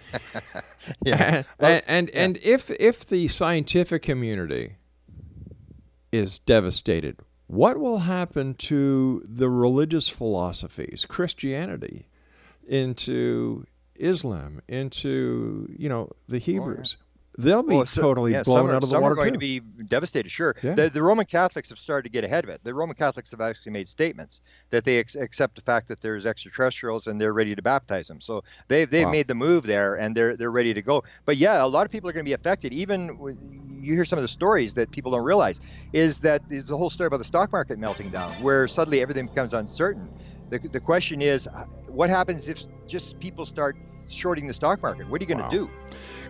yeah. 1.06 1.44
And 1.60 1.84
and, 1.88 2.10
yeah. 2.14 2.24
and 2.24 2.38
if 2.38 2.72
if 2.72 3.06
the 3.06 3.28
scientific 3.28 4.02
community 4.02 4.78
is 6.12 6.40
devastated, 6.40 7.18
what 7.48 7.80
will 7.80 8.00
happen 8.00 8.54
to 8.54 9.24
the 9.28 9.50
religious 9.50 10.08
philosophies, 10.08 11.06
Christianity, 11.06 12.08
into 12.68 13.66
Islam, 14.00 14.62
into 14.68 15.68
you 15.78 15.89
know 15.89 16.10
the 16.28 16.39
Hebrews. 16.39 16.97
Oh, 17.00 17.04
yeah. 17.04 17.06
They'll 17.38 17.64
be 17.64 17.76
well, 17.76 17.86
so, 17.86 18.02
totally 18.02 18.34
yeah, 18.34 18.43
blown 18.43 18.70
are, 18.70 18.76
out 18.76 18.84
of 18.84 18.89
the 18.89 18.95
some 18.95 19.02
water. 19.02 19.16
Some 19.16 19.22
are 19.22 19.24
going 19.24 19.39
too. 19.39 19.62
to 19.62 19.62
be 19.80 19.84
devastated. 19.86 20.30
Sure, 20.30 20.54
yeah. 20.62 20.74
the, 20.74 20.89
the, 20.89 21.02
Roman 21.02 21.26
Catholics 21.26 21.70
have 21.70 21.80
started 21.80 22.04
to 22.04 22.12
get 22.12 22.26
ahead 22.26 22.43
of 22.43 22.50
it. 22.50 22.60
The 22.66 22.74
Roman 22.74 22.97
Catholics 22.97 23.32
have 23.32 23.39
actually 23.39 23.72
made 23.72 23.88
statements 23.88 24.41
that 24.72 24.84
they 24.84 25.00
ex- 25.00 25.16
accept 25.16 25.56
the 25.56 25.62
fact 25.62 25.88
that 25.88 26.02
there's 26.02 26.26
extraterrestrials 26.26 27.08
and 27.08 27.22
they're 27.22 27.32
ready 27.32 27.56
to 27.56 27.62
baptize 27.62 28.10
them. 28.10 28.20
So 28.20 28.43
they've 28.68 28.89
they've 28.89 29.06
wow. 29.06 29.12
made 29.12 29.30
the 29.30 29.36
move 29.36 29.64
there 29.66 29.95
and 29.95 30.18
they're 30.18 30.36
they're 30.36 30.52
ready 30.52 30.74
to 30.74 30.82
go. 30.82 31.04
But 31.26 31.38
yeah, 31.38 31.64
a 31.64 31.68
lot 31.68 31.86
of 31.86 31.93
people 31.93 32.10
are 32.10 32.14
going 32.14 32.26
to 32.26 32.30
be 32.30 32.34
affected. 32.34 32.74
Even 32.74 33.18
you 33.82 33.93
hear 33.93 34.04
some 34.04 34.20
of 34.20 34.24
the 34.24 34.28
stories 34.28 34.74
that 34.74 34.91
people 34.91 35.14
don't 35.14 35.24
realize 35.24 35.62
is 35.93 36.20
that 36.20 36.41
the 36.50 36.62
whole 36.76 36.89
story 36.89 37.08
about 37.08 37.20
the 37.20 37.24
stock 37.24 37.54
market 37.54 37.80
melting 37.80 38.10
down, 38.10 38.34
where 38.41 38.68
suddenly 38.68 39.02
everything 39.02 39.28
becomes 39.28 39.54
uncertain. 39.54 40.12
The, 40.50 40.60
the 40.60 40.80
question 40.80 41.22
is, 41.22 41.47
uh, 41.47 41.66
what 41.88 42.10
happens 42.10 42.50
if 42.50 42.64
just 42.88 43.20
people 43.20 43.45
start 43.45 43.78
shorting 44.10 44.47
the 44.47 44.54
stock 44.54 44.82
market. 44.82 45.08
What 45.08 45.22
are 45.22 45.24
you 45.24 45.28
going 45.28 45.38
to 45.38 45.43
wow. 45.43 45.50
do? 45.50 45.70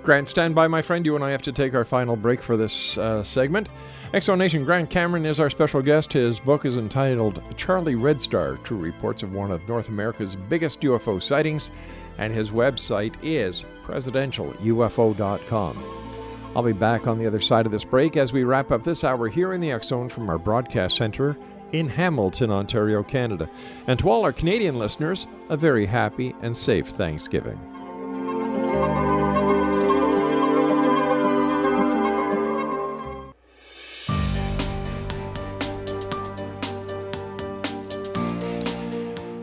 Grant, 0.04 0.30
stand 0.30 0.56
by, 0.56 0.68
my 0.68 0.82
friend. 0.82 1.06
You 1.06 1.16
and 1.16 1.24
I 1.24 1.32
have 1.32 1.42
to 1.44 1.52
take 1.52 1.74
our 1.74 1.86
final 1.86 2.16
break 2.16 2.42
for 2.42 2.56
this 2.56 2.98
uh, 2.98 3.24
segment. 3.24 3.70
Nation 4.14 4.66
Grant 4.66 4.90
Cameron 4.90 5.26
is 5.26 5.40
our 5.40 5.50
special 5.50 5.82
guest. 5.82 6.14
His 6.14 6.40
book 6.40 6.66
is 6.66 6.78
entitled 6.78 7.44
Charlie 7.58 7.96
Red 7.96 8.22
Star 8.22 8.56
True 8.64 8.80
Reports 8.80 9.24
of 9.24 9.34
One 9.34 9.52
of 9.52 9.68
North 9.68 9.90
America's 9.90 10.36
Biggest 10.36 10.82
UFO 10.82 11.22
Sightings, 11.22 11.70
and 12.18 12.34
his 12.34 12.50
website 12.50 13.14
is 13.22 13.66
presidentialufo.com. 13.84 15.96
I'll 16.56 16.64
be 16.64 16.74
back 16.74 17.06
on 17.06 17.20
the 17.20 17.28
other 17.28 17.42
side 17.42 17.68
of 17.68 17.72
this 17.72 17.84
break 17.84 18.18
as 18.18 18.34
we 18.34 18.44
wrap 18.44 18.72
up 18.72 18.84
this 18.84 19.04
hour 19.04 19.28
here 19.28 19.54
in 19.54 19.62
the 19.62 19.72
X 19.72 19.88
Zone 19.88 20.10
from 20.10 20.30
our 20.30 20.40
broadcast 20.40 20.98
center 20.98 21.38
in 21.72 21.88
Hamilton, 21.88 22.52
Ontario, 22.52 23.04
Canada. 23.04 23.50
And 23.88 24.00
to 24.00 24.10
all 24.10 24.24
our 24.24 24.34
Canadian 24.34 24.80
listeners, 24.80 25.28
a 25.50 25.58
very 25.58 25.86
happy 25.86 26.36
and 26.42 26.56
safe 26.56 26.88
Thanksgiving. 26.88 27.60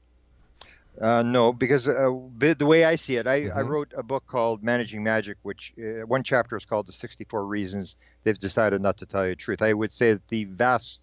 Uh, 1.00 1.22
no, 1.22 1.54
because 1.54 1.88
uh, 1.88 2.12
the 2.38 2.66
way 2.66 2.84
I 2.84 2.96
see 2.96 3.16
it, 3.16 3.26
I, 3.26 3.42
mm-hmm. 3.44 3.58
I, 3.58 3.62
wrote 3.62 3.94
a 3.96 4.04
book 4.04 4.26
called 4.28 4.64
Managing 4.64 5.02
Magic, 5.02 5.38
which 5.44 5.74
uh, 5.80 6.06
one 6.06 6.24
chapter 6.24 6.58
is 6.58 6.66
called 6.66 6.88
The 6.88 6.92
64 6.92 7.46
Reasons 7.46 7.96
They've 8.24 8.38
Decided 8.38 8.82
Not 8.82 8.98
to 8.98 9.06
Tell 9.06 9.24
You 9.24 9.32
the 9.32 9.36
Truth. 9.38 9.62
I 9.62 9.74
would 9.74 9.94
say 9.94 10.14
that 10.14 10.28
the 10.28 10.44
vast 10.44 11.00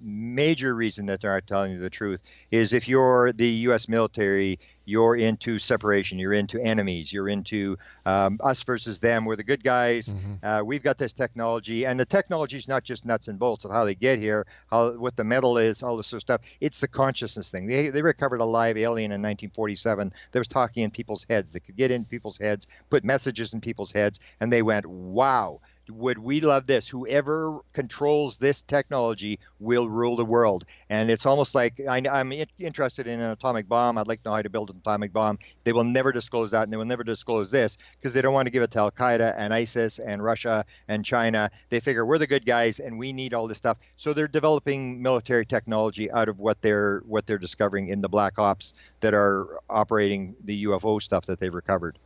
major 0.00 0.74
reason 0.74 1.06
that 1.06 1.20
they're 1.20 1.32
not 1.32 1.46
telling 1.46 1.72
you 1.72 1.78
the 1.78 1.90
truth 1.90 2.20
is 2.50 2.72
if 2.72 2.88
you're 2.88 3.32
the 3.32 3.48
U.S. 3.48 3.88
military, 3.88 4.58
you're 4.84 5.16
into 5.16 5.58
separation, 5.58 6.18
you're 6.18 6.32
into 6.32 6.60
enemies, 6.60 7.12
you're 7.12 7.28
into 7.28 7.78
um, 8.04 8.38
us 8.42 8.62
versus 8.62 8.98
them. 8.98 9.24
We're 9.24 9.36
the 9.36 9.44
good 9.44 9.64
guys. 9.64 10.08
Mm-hmm. 10.08 10.34
Uh, 10.42 10.62
we've 10.62 10.82
got 10.82 10.98
this 10.98 11.12
technology, 11.12 11.86
and 11.86 11.98
the 11.98 12.04
technology 12.04 12.58
is 12.58 12.68
not 12.68 12.84
just 12.84 13.06
nuts 13.06 13.28
and 13.28 13.38
bolts 13.38 13.64
of 13.64 13.70
how 13.70 13.84
they 13.84 13.94
get 13.94 14.18
here, 14.18 14.46
how 14.70 14.92
what 14.92 15.16
the 15.16 15.24
metal 15.24 15.56
is, 15.58 15.82
all 15.82 15.96
this 15.96 16.08
sort 16.08 16.18
of 16.18 16.22
stuff. 16.22 16.40
It's 16.60 16.80
the 16.80 16.88
consciousness 16.88 17.50
thing. 17.50 17.66
They 17.66 17.88
they 17.88 18.02
recovered 18.02 18.40
a 18.40 18.44
live 18.44 18.76
alien 18.76 19.10
in 19.10 19.22
1947 19.22 20.12
that 20.32 20.38
was 20.38 20.48
talking 20.48 20.84
in 20.84 20.90
people's 20.90 21.24
heads. 21.28 21.52
That 21.52 21.60
could 21.60 21.76
get 21.76 21.90
in 21.90 22.04
people's 22.04 22.38
heads, 22.38 22.66
put 22.90 23.04
messages 23.04 23.54
in 23.54 23.60
people's 23.60 23.92
heads, 23.92 24.20
and 24.40 24.52
they 24.52 24.62
went, 24.62 24.86
"Wow." 24.86 25.60
Would 25.88 26.18
we 26.18 26.40
love 26.40 26.66
this? 26.66 26.88
Whoever 26.88 27.60
controls 27.72 28.36
this 28.36 28.62
technology 28.62 29.38
will 29.58 29.88
rule 29.88 30.16
the 30.16 30.24
world. 30.24 30.64
And 30.88 31.10
it's 31.10 31.26
almost 31.26 31.54
like 31.54 31.80
I, 31.88 31.98
am 31.98 32.32
interested 32.58 33.06
in 33.06 33.20
an 33.20 33.30
atomic 33.30 33.68
bomb. 33.68 33.98
I'd 33.98 34.08
like 34.08 34.22
to 34.22 34.28
know 34.30 34.36
how 34.36 34.42
to 34.42 34.50
build 34.50 34.70
an 34.70 34.76
atomic 34.78 35.12
bomb. 35.12 35.38
They 35.64 35.72
will 35.72 35.84
never 35.84 36.12
disclose 36.12 36.52
that, 36.52 36.64
and 36.64 36.72
they 36.72 36.76
will 36.76 36.84
never 36.84 37.04
disclose 37.04 37.50
this 37.50 37.76
because 37.92 38.12
they 38.12 38.22
don't 38.22 38.34
want 38.34 38.46
to 38.46 38.52
give 38.52 38.62
it 38.62 38.70
to 38.72 38.78
Al 38.78 38.90
Qaeda 38.90 39.34
and 39.36 39.52
ISIS 39.52 39.98
and 39.98 40.22
Russia 40.22 40.64
and 40.88 41.04
China. 41.04 41.50
They 41.68 41.80
figure 41.80 42.04
we're 42.04 42.18
the 42.18 42.26
good 42.26 42.46
guys 42.46 42.80
and 42.80 42.98
we 42.98 43.12
need 43.12 43.34
all 43.34 43.48
this 43.48 43.58
stuff. 43.58 43.78
So 43.96 44.12
they're 44.12 44.28
developing 44.28 45.02
military 45.02 45.46
technology 45.46 46.10
out 46.10 46.28
of 46.28 46.38
what 46.38 46.62
they're 46.62 47.02
what 47.06 47.26
they're 47.26 47.38
discovering 47.38 47.88
in 47.88 48.00
the 48.00 48.08
black 48.08 48.38
ops 48.38 48.74
that 49.00 49.14
are 49.14 49.60
operating 49.68 50.36
the 50.44 50.64
UFO 50.64 51.00
stuff 51.00 51.26
that 51.26 51.40
they've 51.40 51.54
recovered. 51.54 51.98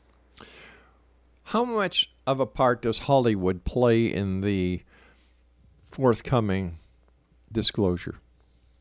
How 1.44 1.64
much 1.64 2.10
of 2.28 2.40
a 2.40 2.46
part 2.46 2.82
does 2.82 2.98
Hollywood 2.98 3.64
play 3.64 4.04
in 4.04 4.42
the 4.42 4.82
forthcoming 5.90 6.78
disclosure? 7.50 8.16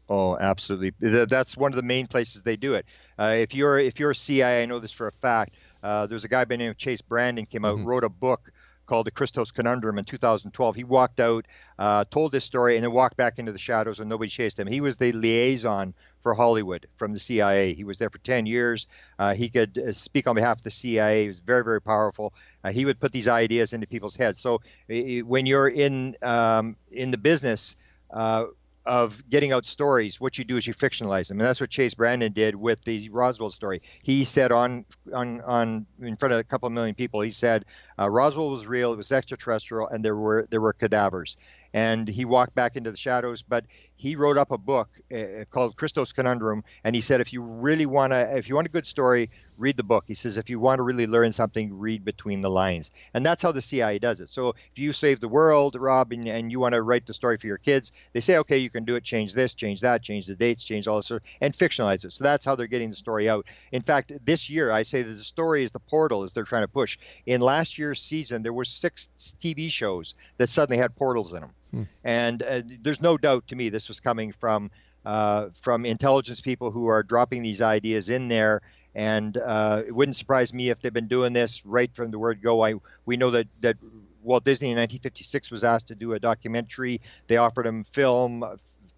Oh, 0.09 0.37
absolutely. 0.37 0.91
That's 0.99 1.55
one 1.55 1.71
of 1.71 1.77
the 1.77 1.83
main 1.83 2.07
places 2.07 2.41
they 2.41 2.57
do 2.57 2.75
it. 2.75 2.85
Uh, 3.17 3.35
if 3.37 3.55
you're 3.55 3.79
if 3.79 3.99
you're 3.99 4.11
a 4.11 4.15
CIA, 4.15 4.63
I 4.63 4.65
know 4.65 4.79
this 4.79 4.91
for 4.91 5.07
a 5.07 5.11
fact. 5.11 5.55
Uh, 5.81 6.07
there's 6.07 6.25
a 6.25 6.27
guy 6.27 6.43
by 6.43 6.55
the 6.55 6.57
name 6.57 6.71
of 6.71 6.77
Chase 6.77 7.01
Brandon 7.01 7.45
came 7.45 7.63
out, 7.63 7.77
mm-hmm. 7.77 7.85
wrote 7.85 8.03
a 8.03 8.09
book 8.09 8.51
called 8.87 9.05
The 9.05 9.11
Christos 9.11 9.51
Conundrum 9.51 9.99
in 9.99 10.05
2012. 10.05 10.75
He 10.75 10.83
walked 10.83 11.19
out, 11.19 11.45
uh, 11.77 12.05
told 12.09 12.31
this 12.31 12.45
story, 12.45 12.75
and 12.75 12.83
then 12.83 12.91
walked 12.91 13.17
back 13.17 13.37
into 13.37 13.51
the 13.51 13.59
shadows, 13.59 13.99
and 13.99 14.09
nobody 14.09 14.29
chased 14.29 14.57
him. 14.57 14.67
He 14.67 14.81
was 14.81 14.97
the 14.97 15.11
liaison 15.11 15.93
for 16.19 16.33
Hollywood 16.33 16.87
from 16.95 17.13
the 17.13 17.19
CIA. 17.19 17.73
He 17.73 17.83
was 17.83 17.97
there 17.97 18.09
for 18.09 18.17
10 18.17 18.45
years. 18.45 18.87
Uh, 19.19 19.35
he 19.35 19.49
could 19.49 19.77
uh, 19.77 19.93
speak 19.93 20.27
on 20.27 20.35
behalf 20.35 20.57
of 20.57 20.63
the 20.63 20.71
CIA. 20.71 21.23
He 21.23 21.27
was 21.27 21.39
very, 21.39 21.63
very 21.63 21.81
powerful. 21.81 22.33
Uh, 22.63 22.71
he 22.71 22.85
would 22.85 22.99
put 22.99 23.11
these 23.11 23.27
ideas 23.27 23.73
into 23.73 23.87
people's 23.87 24.15
heads. 24.15 24.39
So 24.39 24.61
when 24.87 25.45
you're 25.45 25.67
in 25.67 26.15
um, 26.23 26.75
in 26.91 27.11
the 27.11 27.17
business, 27.17 27.75
uh, 28.09 28.45
of 28.87 29.21
getting 29.29 29.51
out 29.51 29.65
stories, 29.65 30.19
what 30.19 30.37
you 30.37 30.45
do 30.45 30.55
is 30.55 30.65
you 30.65 30.73
fictionalize 30.73 31.27
them, 31.27 31.39
and 31.39 31.47
that's 31.47 31.59
what 31.59 31.69
Chase 31.69 31.93
Brandon 31.93 32.31
did 32.31 32.55
with 32.55 32.81
the 32.85 33.09
Roswell 33.09 33.51
story. 33.51 33.81
He 34.01 34.23
said 34.23 34.51
on 34.51 34.85
on 35.13 35.41
on 35.41 35.85
in 36.01 36.15
front 36.15 36.33
of 36.33 36.39
a 36.39 36.43
couple 36.43 36.67
of 36.67 36.73
million 36.73 36.95
people, 36.95 37.21
he 37.21 37.29
said 37.29 37.65
uh, 37.99 38.09
Roswell 38.09 38.49
was 38.49 38.65
real, 38.65 38.93
it 38.93 38.97
was 38.97 39.11
extraterrestrial, 39.11 39.87
and 39.89 40.03
there 40.03 40.15
were 40.15 40.47
there 40.49 40.61
were 40.61 40.73
cadavers. 40.73 41.35
And 41.73 42.07
he 42.07 42.25
walked 42.25 42.55
back 42.55 42.75
into 42.75 42.91
the 42.91 42.97
shadows. 42.97 43.41
But 43.41 43.65
he 43.97 44.15
wrote 44.15 44.37
up 44.37 44.51
a 44.51 44.57
book 44.57 44.89
uh, 45.11 45.45
called 45.49 45.75
Christos 45.75 46.13
Conundrum, 46.13 46.63
and 46.83 46.95
he 46.95 47.01
said 47.01 47.19
if 47.19 47.33
you 47.33 47.41
really 47.41 47.87
want 47.87 48.13
to, 48.13 48.37
if 48.37 48.47
you 48.47 48.55
want 48.55 48.67
a 48.67 48.71
good 48.71 48.85
story, 48.85 49.31
read 49.57 49.75
the 49.75 49.83
book. 49.83 50.05
He 50.07 50.13
says 50.13 50.37
if 50.37 50.51
you 50.51 50.59
want 50.59 50.77
to 50.77 50.83
really 50.83 51.07
learn 51.07 51.33
something, 51.33 51.79
read 51.79 52.05
between 52.05 52.41
the 52.41 52.49
lines, 52.49 52.91
and 53.15 53.25
that's 53.25 53.41
how 53.41 53.51
the 53.51 53.61
CIA 53.61 53.97
does 53.97 54.21
it. 54.21 54.29
So 54.29 54.49
if 54.49 54.77
you 54.77 54.93
save 54.93 55.19
the 55.19 55.27
world, 55.27 55.75
Rob, 55.75 56.11
and, 56.11 56.27
and 56.27 56.51
you 56.51 56.59
want 56.59 56.75
to 56.75 56.81
write 56.81 57.07
the 57.07 57.13
story 57.13 57.37
for 57.37 57.47
your 57.47 57.57
kids, 57.57 57.91
they 58.13 58.19
say 58.19 58.37
okay, 58.37 58.59
you 58.59 58.69
can 58.69 58.85
do 58.85 58.95
it. 58.95 59.03
Change 59.03 59.33
this, 59.33 59.55
change 59.55 59.81
that, 59.81 60.03
change 60.03 60.27
the 60.27 60.35
dates, 60.35 60.63
change 60.63 60.87
all 60.87 60.97
this, 60.97 61.07
sort 61.07 61.23
of, 61.23 61.29
and 61.41 61.53
fictionalize 61.53 62.05
it. 62.05 62.13
So 62.13 62.23
that's 62.23 62.45
how 62.45 62.55
they're 62.55 62.67
getting 62.67 62.91
the 62.91 62.95
story 62.95 63.27
out. 63.27 63.47
In 63.71 63.81
fact, 63.81 64.11
this 64.23 64.49
year 64.49 64.71
I 64.71 64.83
say 64.83 65.01
that 65.01 65.09
the 65.09 65.23
story 65.23 65.63
is 65.63 65.71
the 65.71 65.79
portal 65.79 66.23
as 66.23 66.33
they're 66.33 66.43
trying 66.43 66.63
to 66.63 66.67
push. 66.67 66.99
In 67.25 67.41
last 67.41 67.79
year's 67.79 68.01
season, 68.01 68.43
there 68.43 68.53
were 68.53 68.65
six 68.65 69.09
TV 69.17 69.71
shows 69.71 70.13
that 70.37 70.49
suddenly 70.49 70.77
had 70.77 70.95
portals 70.95 71.33
in 71.33 71.41
them. 71.41 71.51
Hmm. 71.71 71.83
And 72.03 72.43
uh, 72.43 72.61
there's 72.81 73.01
no 73.01 73.17
doubt 73.17 73.47
to 73.49 73.55
me 73.55 73.69
this 73.69 73.87
was 73.87 73.99
coming 73.99 74.31
from 74.31 74.71
uh, 75.05 75.49
from 75.61 75.85
intelligence 75.85 76.41
people 76.41 76.71
who 76.71 76.87
are 76.87 77.01
dropping 77.01 77.41
these 77.41 77.61
ideas 77.61 78.09
in 78.09 78.27
there. 78.27 78.61
And 78.93 79.37
uh, 79.37 79.83
it 79.85 79.95
wouldn't 79.95 80.17
surprise 80.17 80.53
me 80.53 80.69
if 80.69 80.81
they've 80.81 80.91
been 80.91 81.07
doing 81.07 81.31
this 81.31 81.65
right 81.65 81.93
from 81.93 82.11
the 82.11 82.19
word 82.19 82.41
go. 82.41 82.65
I 82.65 82.75
we 83.05 83.15
know 83.15 83.31
that 83.31 83.47
that 83.61 83.77
Walt 84.23 84.43
Disney 84.43 84.67
in 84.69 84.77
1956 84.77 85.51
was 85.51 85.63
asked 85.63 85.87
to 85.89 85.95
do 85.95 86.13
a 86.13 86.19
documentary. 86.19 86.99
They 87.27 87.37
offered 87.37 87.65
him 87.65 87.83
film, 87.83 88.43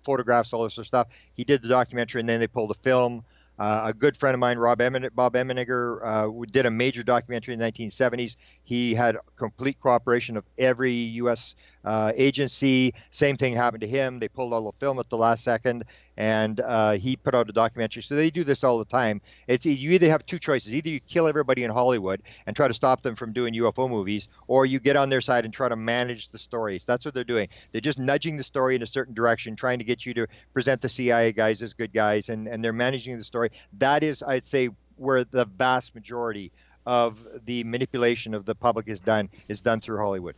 photographs, 0.03 0.53
all 0.53 0.63
this 0.63 0.73
sort 0.73 0.83
of 0.83 0.87
stuff. 0.87 1.07
He 1.33 1.43
did 1.43 1.61
the 1.61 1.67
documentary, 1.67 2.21
and 2.21 2.29
then 2.29 2.39
they 2.39 2.47
pulled 2.47 2.71
the 2.71 2.75
film. 2.75 3.23
Uh, 3.59 3.87
a 3.87 3.93
good 3.93 4.15
friend 4.15 4.33
of 4.33 4.39
mine, 4.39 4.57
Rob 4.57 4.79
Emen- 4.79 5.09
Bob 5.13 5.33
Emenegger, 5.33 5.99
uh, 6.01 6.45
did 6.49 6.65
a 6.65 6.71
major 6.71 7.03
documentary 7.03 7.53
in 7.53 7.59
the 7.59 7.69
1970s. 7.69 8.37
He 8.63 8.95
had 8.95 9.17
complete 9.35 9.77
cooperation 9.81 10.37
of 10.37 10.45
every 10.57 10.93
U.S 10.93 11.55
uh, 11.83 12.11
agency. 12.15 12.93
Same 13.09 13.37
thing 13.37 13.55
happened 13.55 13.81
to 13.81 13.87
him. 13.87 14.19
They 14.19 14.27
pulled 14.27 14.53
all 14.53 14.71
the 14.71 14.77
film 14.77 14.99
at 14.99 15.09
the 15.09 15.17
last 15.17 15.43
second, 15.43 15.85
and 16.17 16.59
uh, 16.59 16.91
he 16.93 17.15
put 17.15 17.35
out 17.35 17.49
a 17.49 17.53
documentary. 17.53 18.03
So 18.03 18.15
they 18.15 18.29
do 18.29 18.43
this 18.43 18.63
all 18.63 18.79
the 18.79 18.85
time. 18.85 19.21
It's 19.47 19.65
you 19.65 19.91
either 19.91 20.09
have 20.09 20.25
two 20.25 20.39
choices: 20.39 20.75
either 20.75 20.89
you 20.89 20.99
kill 20.99 21.27
everybody 21.27 21.63
in 21.63 21.71
Hollywood 21.71 22.21
and 22.45 22.55
try 22.55 22.67
to 22.67 22.73
stop 22.73 23.01
them 23.01 23.15
from 23.15 23.33
doing 23.33 23.53
UFO 23.55 23.89
movies, 23.89 24.27
or 24.47 24.65
you 24.65 24.79
get 24.79 24.95
on 24.95 25.09
their 25.09 25.21
side 25.21 25.45
and 25.45 25.53
try 25.53 25.69
to 25.69 25.75
manage 25.75 26.29
the 26.29 26.39
stories. 26.39 26.85
That's 26.85 27.05
what 27.05 27.13
they're 27.13 27.23
doing. 27.23 27.49
They're 27.71 27.81
just 27.81 27.99
nudging 27.99 28.37
the 28.37 28.43
story 28.43 28.75
in 28.75 28.81
a 28.81 28.87
certain 28.87 29.13
direction, 29.13 29.55
trying 29.55 29.79
to 29.79 29.85
get 29.85 30.05
you 30.05 30.13
to 30.15 30.27
present 30.53 30.81
the 30.81 30.89
CIA 30.89 31.31
guys 31.31 31.61
as 31.61 31.73
good 31.73 31.93
guys, 31.93 32.29
and 32.29 32.47
and 32.47 32.63
they're 32.63 32.73
managing 32.73 33.17
the 33.17 33.23
story. 33.23 33.51
That 33.77 34.03
is, 34.03 34.21
I'd 34.23 34.45
say, 34.45 34.69
where 34.97 35.23
the 35.23 35.45
vast 35.45 35.95
majority 35.95 36.51
of 36.85 37.19
the 37.45 37.63
manipulation 37.65 38.33
of 38.33 38.45
the 38.45 38.55
public 38.55 38.87
is 38.87 38.99
done 38.99 39.29
is 39.47 39.61
done 39.61 39.79
through 39.79 39.97
Hollywood. 39.97 40.35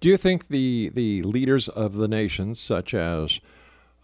Do 0.00 0.08
you 0.08 0.16
think 0.16 0.48
the, 0.48 0.90
the 0.90 1.22
leaders 1.22 1.68
of 1.68 1.94
the 1.94 2.08
nations, 2.08 2.60
such 2.60 2.94
as 2.94 3.40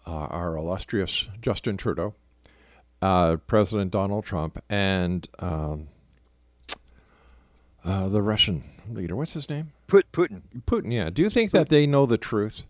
uh, 0.05 0.11
our 0.11 0.57
illustrious 0.57 1.29
Justin 1.41 1.77
Trudeau, 1.77 2.13
uh, 3.01 3.37
President 3.47 3.91
Donald 3.91 4.25
Trump, 4.25 4.61
and 4.69 5.27
um, 5.39 5.87
uh, 7.83 8.09
the 8.09 8.21
Russian 8.21 8.63
leader, 8.91 9.15
what's 9.15 9.33
his 9.33 9.49
name? 9.49 9.71
Put 9.87 10.11
Putin. 10.11 10.41
Putin, 10.65 10.91
yeah. 10.91 11.09
Do 11.09 11.21
you 11.21 11.29
think 11.29 11.51
Putin. 11.51 11.53
that 11.53 11.69
they 11.69 11.87
know 11.87 12.05
the 12.05 12.17
truth? 12.17 12.65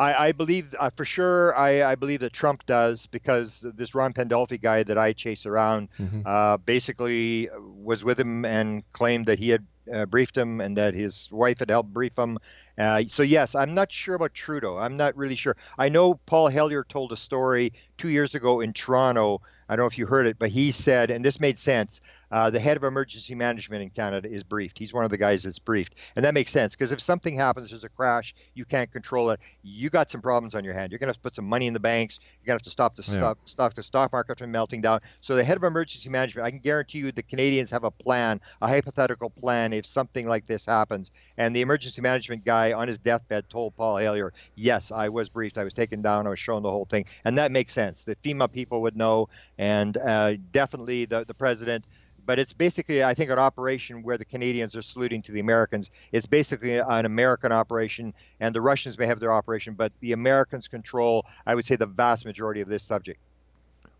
I, 0.00 0.28
I 0.28 0.32
believe 0.32 0.74
uh, 0.78 0.90
for 0.96 1.04
sure. 1.04 1.54
I, 1.56 1.84
I, 1.84 1.94
believe 1.94 2.20
that 2.20 2.32
Trump 2.32 2.64
does 2.64 3.06
because 3.08 3.62
this 3.74 3.94
Ron 3.94 4.14
Pandolfi 4.14 4.58
guy 4.60 4.82
that 4.82 4.96
I 4.96 5.12
chase 5.12 5.44
around 5.44 5.90
mm-hmm. 5.98 6.22
uh, 6.24 6.56
basically 6.56 7.50
was 7.60 8.02
with 8.02 8.18
him 8.18 8.46
and 8.46 8.82
claimed 8.94 9.26
that 9.26 9.38
he 9.38 9.50
had 9.50 9.66
uh, 9.92 10.06
briefed 10.06 10.36
him 10.36 10.60
and 10.60 10.76
that 10.76 10.94
his 10.94 11.28
wife 11.30 11.58
had 11.58 11.70
helped 11.70 11.92
brief 11.92 12.18
him. 12.18 12.38
Uh, 12.78 13.02
so 13.08 13.22
yes, 13.22 13.54
I'm 13.54 13.74
not 13.74 13.92
sure 13.92 14.14
about 14.14 14.34
Trudeau. 14.34 14.76
I'm 14.78 14.96
not 14.96 15.16
really 15.16 15.36
sure. 15.36 15.56
I 15.78 15.88
know 15.88 16.14
Paul 16.14 16.48
Hellyer 16.48 16.84
told 16.84 17.12
a 17.12 17.16
story 17.16 17.72
two 17.98 18.08
years 18.08 18.34
ago 18.34 18.60
in 18.60 18.72
Toronto. 18.72 19.42
I 19.68 19.76
don't 19.76 19.84
know 19.84 19.88
if 19.88 19.98
you 19.98 20.06
heard 20.06 20.26
it, 20.26 20.38
but 20.38 20.50
he 20.50 20.70
said, 20.70 21.10
and 21.10 21.24
this 21.24 21.40
made 21.40 21.58
sense. 21.58 22.00
Uh, 22.30 22.50
the 22.50 22.60
head 22.60 22.76
of 22.76 22.84
emergency 22.84 23.34
management 23.34 23.82
in 23.82 23.90
Canada 23.90 24.30
is 24.30 24.42
briefed. 24.42 24.78
He's 24.78 24.92
one 24.92 25.04
of 25.04 25.10
the 25.10 25.18
guys 25.18 25.42
that's 25.42 25.58
briefed, 25.58 26.12
and 26.14 26.24
that 26.24 26.34
makes 26.34 26.52
sense 26.52 26.76
because 26.76 26.92
if 26.92 27.00
something 27.00 27.34
happens, 27.34 27.70
there's 27.70 27.84
a 27.84 27.88
crash, 27.88 28.34
you 28.54 28.64
can't 28.64 28.90
control 28.90 29.30
it. 29.30 29.40
You 29.62 29.90
got 29.90 30.10
some 30.10 30.20
problems 30.20 30.54
on 30.54 30.64
your 30.64 30.74
hand. 30.74 30.92
You're 30.92 30.98
gonna 30.98 31.10
have 31.10 31.16
to 31.16 31.22
put 31.22 31.34
some 31.34 31.46
money 31.46 31.66
in 31.66 31.72
the 31.72 31.80
banks. 31.80 32.20
You're 32.22 32.46
gonna 32.46 32.54
have 32.54 32.62
to 32.62 32.70
stop 32.70 32.96
the 32.96 33.02
yeah. 33.02 33.18
stop, 33.18 33.38
stop 33.46 33.74
the 33.74 33.82
stock 33.82 34.12
market 34.12 34.38
from 34.38 34.52
melting 34.52 34.80
down. 34.80 35.00
So 35.20 35.34
the 35.34 35.44
head 35.44 35.56
of 35.56 35.64
emergency 35.64 36.08
management, 36.08 36.46
I 36.46 36.50
can 36.50 36.60
guarantee 36.60 36.98
you, 36.98 37.12
the 37.12 37.22
Canadians 37.22 37.70
have 37.70 37.84
a 37.84 37.90
plan, 37.90 38.40
a 38.62 38.68
hypothetical 38.68 39.30
plan 39.30 39.72
if 39.72 39.86
something 39.86 40.28
like 40.28 40.46
this 40.46 40.66
happens. 40.66 41.10
And 41.36 41.54
the 41.54 41.60
emergency 41.60 42.00
management 42.00 42.44
guy 42.44 42.72
on 42.72 42.88
his 42.88 42.98
deathbed 42.98 43.48
told 43.48 43.76
Paul 43.76 43.96
Hellyer, 43.96 44.32
"Yes, 44.54 44.92
I 44.92 45.08
was 45.08 45.28
briefed. 45.28 45.58
I 45.58 45.64
was 45.64 45.74
taken 45.74 46.02
down. 46.02 46.26
I 46.26 46.30
was 46.30 46.38
shown 46.38 46.62
the 46.62 46.70
whole 46.70 46.84
thing," 46.84 47.06
and 47.24 47.38
that 47.38 47.50
makes 47.50 47.72
sense. 47.72 48.04
The 48.04 48.16
FEMA 48.16 48.50
people 48.50 48.82
would 48.82 48.96
know, 48.96 49.28
and 49.58 49.96
uh, 49.96 50.34
definitely 50.52 51.06
the 51.06 51.24
the 51.24 51.34
president 51.34 51.84
but 52.30 52.38
it's 52.38 52.52
basically, 52.52 53.02
I 53.02 53.12
think, 53.12 53.32
an 53.32 53.40
operation 53.40 54.04
where 54.04 54.16
the 54.16 54.24
Canadians 54.24 54.76
are 54.76 54.82
saluting 54.82 55.20
to 55.22 55.32
the 55.32 55.40
Americans. 55.40 55.90
It's 56.12 56.26
basically 56.26 56.78
an 56.78 57.04
American 57.04 57.50
operation, 57.50 58.14
and 58.38 58.54
the 58.54 58.60
Russians 58.60 58.96
may 58.96 59.06
have 59.06 59.18
their 59.18 59.32
operation, 59.32 59.74
but 59.74 59.90
the 59.98 60.12
Americans 60.12 60.68
control, 60.68 61.26
I 61.44 61.56
would 61.56 61.64
say, 61.64 61.74
the 61.74 61.86
vast 61.86 62.24
majority 62.24 62.60
of 62.60 62.68
this 62.68 62.84
subject. 62.84 63.18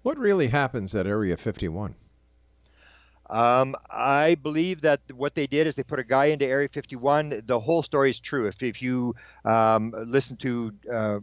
What 0.03 0.17
really 0.17 0.47
happens 0.47 0.95
at 0.95 1.09
Area 1.09 1.37
51? 1.37 1.97
Um, 3.29 3.75
I 3.91 4.37
believe 4.37 4.83
that 4.83 5.01
what 5.13 5.35
they 5.35 5.49
did 5.49 5.67
is 5.67 5.75
they 5.75 5.83
put 5.83 5.99
a 5.99 6.05
guy 6.05 6.27
into 6.27 6.47
Area 6.47 6.69
51. 6.69 7.43
The 7.47 7.59
whole 7.59 7.83
story 7.83 8.11
is 8.11 8.21
true. 8.21 8.47
If, 8.47 8.63
if 8.63 8.81
you 8.81 9.17
um, 9.45 9.93
listen 10.07 10.37
to 10.37 10.73
uh, 10.93 11.19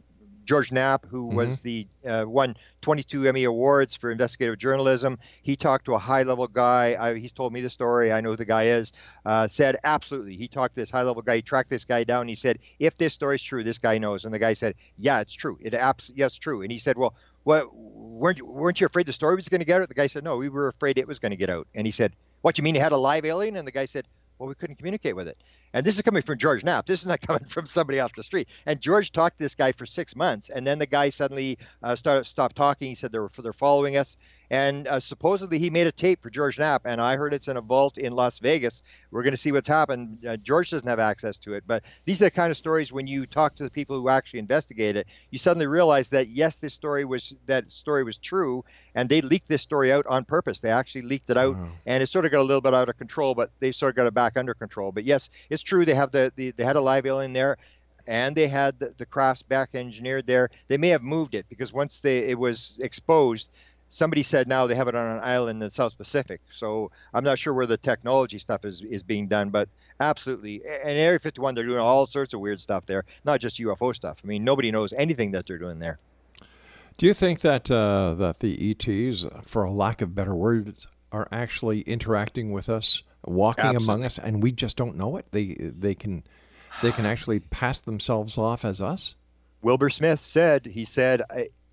George 0.48 0.72
Knapp, 0.72 1.06
who 1.06 1.28
mm-hmm. 1.28 1.36
was 1.36 1.62
the 1.62 1.88
uh, 2.06 2.26
won 2.26 2.56
22 2.82 3.28
Emmy 3.28 3.44
awards 3.44 3.96
for 3.96 4.10
investigative 4.10 4.58
journalism. 4.58 5.20
He 5.44 5.56
talked 5.56 5.86
to 5.86 5.94
a 5.94 6.00
high-level 6.00 6.48
guy. 6.48 6.96
I, 7.00 7.16
he's 7.20 7.34
told 7.34 7.54
me 7.54 7.62
the 7.62 7.70
story. 7.70 8.12
I 8.12 8.22
know 8.22 8.32
who 8.32 8.38
the 8.38 8.46
guy 8.46 8.64
is. 8.68 8.94
Uh, 9.26 9.48
said 9.48 9.78
absolutely. 9.84 10.38
He 10.38 10.48
talked 10.48 10.76
to 10.76 10.82
this 10.82 10.90
high-level 10.90 11.22
guy. 11.22 11.36
He 11.36 11.42
tracked 11.42 11.70
this 11.70 11.86
guy 11.86 12.06
down. 12.06 12.28
He 12.28 12.36
said, 12.36 12.60
if 12.80 12.98
this 12.98 13.14
story's 13.14 13.44
true, 13.44 13.64
this 13.64 13.78
guy 13.78 13.98
knows. 13.98 14.26
And 14.26 14.34
the 14.34 14.40
guy 14.40 14.54
said, 14.54 14.76
yeah, 14.98 15.20
it's 15.20 15.34
true. 15.34 15.60
It 15.62 15.74
abs- 15.74 16.12
yeah, 16.16 16.28
it's 16.28 16.38
true. 16.38 16.62
And 16.62 16.72
he 16.72 16.80
said, 16.80 16.98
well, 16.98 17.14
what 17.44 17.74
weren't 17.74 18.38
you 18.38 18.46
weren't 18.46 18.80
you 18.82 18.88
afraid 18.88 19.06
the 19.06 19.14
story 19.14 19.36
was 19.36 19.48
going 19.48 19.62
to 19.62 19.66
get 19.66 19.82
out? 19.82 19.88
The 19.88 19.94
guy 19.94 20.08
said, 20.08 20.24
no, 20.24 20.38
we 20.38 20.50
were 20.50 20.68
afraid 20.68 20.98
it 20.98 21.08
was 21.08 21.20
going 21.20 21.32
to 21.32 21.38
get 21.38 21.50
out. 21.50 21.68
And 21.76 21.86
he 21.86 21.92
said, 21.92 22.14
what 22.42 22.58
you 22.58 22.64
mean 22.64 22.76
you 22.76 22.82
had 22.82 22.92
a 22.92 22.98
live 22.98 23.26
alien? 23.26 23.56
And 23.56 23.68
the 23.68 23.72
guy 23.72 23.86
said, 23.86 24.06
well, 24.40 24.50
we 24.50 24.56
couldn't 24.56 24.76
communicate 24.76 25.16
with 25.16 25.28
it. 25.28 25.38
And 25.74 25.86
this 25.86 25.96
is 25.96 26.02
coming 26.02 26.22
from 26.22 26.38
George 26.38 26.64
Knapp. 26.64 26.86
This 26.86 27.02
is 27.02 27.08
not 27.08 27.22
coming 27.28 27.46
from 27.46 27.66
somebody 27.66 28.00
off 28.00 28.14
the 28.14 28.24
street. 28.24 28.48
And 28.66 28.80
George 28.82 29.12
talked 29.12 29.38
to 29.38 29.44
this 29.44 29.56
guy 29.56 29.72
for 29.72 29.86
six 29.86 30.16
months, 30.16 30.50
and 30.50 30.66
then 30.66 30.80
the 30.80 30.86
guy 30.86 31.10
suddenly 31.10 31.58
uh, 31.84 31.96
started 31.96 32.26
stopped 32.26 32.56
talking. 32.56 32.90
He 32.90 32.96
said 32.96 33.12
they're 33.12 33.30
they're 33.38 33.54
following 33.54 33.98
us, 33.98 34.18
and 34.50 34.88
uh, 34.88 35.00
supposedly 35.00 35.60
he 35.60 35.70
made 35.70 35.88
a 35.88 35.92
tape 35.92 36.22
for 36.22 36.30
George 36.30 36.58
Knapp, 36.58 36.86
and 36.86 37.02
I 37.02 37.16
heard 37.16 37.34
it's 37.34 37.48
in 37.48 37.58
a 37.58 37.62
vault 37.62 37.98
in 37.98 38.14
Las 38.14 38.40
Vegas. 38.40 38.82
We're 39.12 39.24
going 39.24 39.34
to 39.34 39.38
see 39.38 39.52
what's 39.52 39.68
happened. 39.68 40.26
Uh, 40.26 40.38
George 40.38 40.70
doesn't 40.70 40.88
have 40.88 41.00
access 41.00 41.38
to 41.40 41.54
it, 41.54 41.64
but 41.68 41.84
these 42.06 42.22
are 42.22 42.26
the 42.26 42.32
kind 42.32 42.52
of 42.52 42.58
stories 42.58 42.92
when 42.92 43.08
you 43.08 43.26
talk 43.26 43.56
to 43.56 43.64
the 43.64 43.70
people 43.70 44.00
who 44.00 44.10
actually 44.10 44.40
investigate 44.40 44.96
it, 44.96 45.08
you 45.32 45.38
suddenly 45.38 45.68
realize 45.68 46.10
that 46.10 46.28
yes, 46.28 46.56
this 46.56 46.74
story 46.74 47.06
was 47.06 47.34
that 47.46 47.72
story 47.72 48.04
was 48.04 48.18
true, 48.18 48.64
and 48.96 49.10
they 49.10 49.22
leaked 49.22 49.48
this 49.48 49.62
story 49.62 49.92
out 49.92 50.06
on 50.08 50.24
purpose. 50.26 50.60
They 50.60 50.72
actually 50.72 51.04
leaked 51.04 51.30
it 51.30 51.38
out, 51.38 51.58
wow. 51.58 51.68
and 51.86 52.04
it 52.04 52.08
sort 52.08 52.26
of 52.26 52.32
got 52.32 52.42
a 52.42 52.48
little 52.48 52.62
bit 52.62 52.74
out 52.74 52.90
of 52.90 52.98
control, 52.98 53.36
but 53.36 53.52
they 53.60 53.72
sort 53.72 53.92
of 53.92 53.96
got 53.96 54.08
it 54.08 54.14
back 54.14 54.27
under 54.36 54.54
control. 54.54 54.92
But 54.92 55.06
yes, 55.06 55.30
it's 55.50 55.64
true. 55.64 55.86
They 55.86 55.94
have 55.94 56.12
the, 56.12 56.34
the 56.36 56.52
they 56.52 56.64
had 56.64 56.76
a 56.76 56.82
live 56.82 57.06
alien 57.06 57.34
there 57.34 57.58
and 58.08 58.36
they 58.36 58.48
had 58.48 58.80
the, 58.80 58.94
the 58.98 59.06
crafts 59.06 59.44
back 59.44 59.70
engineered 59.76 60.26
there. 60.28 60.50
They 60.68 60.78
may 60.78 60.90
have 60.90 61.04
moved 61.04 61.36
it 61.36 61.46
because 61.50 61.72
once 61.72 62.00
they 62.00 62.20
it 62.20 62.40
was 62.40 62.80
exposed, 62.82 63.50
somebody 63.90 64.24
said 64.24 64.48
now 64.48 64.68
they 64.68 64.76
have 64.76 64.88
it 64.88 64.96
on 64.96 65.18
an 65.18 65.24
island 65.24 65.58
in 65.58 65.60
the 65.60 65.72
South 65.72 65.98
Pacific. 65.98 66.42
So 66.50 66.92
I'm 67.14 67.24
not 67.24 67.40
sure 67.40 67.54
where 67.54 67.66
the 67.66 67.78
technology 67.78 68.40
stuff 68.40 68.66
is, 68.66 68.82
is 68.82 69.04
being 69.04 69.28
done, 69.28 69.50
but 69.50 69.70
absolutely. 70.00 70.62
And 70.66 70.98
Area 70.98 71.20
51, 71.20 71.56
they're 71.56 71.66
doing 71.66 71.80
all 71.80 72.08
sorts 72.08 72.34
of 72.34 72.40
weird 72.40 72.62
stuff 72.62 72.86
there, 72.86 73.04
not 73.24 73.40
just 73.40 73.60
UFO 73.60 73.96
stuff. 73.96 74.18
I 74.24 74.28
mean, 74.28 74.44
nobody 74.44 74.72
knows 74.72 74.94
anything 74.94 75.32
that 75.32 75.46
they're 75.48 75.58
doing 75.58 75.80
there. 75.80 75.98
Do 76.98 77.06
you 77.06 77.14
think 77.14 77.42
that 77.42 77.70
uh, 77.70 78.16
that 78.16 78.40
the 78.40 78.72
ETs, 78.72 79.28
for 79.44 79.64
a 79.64 79.72
lack 79.72 80.02
of 80.02 80.16
better 80.16 80.34
words, 80.34 80.88
are 81.12 81.28
actually 81.32 81.82
interacting 81.82 82.52
with 82.52 82.70
us, 82.70 83.04
walking 83.26 83.66
absolutely. 83.66 83.86
among 83.86 84.06
us, 84.06 84.20
and 84.20 84.42
we 84.44 84.52
just 84.52 84.78
don't 84.78 84.96
know 84.96 85.18
it? 85.18 85.26
They 85.32 85.56
they 85.60 85.96
can 85.96 86.24
they 86.82 86.92
can 86.92 87.06
actually 87.06 87.40
pass 87.40 87.80
themselves 87.80 88.38
off 88.38 88.64
as 88.66 88.82
us. 88.82 89.16
Wilbur 89.62 89.90
Smith 89.90 90.20
said 90.20 90.66
he 90.66 90.86
said 90.86 91.22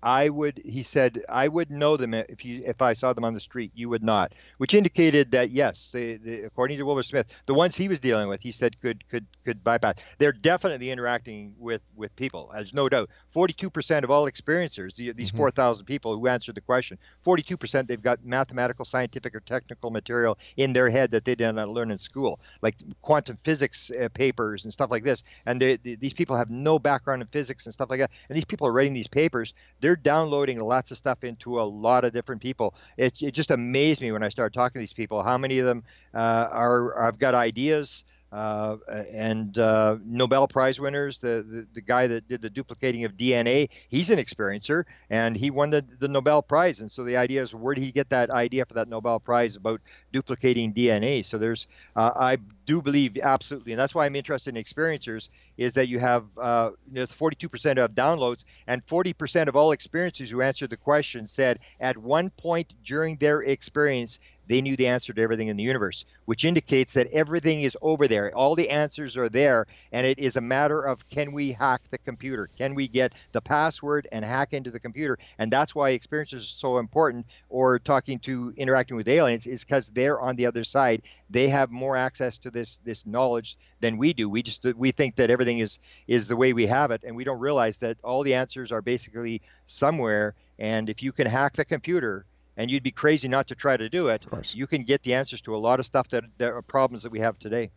I 0.05 0.29
would, 0.29 0.61
he 0.63 0.83
said, 0.83 1.23
I 1.27 1.47
would 1.47 1.71
know 1.71 1.97
them 1.97 2.13
if 2.13 2.45
you 2.45 2.61
if 2.63 2.83
I 2.83 2.93
saw 2.93 3.13
them 3.13 3.25
on 3.25 3.33
the 3.33 3.39
street. 3.39 3.71
You 3.73 3.89
would 3.89 4.03
not, 4.03 4.33
which 4.59 4.75
indicated 4.75 5.31
that 5.31 5.49
yes, 5.49 5.89
they, 5.91 6.17
they, 6.17 6.43
according 6.43 6.77
to 6.77 6.85
Wilbur 6.85 7.01
Smith, 7.01 7.25
the 7.47 7.55
ones 7.55 7.75
he 7.75 7.87
was 7.87 7.99
dealing 7.99 8.27
with, 8.27 8.39
he 8.39 8.51
said 8.51 8.79
could 8.79 9.07
could 9.09 9.25
could 9.43 9.63
bypass. 9.63 9.95
They're 10.19 10.31
definitely 10.31 10.91
interacting 10.91 11.55
with 11.57 11.81
with 11.95 12.15
people. 12.15 12.51
There's 12.53 12.71
no 12.71 12.87
doubt. 12.87 13.09
42% 13.33 14.03
of 14.03 14.11
all 14.11 14.25
experiencers, 14.29 14.95
the, 14.95 15.11
these 15.11 15.29
mm-hmm. 15.29 15.37
4,000 15.37 15.85
people 15.85 16.15
who 16.15 16.27
answered 16.27 16.53
the 16.53 16.61
question, 16.61 16.99
42% 17.25 17.87
they've 17.87 17.99
got 17.99 18.23
mathematical, 18.23 18.85
scientific, 18.85 19.33
or 19.33 19.39
technical 19.39 19.89
material 19.89 20.37
in 20.55 20.73
their 20.73 20.89
head 20.89 21.11
that 21.11 21.25
they 21.25 21.33
did 21.33 21.51
not 21.53 21.69
learn 21.69 21.89
in 21.89 21.97
school, 21.97 22.39
like 22.61 22.75
quantum 23.01 23.37
physics 23.37 23.89
uh, 23.89 24.07
papers 24.09 24.65
and 24.65 24.71
stuff 24.71 24.91
like 24.91 25.03
this. 25.03 25.23
And 25.47 25.59
they, 25.59 25.77
they, 25.77 25.95
these 25.95 26.13
people 26.13 26.35
have 26.35 26.51
no 26.51 26.77
background 26.77 27.23
in 27.23 27.27
physics 27.27 27.65
and 27.65 27.73
stuff 27.73 27.89
like 27.89 28.01
that. 28.01 28.11
And 28.29 28.35
these 28.35 28.45
people 28.45 28.67
are 28.67 28.73
writing 28.73 28.93
these 28.93 29.07
papers. 29.07 29.55
They're 29.81 29.94
they're 29.95 30.13
downloading 30.13 30.59
lots 30.59 30.91
of 30.91 30.97
stuff 30.97 31.23
into 31.23 31.59
a 31.59 31.63
lot 31.63 32.03
of 32.03 32.13
different 32.13 32.41
people. 32.41 32.75
It, 32.97 33.21
it 33.21 33.31
just 33.31 33.51
amazed 33.51 34.01
me 34.01 34.11
when 34.11 34.23
I 34.23 34.29
started 34.29 34.53
talking 34.53 34.73
to 34.73 34.79
these 34.79 34.93
people 34.93 35.23
how 35.23 35.37
many 35.37 35.59
of 35.59 35.65
them 35.65 35.83
uh, 36.13 36.49
are, 36.51 36.93
are 36.95 37.05
have 37.05 37.19
got 37.19 37.33
ideas 37.33 38.03
uh, 38.35 38.77
and 39.13 39.57
uh, 39.57 39.97
Nobel 40.03 40.47
Prize 40.47 40.77
winners. 40.77 41.19
The, 41.19 41.45
the, 41.47 41.67
the 41.73 41.81
guy 41.81 42.07
that 42.07 42.27
did 42.27 42.41
the 42.41 42.49
duplicating 42.49 43.05
of 43.05 43.13
DNA, 43.13 43.69
he's 43.87 44.09
an 44.09 44.19
experiencer, 44.19 44.83
and 45.09 45.37
he 45.37 45.51
won 45.51 45.69
the, 45.69 45.85
the 45.99 46.09
Nobel 46.09 46.41
Prize. 46.41 46.81
And 46.81 46.91
so 46.91 47.05
the 47.05 47.15
idea 47.15 47.43
is, 47.43 47.55
where 47.55 47.73
did 47.73 47.85
he 47.85 47.93
get 47.93 48.09
that 48.09 48.29
idea 48.29 48.65
for 48.65 48.73
that 48.73 48.89
Nobel 48.89 49.21
Prize 49.21 49.55
about 49.55 49.79
duplicating 50.11 50.73
DNA? 50.73 51.23
So 51.23 51.37
there's, 51.37 51.67
uh, 51.95 52.11
I 52.13 52.37
do 52.65 52.81
believe 52.81 53.17
absolutely, 53.23 53.71
and 53.71 53.79
that's 53.79 53.95
why 53.95 54.05
I'm 54.05 54.17
interested 54.17 54.53
in 54.55 54.61
experiencers, 54.61 55.29
is 55.57 55.75
that 55.75 55.87
you 55.87 55.99
have 55.99 56.25
uh, 56.37 56.71
you 56.91 56.95
know, 56.95 57.03
42% 57.03 57.77
of 57.77 57.91
downloads, 57.91 58.43
and 58.67 58.85
40% 58.85 59.47
of 59.47 59.55
all 59.55 59.73
experiencers 59.73 60.29
who 60.29 60.41
answered 60.41 60.71
the 60.71 60.77
question 60.77 61.27
said 61.27 61.59
at 61.79 61.97
one 61.97 62.31
point 62.31 62.73
during 62.83 63.15
their 63.15 63.41
experience 63.41 64.19
they 64.47 64.61
knew 64.61 64.75
the 64.75 64.87
answer 64.87 65.13
to 65.13 65.21
everything 65.21 65.47
in 65.47 65.57
the 65.57 65.63
universe, 65.63 66.05
which 66.25 66.45
indicates 66.45 66.93
that 66.93 67.07
everything 67.11 67.61
is 67.61 67.77
over 67.81 68.07
there. 68.07 68.31
All 68.35 68.55
the 68.55 68.69
answers 68.69 69.17
are 69.17 69.29
there, 69.29 69.67
and 69.91 70.05
it 70.05 70.19
is 70.19 70.35
a 70.35 70.41
matter 70.41 70.81
of 70.81 71.07
can 71.09 71.31
we 71.31 71.51
hack 71.51 71.81
the 71.89 71.97
computer? 71.97 72.49
Can 72.57 72.75
we 72.75 72.87
get 72.87 73.13
the 73.31 73.41
password 73.41 74.07
and 74.11 74.23
hack 74.23 74.53
into 74.53 74.71
the 74.71 74.79
computer? 74.79 75.17
And 75.37 75.51
that's 75.51 75.73
why 75.73 75.91
experiences 75.91 76.43
are 76.43 76.45
so 76.45 76.77
important, 76.77 77.25
or 77.49 77.79
talking 77.79 78.19
to 78.19 78.53
interacting 78.57 78.97
with 78.97 79.07
aliens, 79.07 79.47
is 79.47 79.63
because 79.63 79.87
they're 79.87 80.19
on 80.19 80.35
the 80.35 80.45
other 80.45 80.63
side. 80.63 81.03
They 81.29 81.47
have 81.49 81.71
more 81.71 81.97
access 81.97 82.37
to 82.39 82.51
this 82.51 82.79
this 82.83 83.05
knowledge 83.05 83.57
than 83.79 83.97
we 83.97 84.13
do. 84.13 84.29
We 84.29 84.43
just 84.43 84.63
we 84.75 84.91
think 84.91 85.15
that 85.15 85.29
everything 85.29 85.59
is 85.59 85.79
is 86.07 86.27
the 86.27 86.37
way 86.37 86.53
we 86.53 86.67
have 86.67 86.91
it, 86.91 87.03
and 87.03 87.15
we 87.15 87.23
don't 87.23 87.39
realize 87.39 87.77
that 87.77 87.97
all 88.03 88.23
the 88.23 88.35
answers 88.35 88.71
are 88.71 88.81
basically 88.81 89.41
somewhere. 89.65 90.35
And 90.57 90.89
if 90.89 91.03
you 91.03 91.11
can 91.11 91.27
hack 91.27 91.53
the 91.53 91.65
computer, 91.65 92.25
and 92.57 92.71
you'd 92.71 92.83
be 92.83 92.91
crazy 92.91 93.27
not 93.27 93.47
to 93.47 93.55
try 93.55 93.77
to 93.77 93.89
do 93.89 94.07
it, 94.07 94.25
you 94.53 94.67
can 94.67 94.83
get 94.83 95.03
the 95.03 95.13
answers 95.13 95.41
to 95.41 95.55
a 95.55 95.57
lot 95.57 95.79
of 95.79 95.85
stuff 95.85 96.07
that, 96.09 96.23
that 96.37 96.51
are 96.51 96.61
problems 96.61 97.03
that 97.03 97.11
we 97.11 97.19
have 97.19 97.37
today. 97.39 97.69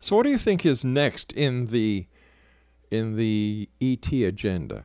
So, 0.00 0.16
what 0.16 0.24
do 0.24 0.30
you 0.30 0.38
think 0.38 0.66
is 0.66 0.84
next 0.84 1.32
in 1.32 1.68
the 1.68 2.06
in 2.90 3.16
the 3.16 3.68
ET 3.80 4.12
agenda? 4.12 4.84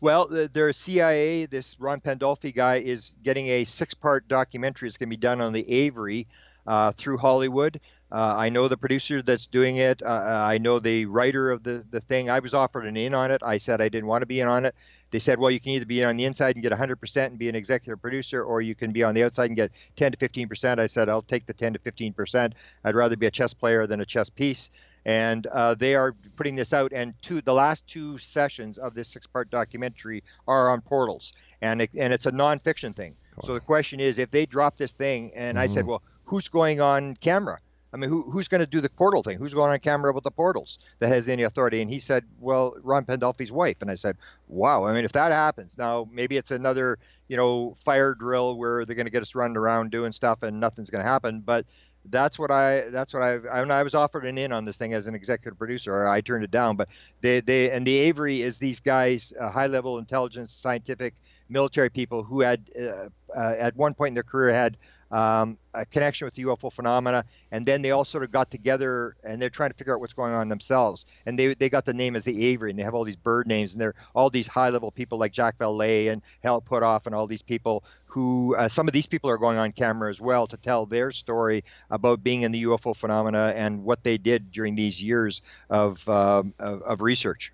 Well, 0.00 0.26
the, 0.26 0.48
their 0.48 0.72
CIA, 0.72 1.46
this 1.46 1.78
Ron 1.78 2.00
Pandolfi 2.00 2.54
guy, 2.54 2.76
is 2.76 3.12
getting 3.22 3.46
a 3.46 3.64
six-part 3.64 4.28
documentary. 4.28 4.88
It's 4.88 4.98
going 4.98 5.08
to 5.08 5.16
be 5.16 5.16
done 5.16 5.40
on 5.40 5.52
the 5.52 5.70
Aviary 5.70 6.26
uh, 6.66 6.92
through 6.92 7.18
Hollywood. 7.18 7.80
Uh, 8.12 8.34
I 8.38 8.48
know 8.48 8.68
the 8.68 8.76
producer 8.76 9.22
that's 9.22 9.46
doing 9.46 9.76
it. 9.76 10.02
Uh, 10.02 10.06
uh, 10.06 10.44
I 10.46 10.58
know 10.58 10.78
the 10.78 11.06
writer 11.06 11.50
of 11.50 11.62
the, 11.62 11.84
the 11.90 12.00
thing. 12.00 12.30
I 12.30 12.38
was 12.38 12.54
offered 12.54 12.86
an 12.86 12.96
in 12.96 13.14
on 13.14 13.30
it. 13.30 13.42
I 13.44 13.58
said 13.58 13.80
I 13.80 13.88
didn't 13.88 14.06
want 14.06 14.22
to 14.22 14.26
be 14.26 14.40
in 14.40 14.46
on 14.46 14.66
it. 14.66 14.74
They 15.10 15.18
said, 15.18 15.38
well, 15.38 15.50
you 15.50 15.60
can 15.60 15.72
either 15.72 15.86
be 15.86 16.04
on 16.04 16.16
the 16.16 16.24
inside 16.24 16.56
and 16.56 16.62
get 16.62 16.72
100% 16.72 17.26
and 17.26 17.38
be 17.38 17.48
an 17.48 17.54
executive 17.54 18.00
producer, 18.00 18.42
or 18.42 18.60
you 18.60 18.74
can 18.74 18.92
be 18.92 19.02
on 19.02 19.14
the 19.14 19.24
outside 19.24 19.46
and 19.46 19.56
get 19.56 19.72
10 19.96 20.12
to 20.12 20.18
15%. 20.18 20.78
I 20.78 20.86
said, 20.86 21.08
I'll 21.08 21.22
take 21.22 21.46
the 21.46 21.54
10 21.54 21.74
to 21.74 21.78
15%. 21.78 22.52
I'd 22.84 22.94
rather 22.94 23.16
be 23.16 23.26
a 23.26 23.30
chess 23.30 23.54
player 23.54 23.86
than 23.86 24.00
a 24.00 24.06
chess 24.06 24.30
piece. 24.30 24.70
And 25.04 25.46
uh, 25.46 25.74
they 25.74 25.94
are 25.94 26.14
putting 26.36 26.56
this 26.56 26.72
out. 26.72 26.92
And 26.92 27.14
two, 27.22 27.40
the 27.40 27.52
last 27.52 27.86
two 27.86 28.18
sessions 28.18 28.78
of 28.78 28.94
this 28.94 29.08
six 29.08 29.26
part 29.26 29.50
documentary 29.50 30.24
are 30.46 30.70
on 30.70 30.80
portals. 30.80 31.32
And, 31.62 31.82
it, 31.82 31.90
and 31.96 32.12
it's 32.12 32.26
a 32.26 32.32
nonfiction 32.32 32.94
thing. 32.94 33.16
So 33.42 33.54
the 33.54 33.60
question 33.60 33.98
is, 33.98 34.18
if 34.18 34.30
they 34.30 34.46
drop 34.46 34.76
this 34.76 34.92
thing, 34.92 35.32
and 35.34 35.56
mm-hmm. 35.56 35.62
I 35.62 35.66
said, 35.66 35.80
mm-hmm. 35.80 35.90
well, 35.90 36.02
who's 36.24 36.48
going 36.48 36.80
on 36.80 37.14
camera? 37.16 37.58
I 37.94 37.96
mean, 37.96 38.10
who, 38.10 38.28
who's 38.28 38.48
going 38.48 38.60
to 38.60 38.66
do 38.66 38.80
the 38.80 38.90
portal 38.90 39.22
thing? 39.22 39.38
Who's 39.38 39.54
going 39.54 39.70
on 39.70 39.78
camera 39.78 40.12
with 40.12 40.24
the 40.24 40.32
portals 40.32 40.80
that 40.98 41.08
has 41.10 41.28
any 41.28 41.44
authority? 41.44 41.80
And 41.80 41.88
he 41.88 42.00
said, 42.00 42.24
well, 42.40 42.74
Ron 42.82 43.04
Pandolfi's 43.04 43.52
wife. 43.52 43.82
And 43.82 43.90
I 43.90 43.94
said, 43.94 44.16
wow. 44.48 44.84
I 44.84 44.92
mean, 44.92 45.04
if 45.04 45.12
that 45.12 45.30
happens, 45.30 45.78
now 45.78 46.08
maybe 46.10 46.36
it's 46.36 46.50
another, 46.50 46.98
you 47.28 47.36
know, 47.36 47.74
fire 47.84 48.16
drill 48.16 48.58
where 48.58 48.84
they're 48.84 48.96
going 48.96 49.06
to 49.06 49.12
get 49.12 49.22
us 49.22 49.36
running 49.36 49.56
around 49.56 49.92
doing 49.92 50.10
stuff 50.10 50.42
and 50.42 50.58
nothing's 50.58 50.90
going 50.90 51.04
to 51.04 51.08
happen. 51.08 51.40
But 51.40 51.66
that's 52.06 52.38
what 52.38 52.50
I 52.50 52.90
that's 52.90 53.14
what 53.14 53.22
I 53.22 53.36
I, 53.48 53.60
I 53.62 53.82
was 53.82 53.94
offered 53.94 54.26
an 54.26 54.36
in 54.36 54.52
on 54.52 54.64
this 54.64 54.76
thing 54.76 54.92
as 54.92 55.06
an 55.06 55.14
executive 55.14 55.56
producer. 55.56 56.06
I 56.06 56.20
turned 56.20 56.44
it 56.44 56.50
down, 56.50 56.76
but 56.76 56.90
they 57.22 57.40
they 57.40 57.70
and 57.70 57.86
the 57.86 57.96
Aviary 57.96 58.42
is 58.42 58.58
these 58.58 58.80
guys, 58.80 59.32
uh, 59.40 59.50
high 59.50 59.68
level 59.68 59.98
intelligence, 59.98 60.52
scientific, 60.52 61.14
military 61.48 61.90
people 61.90 62.22
who 62.22 62.40
had 62.40 62.68
uh, 62.78 63.08
uh, 63.34 63.54
at 63.58 63.76
one 63.76 63.94
point 63.94 64.08
in 64.08 64.14
their 64.14 64.22
career 64.22 64.52
had 64.52 64.76
um, 65.10 65.58
a 65.72 65.86
connection 65.86 66.24
with 66.24 66.34
the 66.34 66.42
UFO 66.42 66.72
phenomena, 66.72 67.24
and 67.52 67.64
then 67.64 67.82
they 67.82 67.92
all 67.92 68.04
sort 68.04 68.24
of 68.24 68.32
got 68.32 68.50
together 68.50 69.14
and 69.22 69.40
they're 69.40 69.48
trying 69.48 69.70
to 69.70 69.76
figure 69.76 69.94
out 69.94 70.00
what's 70.00 70.12
going 70.12 70.32
on 70.32 70.48
themselves. 70.48 71.06
And 71.24 71.38
they, 71.38 71.54
they 71.54 71.68
got 71.68 71.84
the 71.84 71.94
name 71.94 72.16
as 72.16 72.24
the 72.24 72.46
Aviary, 72.46 72.70
and 72.70 72.78
they 72.78 72.82
have 72.82 72.94
all 72.94 73.04
these 73.04 73.16
bird 73.16 73.46
names, 73.46 73.72
and 73.72 73.80
they're 73.80 73.94
all 74.14 74.28
these 74.28 74.48
high 74.48 74.70
level 74.70 74.90
people 74.90 75.18
like 75.18 75.32
Jacques 75.32 75.58
Vallée 75.58 76.10
and 76.10 76.20
Hal 76.42 76.60
Puthoff 76.60 77.06
and 77.06 77.14
all 77.14 77.28
these 77.28 77.42
people 77.42 77.84
who 78.06 78.56
uh, 78.56 78.68
some 78.68 78.88
of 78.88 78.92
these 78.92 79.06
people 79.06 79.30
are 79.30 79.38
going 79.38 79.56
on 79.56 79.70
camera 79.72 80.10
as 80.10 80.20
well 80.20 80.48
to 80.48 80.56
tell 80.56 80.86
their 80.86 81.12
story 81.12 81.62
about 81.90 82.24
being 82.24 82.42
in 82.42 82.50
the 82.50 82.64
UFO 82.64 82.96
phenomena 82.96 83.52
and 83.54 83.84
what 83.84 84.02
they 84.02 84.18
did 84.18 84.50
during 84.50 84.74
these 84.74 85.00
years 85.00 85.42
of, 85.70 86.08
um, 86.08 86.54
of, 86.58 86.82
of 86.82 87.00
research. 87.00 87.52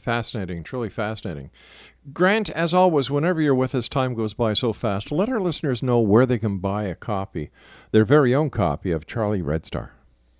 Fascinating, 0.00 0.64
truly 0.64 0.88
fascinating. 0.88 1.50
Grant, 2.14 2.48
as 2.50 2.72
always, 2.72 3.10
whenever 3.10 3.42
you're 3.42 3.54
with 3.54 3.74
us, 3.74 3.86
time 3.86 4.14
goes 4.14 4.32
by 4.32 4.54
so 4.54 4.72
fast. 4.72 5.12
Let 5.12 5.28
our 5.28 5.38
listeners 5.38 5.82
know 5.82 6.00
where 6.00 6.24
they 6.24 6.38
can 6.38 6.58
buy 6.58 6.84
a 6.84 6.94
copy, 6.94 7.50
their 7.92 8.06
very 8.06 8.34
own 8.34 8.48
copy 8.48 8.90
of 8.90 9.06
Charlie 9.06 9.42
Red 9.42 9.66
Star. 9.66 9.92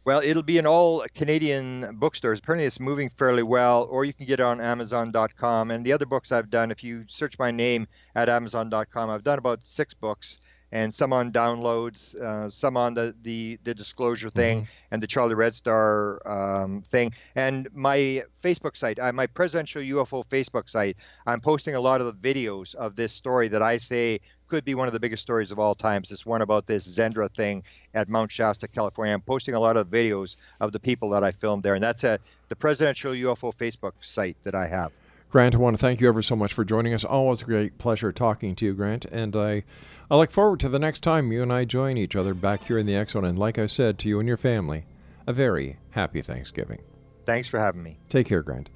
Well, 0.07 0.23
it'll 0.25 0.43
be 0.43 0.57
in 0.57 0.67
all 0.67 1.05
Canadian 1.15 1.97
bookstores. 1.97 2.39
Apparently, 2.39 2.67
it's 2.67 2.81
moving 2.81 3.11
fairly 3.11 3.43
well, 3.43 3.87
or 3.91 4.07
you 4.07 4.15
can 4.15 4.25
get 4.25 4.41
it 4.41 4.43
on 4.43 4.59
Amazon.com. 4.59 5.71
And 5.71 5.85
the 5.85 5.93
other 5.93 6.07
books 6.07 6.33
I've 6.33 6.49
done, 6.49 6.71
if 6.71 6.83
you 6.83 7.05
search 7.07 7.39
my 7.39 7.51
name 7.51 7.87
at 8.15 8.31
Amazon.com, 8.31 9.11
I've 9.11 9.23
done 9.23 9.39
about 9.39 9.63
six 9.63 9.93
books 9.93 10.39
and 10.73 10.95
some 10.95 11.13
on 11.13 11.33
downloads, 11.33 12.15
uh, 12.15 12.51
some 12.51 12.77
on 12.77 12.95
the, 12.95 13.15
the, 13.23 13.59
the 13.65 13.75
disclosure 13.75 14.31
thing 14.31 14.63
mm-hmm. 14.63 14.73
and 14.91 15.03
the 15.03 15.07
Charlie 15.07 15.35
Red 15.35 15.55
Star 15.55 16.21
um, 16.27 16.83
thing. 16.83 17.13
And 17.35 17.69
my 17.75 18.23
Facebook 18.43 18.77
site, 18.77 18.99
uh, 18.99 19.13
my 19.13 19.27
presidential 19.27 19.83
UFO 19.83 20.27
Facebook 20.27 20.69
site, 20.69 20.97
I'm 21.27 21.41
posting 21.41 21.75
a 21.75 21.81
lot 21.81 22.01
of 22.01 22.07
the 22.07 22.35
videos 22.35 22.75
of 22.75 22.97
this 22.97 23.13
story 23.13 23.49
that 23.49 23.63
I 23.63 23.79
say 23.79 24.21
could 24.51 24.65
be 24.65 24.75
one 24.75 24.89
of 24.89 24.93
the 24.93 25.01
biggest 25.01 25.23
stories 25.23 25.51
of 25.51 25.59
all 25.59 25.75
times. 25.75 26.09
This 26.09 26.27
one 26.27 26.43
about 26.43 26.67
this 26.67 26.87
Xendra 26.87 27.33
thing 27.33 27.63
at 27.95 28.09
Mount 28.09 28.33
Shasta, 28.33 28.69
California. 28.69 29.15
I'm 29.15 29.21
posting 29.21 29.55
a 29.55 29.61
lot 29.61 29.77
of 29.77 29.87
videos 29.87 30.37
of 30.61 30.73
the 30.73 30.81
people 30.81 31.11
that 31.11 31.23
I 31.23 31.31
filmed 31.31 31.63
there, 31.63 31.75
and 31.75 31.83
that's 31.83 32.05
a 32.05 32.19
the 32.49 32.57
presidential 32.57 33.13
UFO 33.13 33.57
Facebook 33.57 33.93
site 34.01 34.37
that 34.43 34.57
I 34.57 34.67
have. 34.67 34.91
Grant, 35.31 35.55
I 35.55 35.59
want 35.59 35.77
to 35.77 35.81
thank 35.81 36.01
you 36.01 36.09
ever 36.09 36.23
so 36.23 36.35
much 36.35 36.53
for 36.53 36.65
joining 36.65 36.93
us. 36.93 37.05
Always 37.05 37.43
a 37.43 37.45
great 37.45 37.79
pleasure 37.79 38.11
talking 38.11 38.57
to 38.57 38.65
you, 38.65 38.75
Grant. 38.75 39.05
And 39.05 39.37
I, 39.37 39.63
I 40.11 40.17
look 40.17 40.33
forward 40.33 40.59
to 40.61 40.69
the 40.69 40.81
next 40.81 41.05
time 41.05 41.31
you 41.31 41.41
and 41.41 41.53
I 41.53 41.65
join 41.65 41.97
each 41.97 42.17
other 42.17 42.35
back 42.35 42.65
here 42.65 42.79
in 42.79 42.87
the 42.87 43.07
Zone. 43.09 43.25
And 43.25 43.39
like 43.39 43.61
I 43.61 43.67
said 43.67 43.97
to 44.01 44.09
you 44.09 44.19
and 44.19 44.27
your 44.27 44.37
family, 44.37 44.85
a 45.29 45.33
very 45.33 45.79
happy 45.91 46.21
Thanksgiving. 46.21 46.83
Thanks 47.27 47.47
for 47.47 47.61
having 47.61 47.85
me. 47.85 47.97
Take 48.09 48.27
care, 48.27 48.43
Grant. 48.43 48.71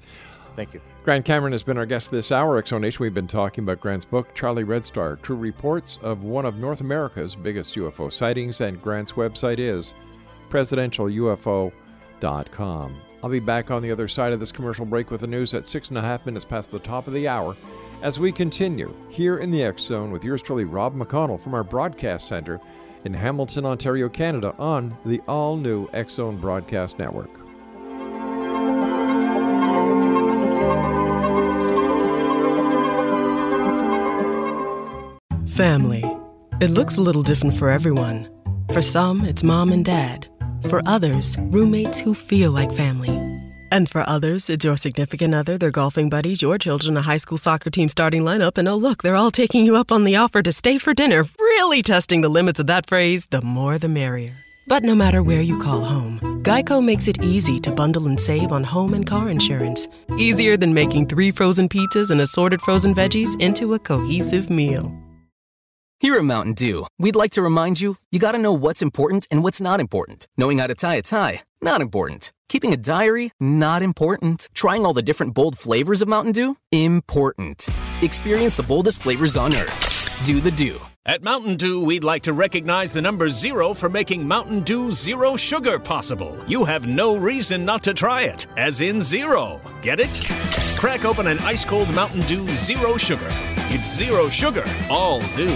Thank 0.55 0.73
you. 0.73 0.79
Grant 1.03 1.25
Cameron 1.25 1.51
has 1.51 1.63
been 1.63 1.77
our 1.77 1.85
guest 1.85 2.09
this 2.09 2.31
hour. 2.31 2.57
X 2.57 2.69
Zone 2.69 2.79
Nation, 2.79 3.03
we've 3.03 3.13
been 3.13 3.27
talking 3.27 3.65
about 3.65 3.81
Grant's 3.81 4.05
book, 4.05 4.33
Charlie 4.33 4.63
Red 4.63 4.85
Star 4.85 5.17
True 5.17 5.35
Reports 5.35 5.99
of 6.01 6.23
one 6.23 6.45
of 6.45 6.55
North 6.55 6.79
America's 6.79 7.35
biggest 7.35 7.75
UFO 7.75 8.13
sightings. 8.13 8.61
And 8.61 8.81
Grant's 8.81 9.11
website 9.11 9.59
is 9.59 9.93
presidentialufo.com. 10.49 12.95
I'll 13.21 13.29
be 13.29 13.39
back 13.39 13.71
on 13.71 13.81
the 13.81 13.91
other 13.91 14.07
side 14.07 14.31
of 14.31 14.39
this 14.39 14.53
commercial 14.53 14.85
break 14.85 15.11
with 15.11 15.19
the 15.19 15.27
news 15.27 15.53
at 15.53 15.67
six 15.67 15.89
and 15.89 15.97
a 15.97 16.01
half 16.01 16.25
minutes 16.25 16.45
past 16.45 16.71
the 16.71 16.79
top 16.79 17.07
of 17.07 17.13
the 17.13 17.27
hour 17.27 17.57
as 18.01 18.19
we 18.19 18.31
continue 18.31 18.95
here 19.09 19.37
in 19.37 19.51
the 19.51 19.63
X 19.63 19.83
Zone 19.83 20.11
with 20.11 20.23
yours 20.23 20.41
truly, 20.41 20.63
Rob 20.63 20.95
McConnell, 20.95 21.41
from 21.41 21.53
our 21.53 21.63
broadcast 21.63 22.27
center 22.27 22.59
in 23.03 23.13
Hamilton, 23.13 23.65
Ontario, 23.65 24.09
Canada, 24.09 24.53
on 24.57 24.95
the 25.05 25.21
all 25.27 25.57
new 25.57 25.87
X 25.93 26.13
Zone 26.13 26.37
Broadcast 26.37 26.99
Network. 26.99 27.29
Family. 35.49 36.03
It 36.61 36.69
looks 36.69 36.97
a 36.97 37.01
little 37.01 37.23
different 37.23 37.55
for 37.55 37.69
everyone. 37.69 38.29
For 38.71 38.81
some, 38.81 39.25
it's 39.25 39.43
mom 39.43 39.71
and 39.71 39.85
dad. 39.85 40.27
For 40.69 40.81
others, 40.85 41.37
roommates 41.39 41.99
who 41.99 42.13
feel 42.13 42.51
like 42.51 42.71
family. 42.71 43.34
And 43.75 43.89
for 43.89 44.07
others, 44.07 44.49
it's 44.49 44.63
your 44.63 44.77
significant 44.77 45.35
other, 45.35 45.57
their 45.57 45.69
golfing 45.69 46.09
buddies, 46.09 46.41
your 46.41 46.57
children, 46.57 46.95
a 46.95 47.01
high 47.01 47.17
school 47.17 47.37
soccer 47.37 47.69
team 47.69 47.89
starting 47.89 48.21
lineup, 48.21 48.57
and 48.57 48.69
oh, 48.69 48.77
look, 48.77 49.03
they're 49.03 49.17
all 49.17 49.31
taking 49.31 49.65
you 49.65 49.75
up 49.75 49.91
on 49.91 50.05
the 50.05 50.15
offer 50.15 50.41
to 50.43 50.53
stay 50.53 50.77
for 50.77 50.93
dinner, 50.93 51.25
really 51.37 51.81
testing 51.83 52.21
the 52.21 52.29
limits 52.29 52.61
of 52.61 52.67
that 52.67 52.87
phrase 52.87 53.25
the 53.31 53.41
more 53.41 53.77
the 53.77 53.89
merrier. 53.89 54.31
But 54.69 54.83
no 54.83 54.95
matter 54.95 55.21
where 55.21 55.41
you 55.41 55.59
call 55.59 55.83
home, 55.83 56.41
Geico 56.41 56.81
makes 56.81 57.09
it 57.09 57.21
easy 57.21 57.59
to 57.59 57.69
bundle 57.73 58.07
and 58.07 58.17
save 58.17 58.53
on 58.53 58.63
home 58.63 58.93
and 58.93 59.05
car 59.05 59.27
insurance. 59.27 59.89
Easier 60.17 60.55
than 60.55 60.73
making 60.73 61.07
three 61.07 61.31
frozen 61.31 61.67
pizzas 61.67 62.11
and 62.11 62.21
assorted 62.21 62.61
frozen 62.61 62.95
veggies 62.95 63.37
into 63.41 63.73
a 63.73 63.79
cohesive 63.79 64.49
meal. 64.49 64.89
Here 65.99 66.15
at 66.15 66.23
Mountain 66.23 66.53
Dew, 66.53 66.87
we'd 66.97 67.17
like 67.17 67.31
to 67.31 67.41
remind 67.41 67.81
you 67.81 67.97
you 68.09 68.19
gotta 68.19 68.37
know 68.37 68.53
what's 68.53 68.81
important 68.81 69.27
and 69.29 69.43
what's 69.43 69.59
not 69.59 69.81
important. 69.81 70.27
Knowing 70.37 70.59
how 70.59 70.67
to 70.67 70.75
tie 70.75 70.95
a 70.95 71.01
tie, 71.01 71.41
not 71.61 71.81
important. 71.81 72.31
Keeping 72.47 72.73
a 72.73 72.77
diary, 72.77 73.31
not 73.39 73.81
important. 73.81 74.49
Trying 74.53 74.85
all 74.85 74.93
the 74.93 75.01
different 75.01 75.33
bold 75.33 75.57
flavors 75.57 76.01
of 76.01 76.07
Mountain 76.07 76.33
Dew, 76.33 76.57
important. 76.71 77.67
Experience 78.01 78.55
the 78.55 78.63
boldest 78.63 79.01
flavors 79.01 79.35
on 79.35 79.53
earth. 79.55 80.21
Do 80.25 80.39
the 80.39 80.51
Dew. 80.51 80.79
At 81.07 81.23
Mountain 81.23 81.57
Dew, 81.57 81.83
we'd 81.83 82.03
like 82.03 82.23
to 82.23 82.33
recognize 82.33 82.91
the 82.91 83.01
number 83.01 83.29
zero 83.29 83.73
for 83.73 83.89
making 83.89 84.27
Mountain 84.27 84.61
Dew 84.61 84.91
Zero 84.91 85.35
Sugar 85.35 85.77
possible. 85.79 86.37
You 86.47 86.63
have 86.65 86.87
no 86.87 87.15
reason 87.15 87.65
not 87.65 87.83
to 87.83 87.93
try 87.93 88.23
it, 88.23 88.47
as 88.57 88.81
in 88.81 89.01
zero. 89.01 89.59
Get 89.81 89.99
it? 89.99 90.21
Crack 90.79 91.05
open 91.05 91.27
an 91.27 91.39
ice 91.39 91.65
cold 91.65 91.93
Mountain 91.93 92.21
Dew 92.21 92.47
Zero 92.49 92.97
Sugar. 92.97 93.27
It's 93.69 93.91
zero 93.91 94.29
sugar, 94.29 94.65
all 94.89 95.21
dew. 95.33 95.55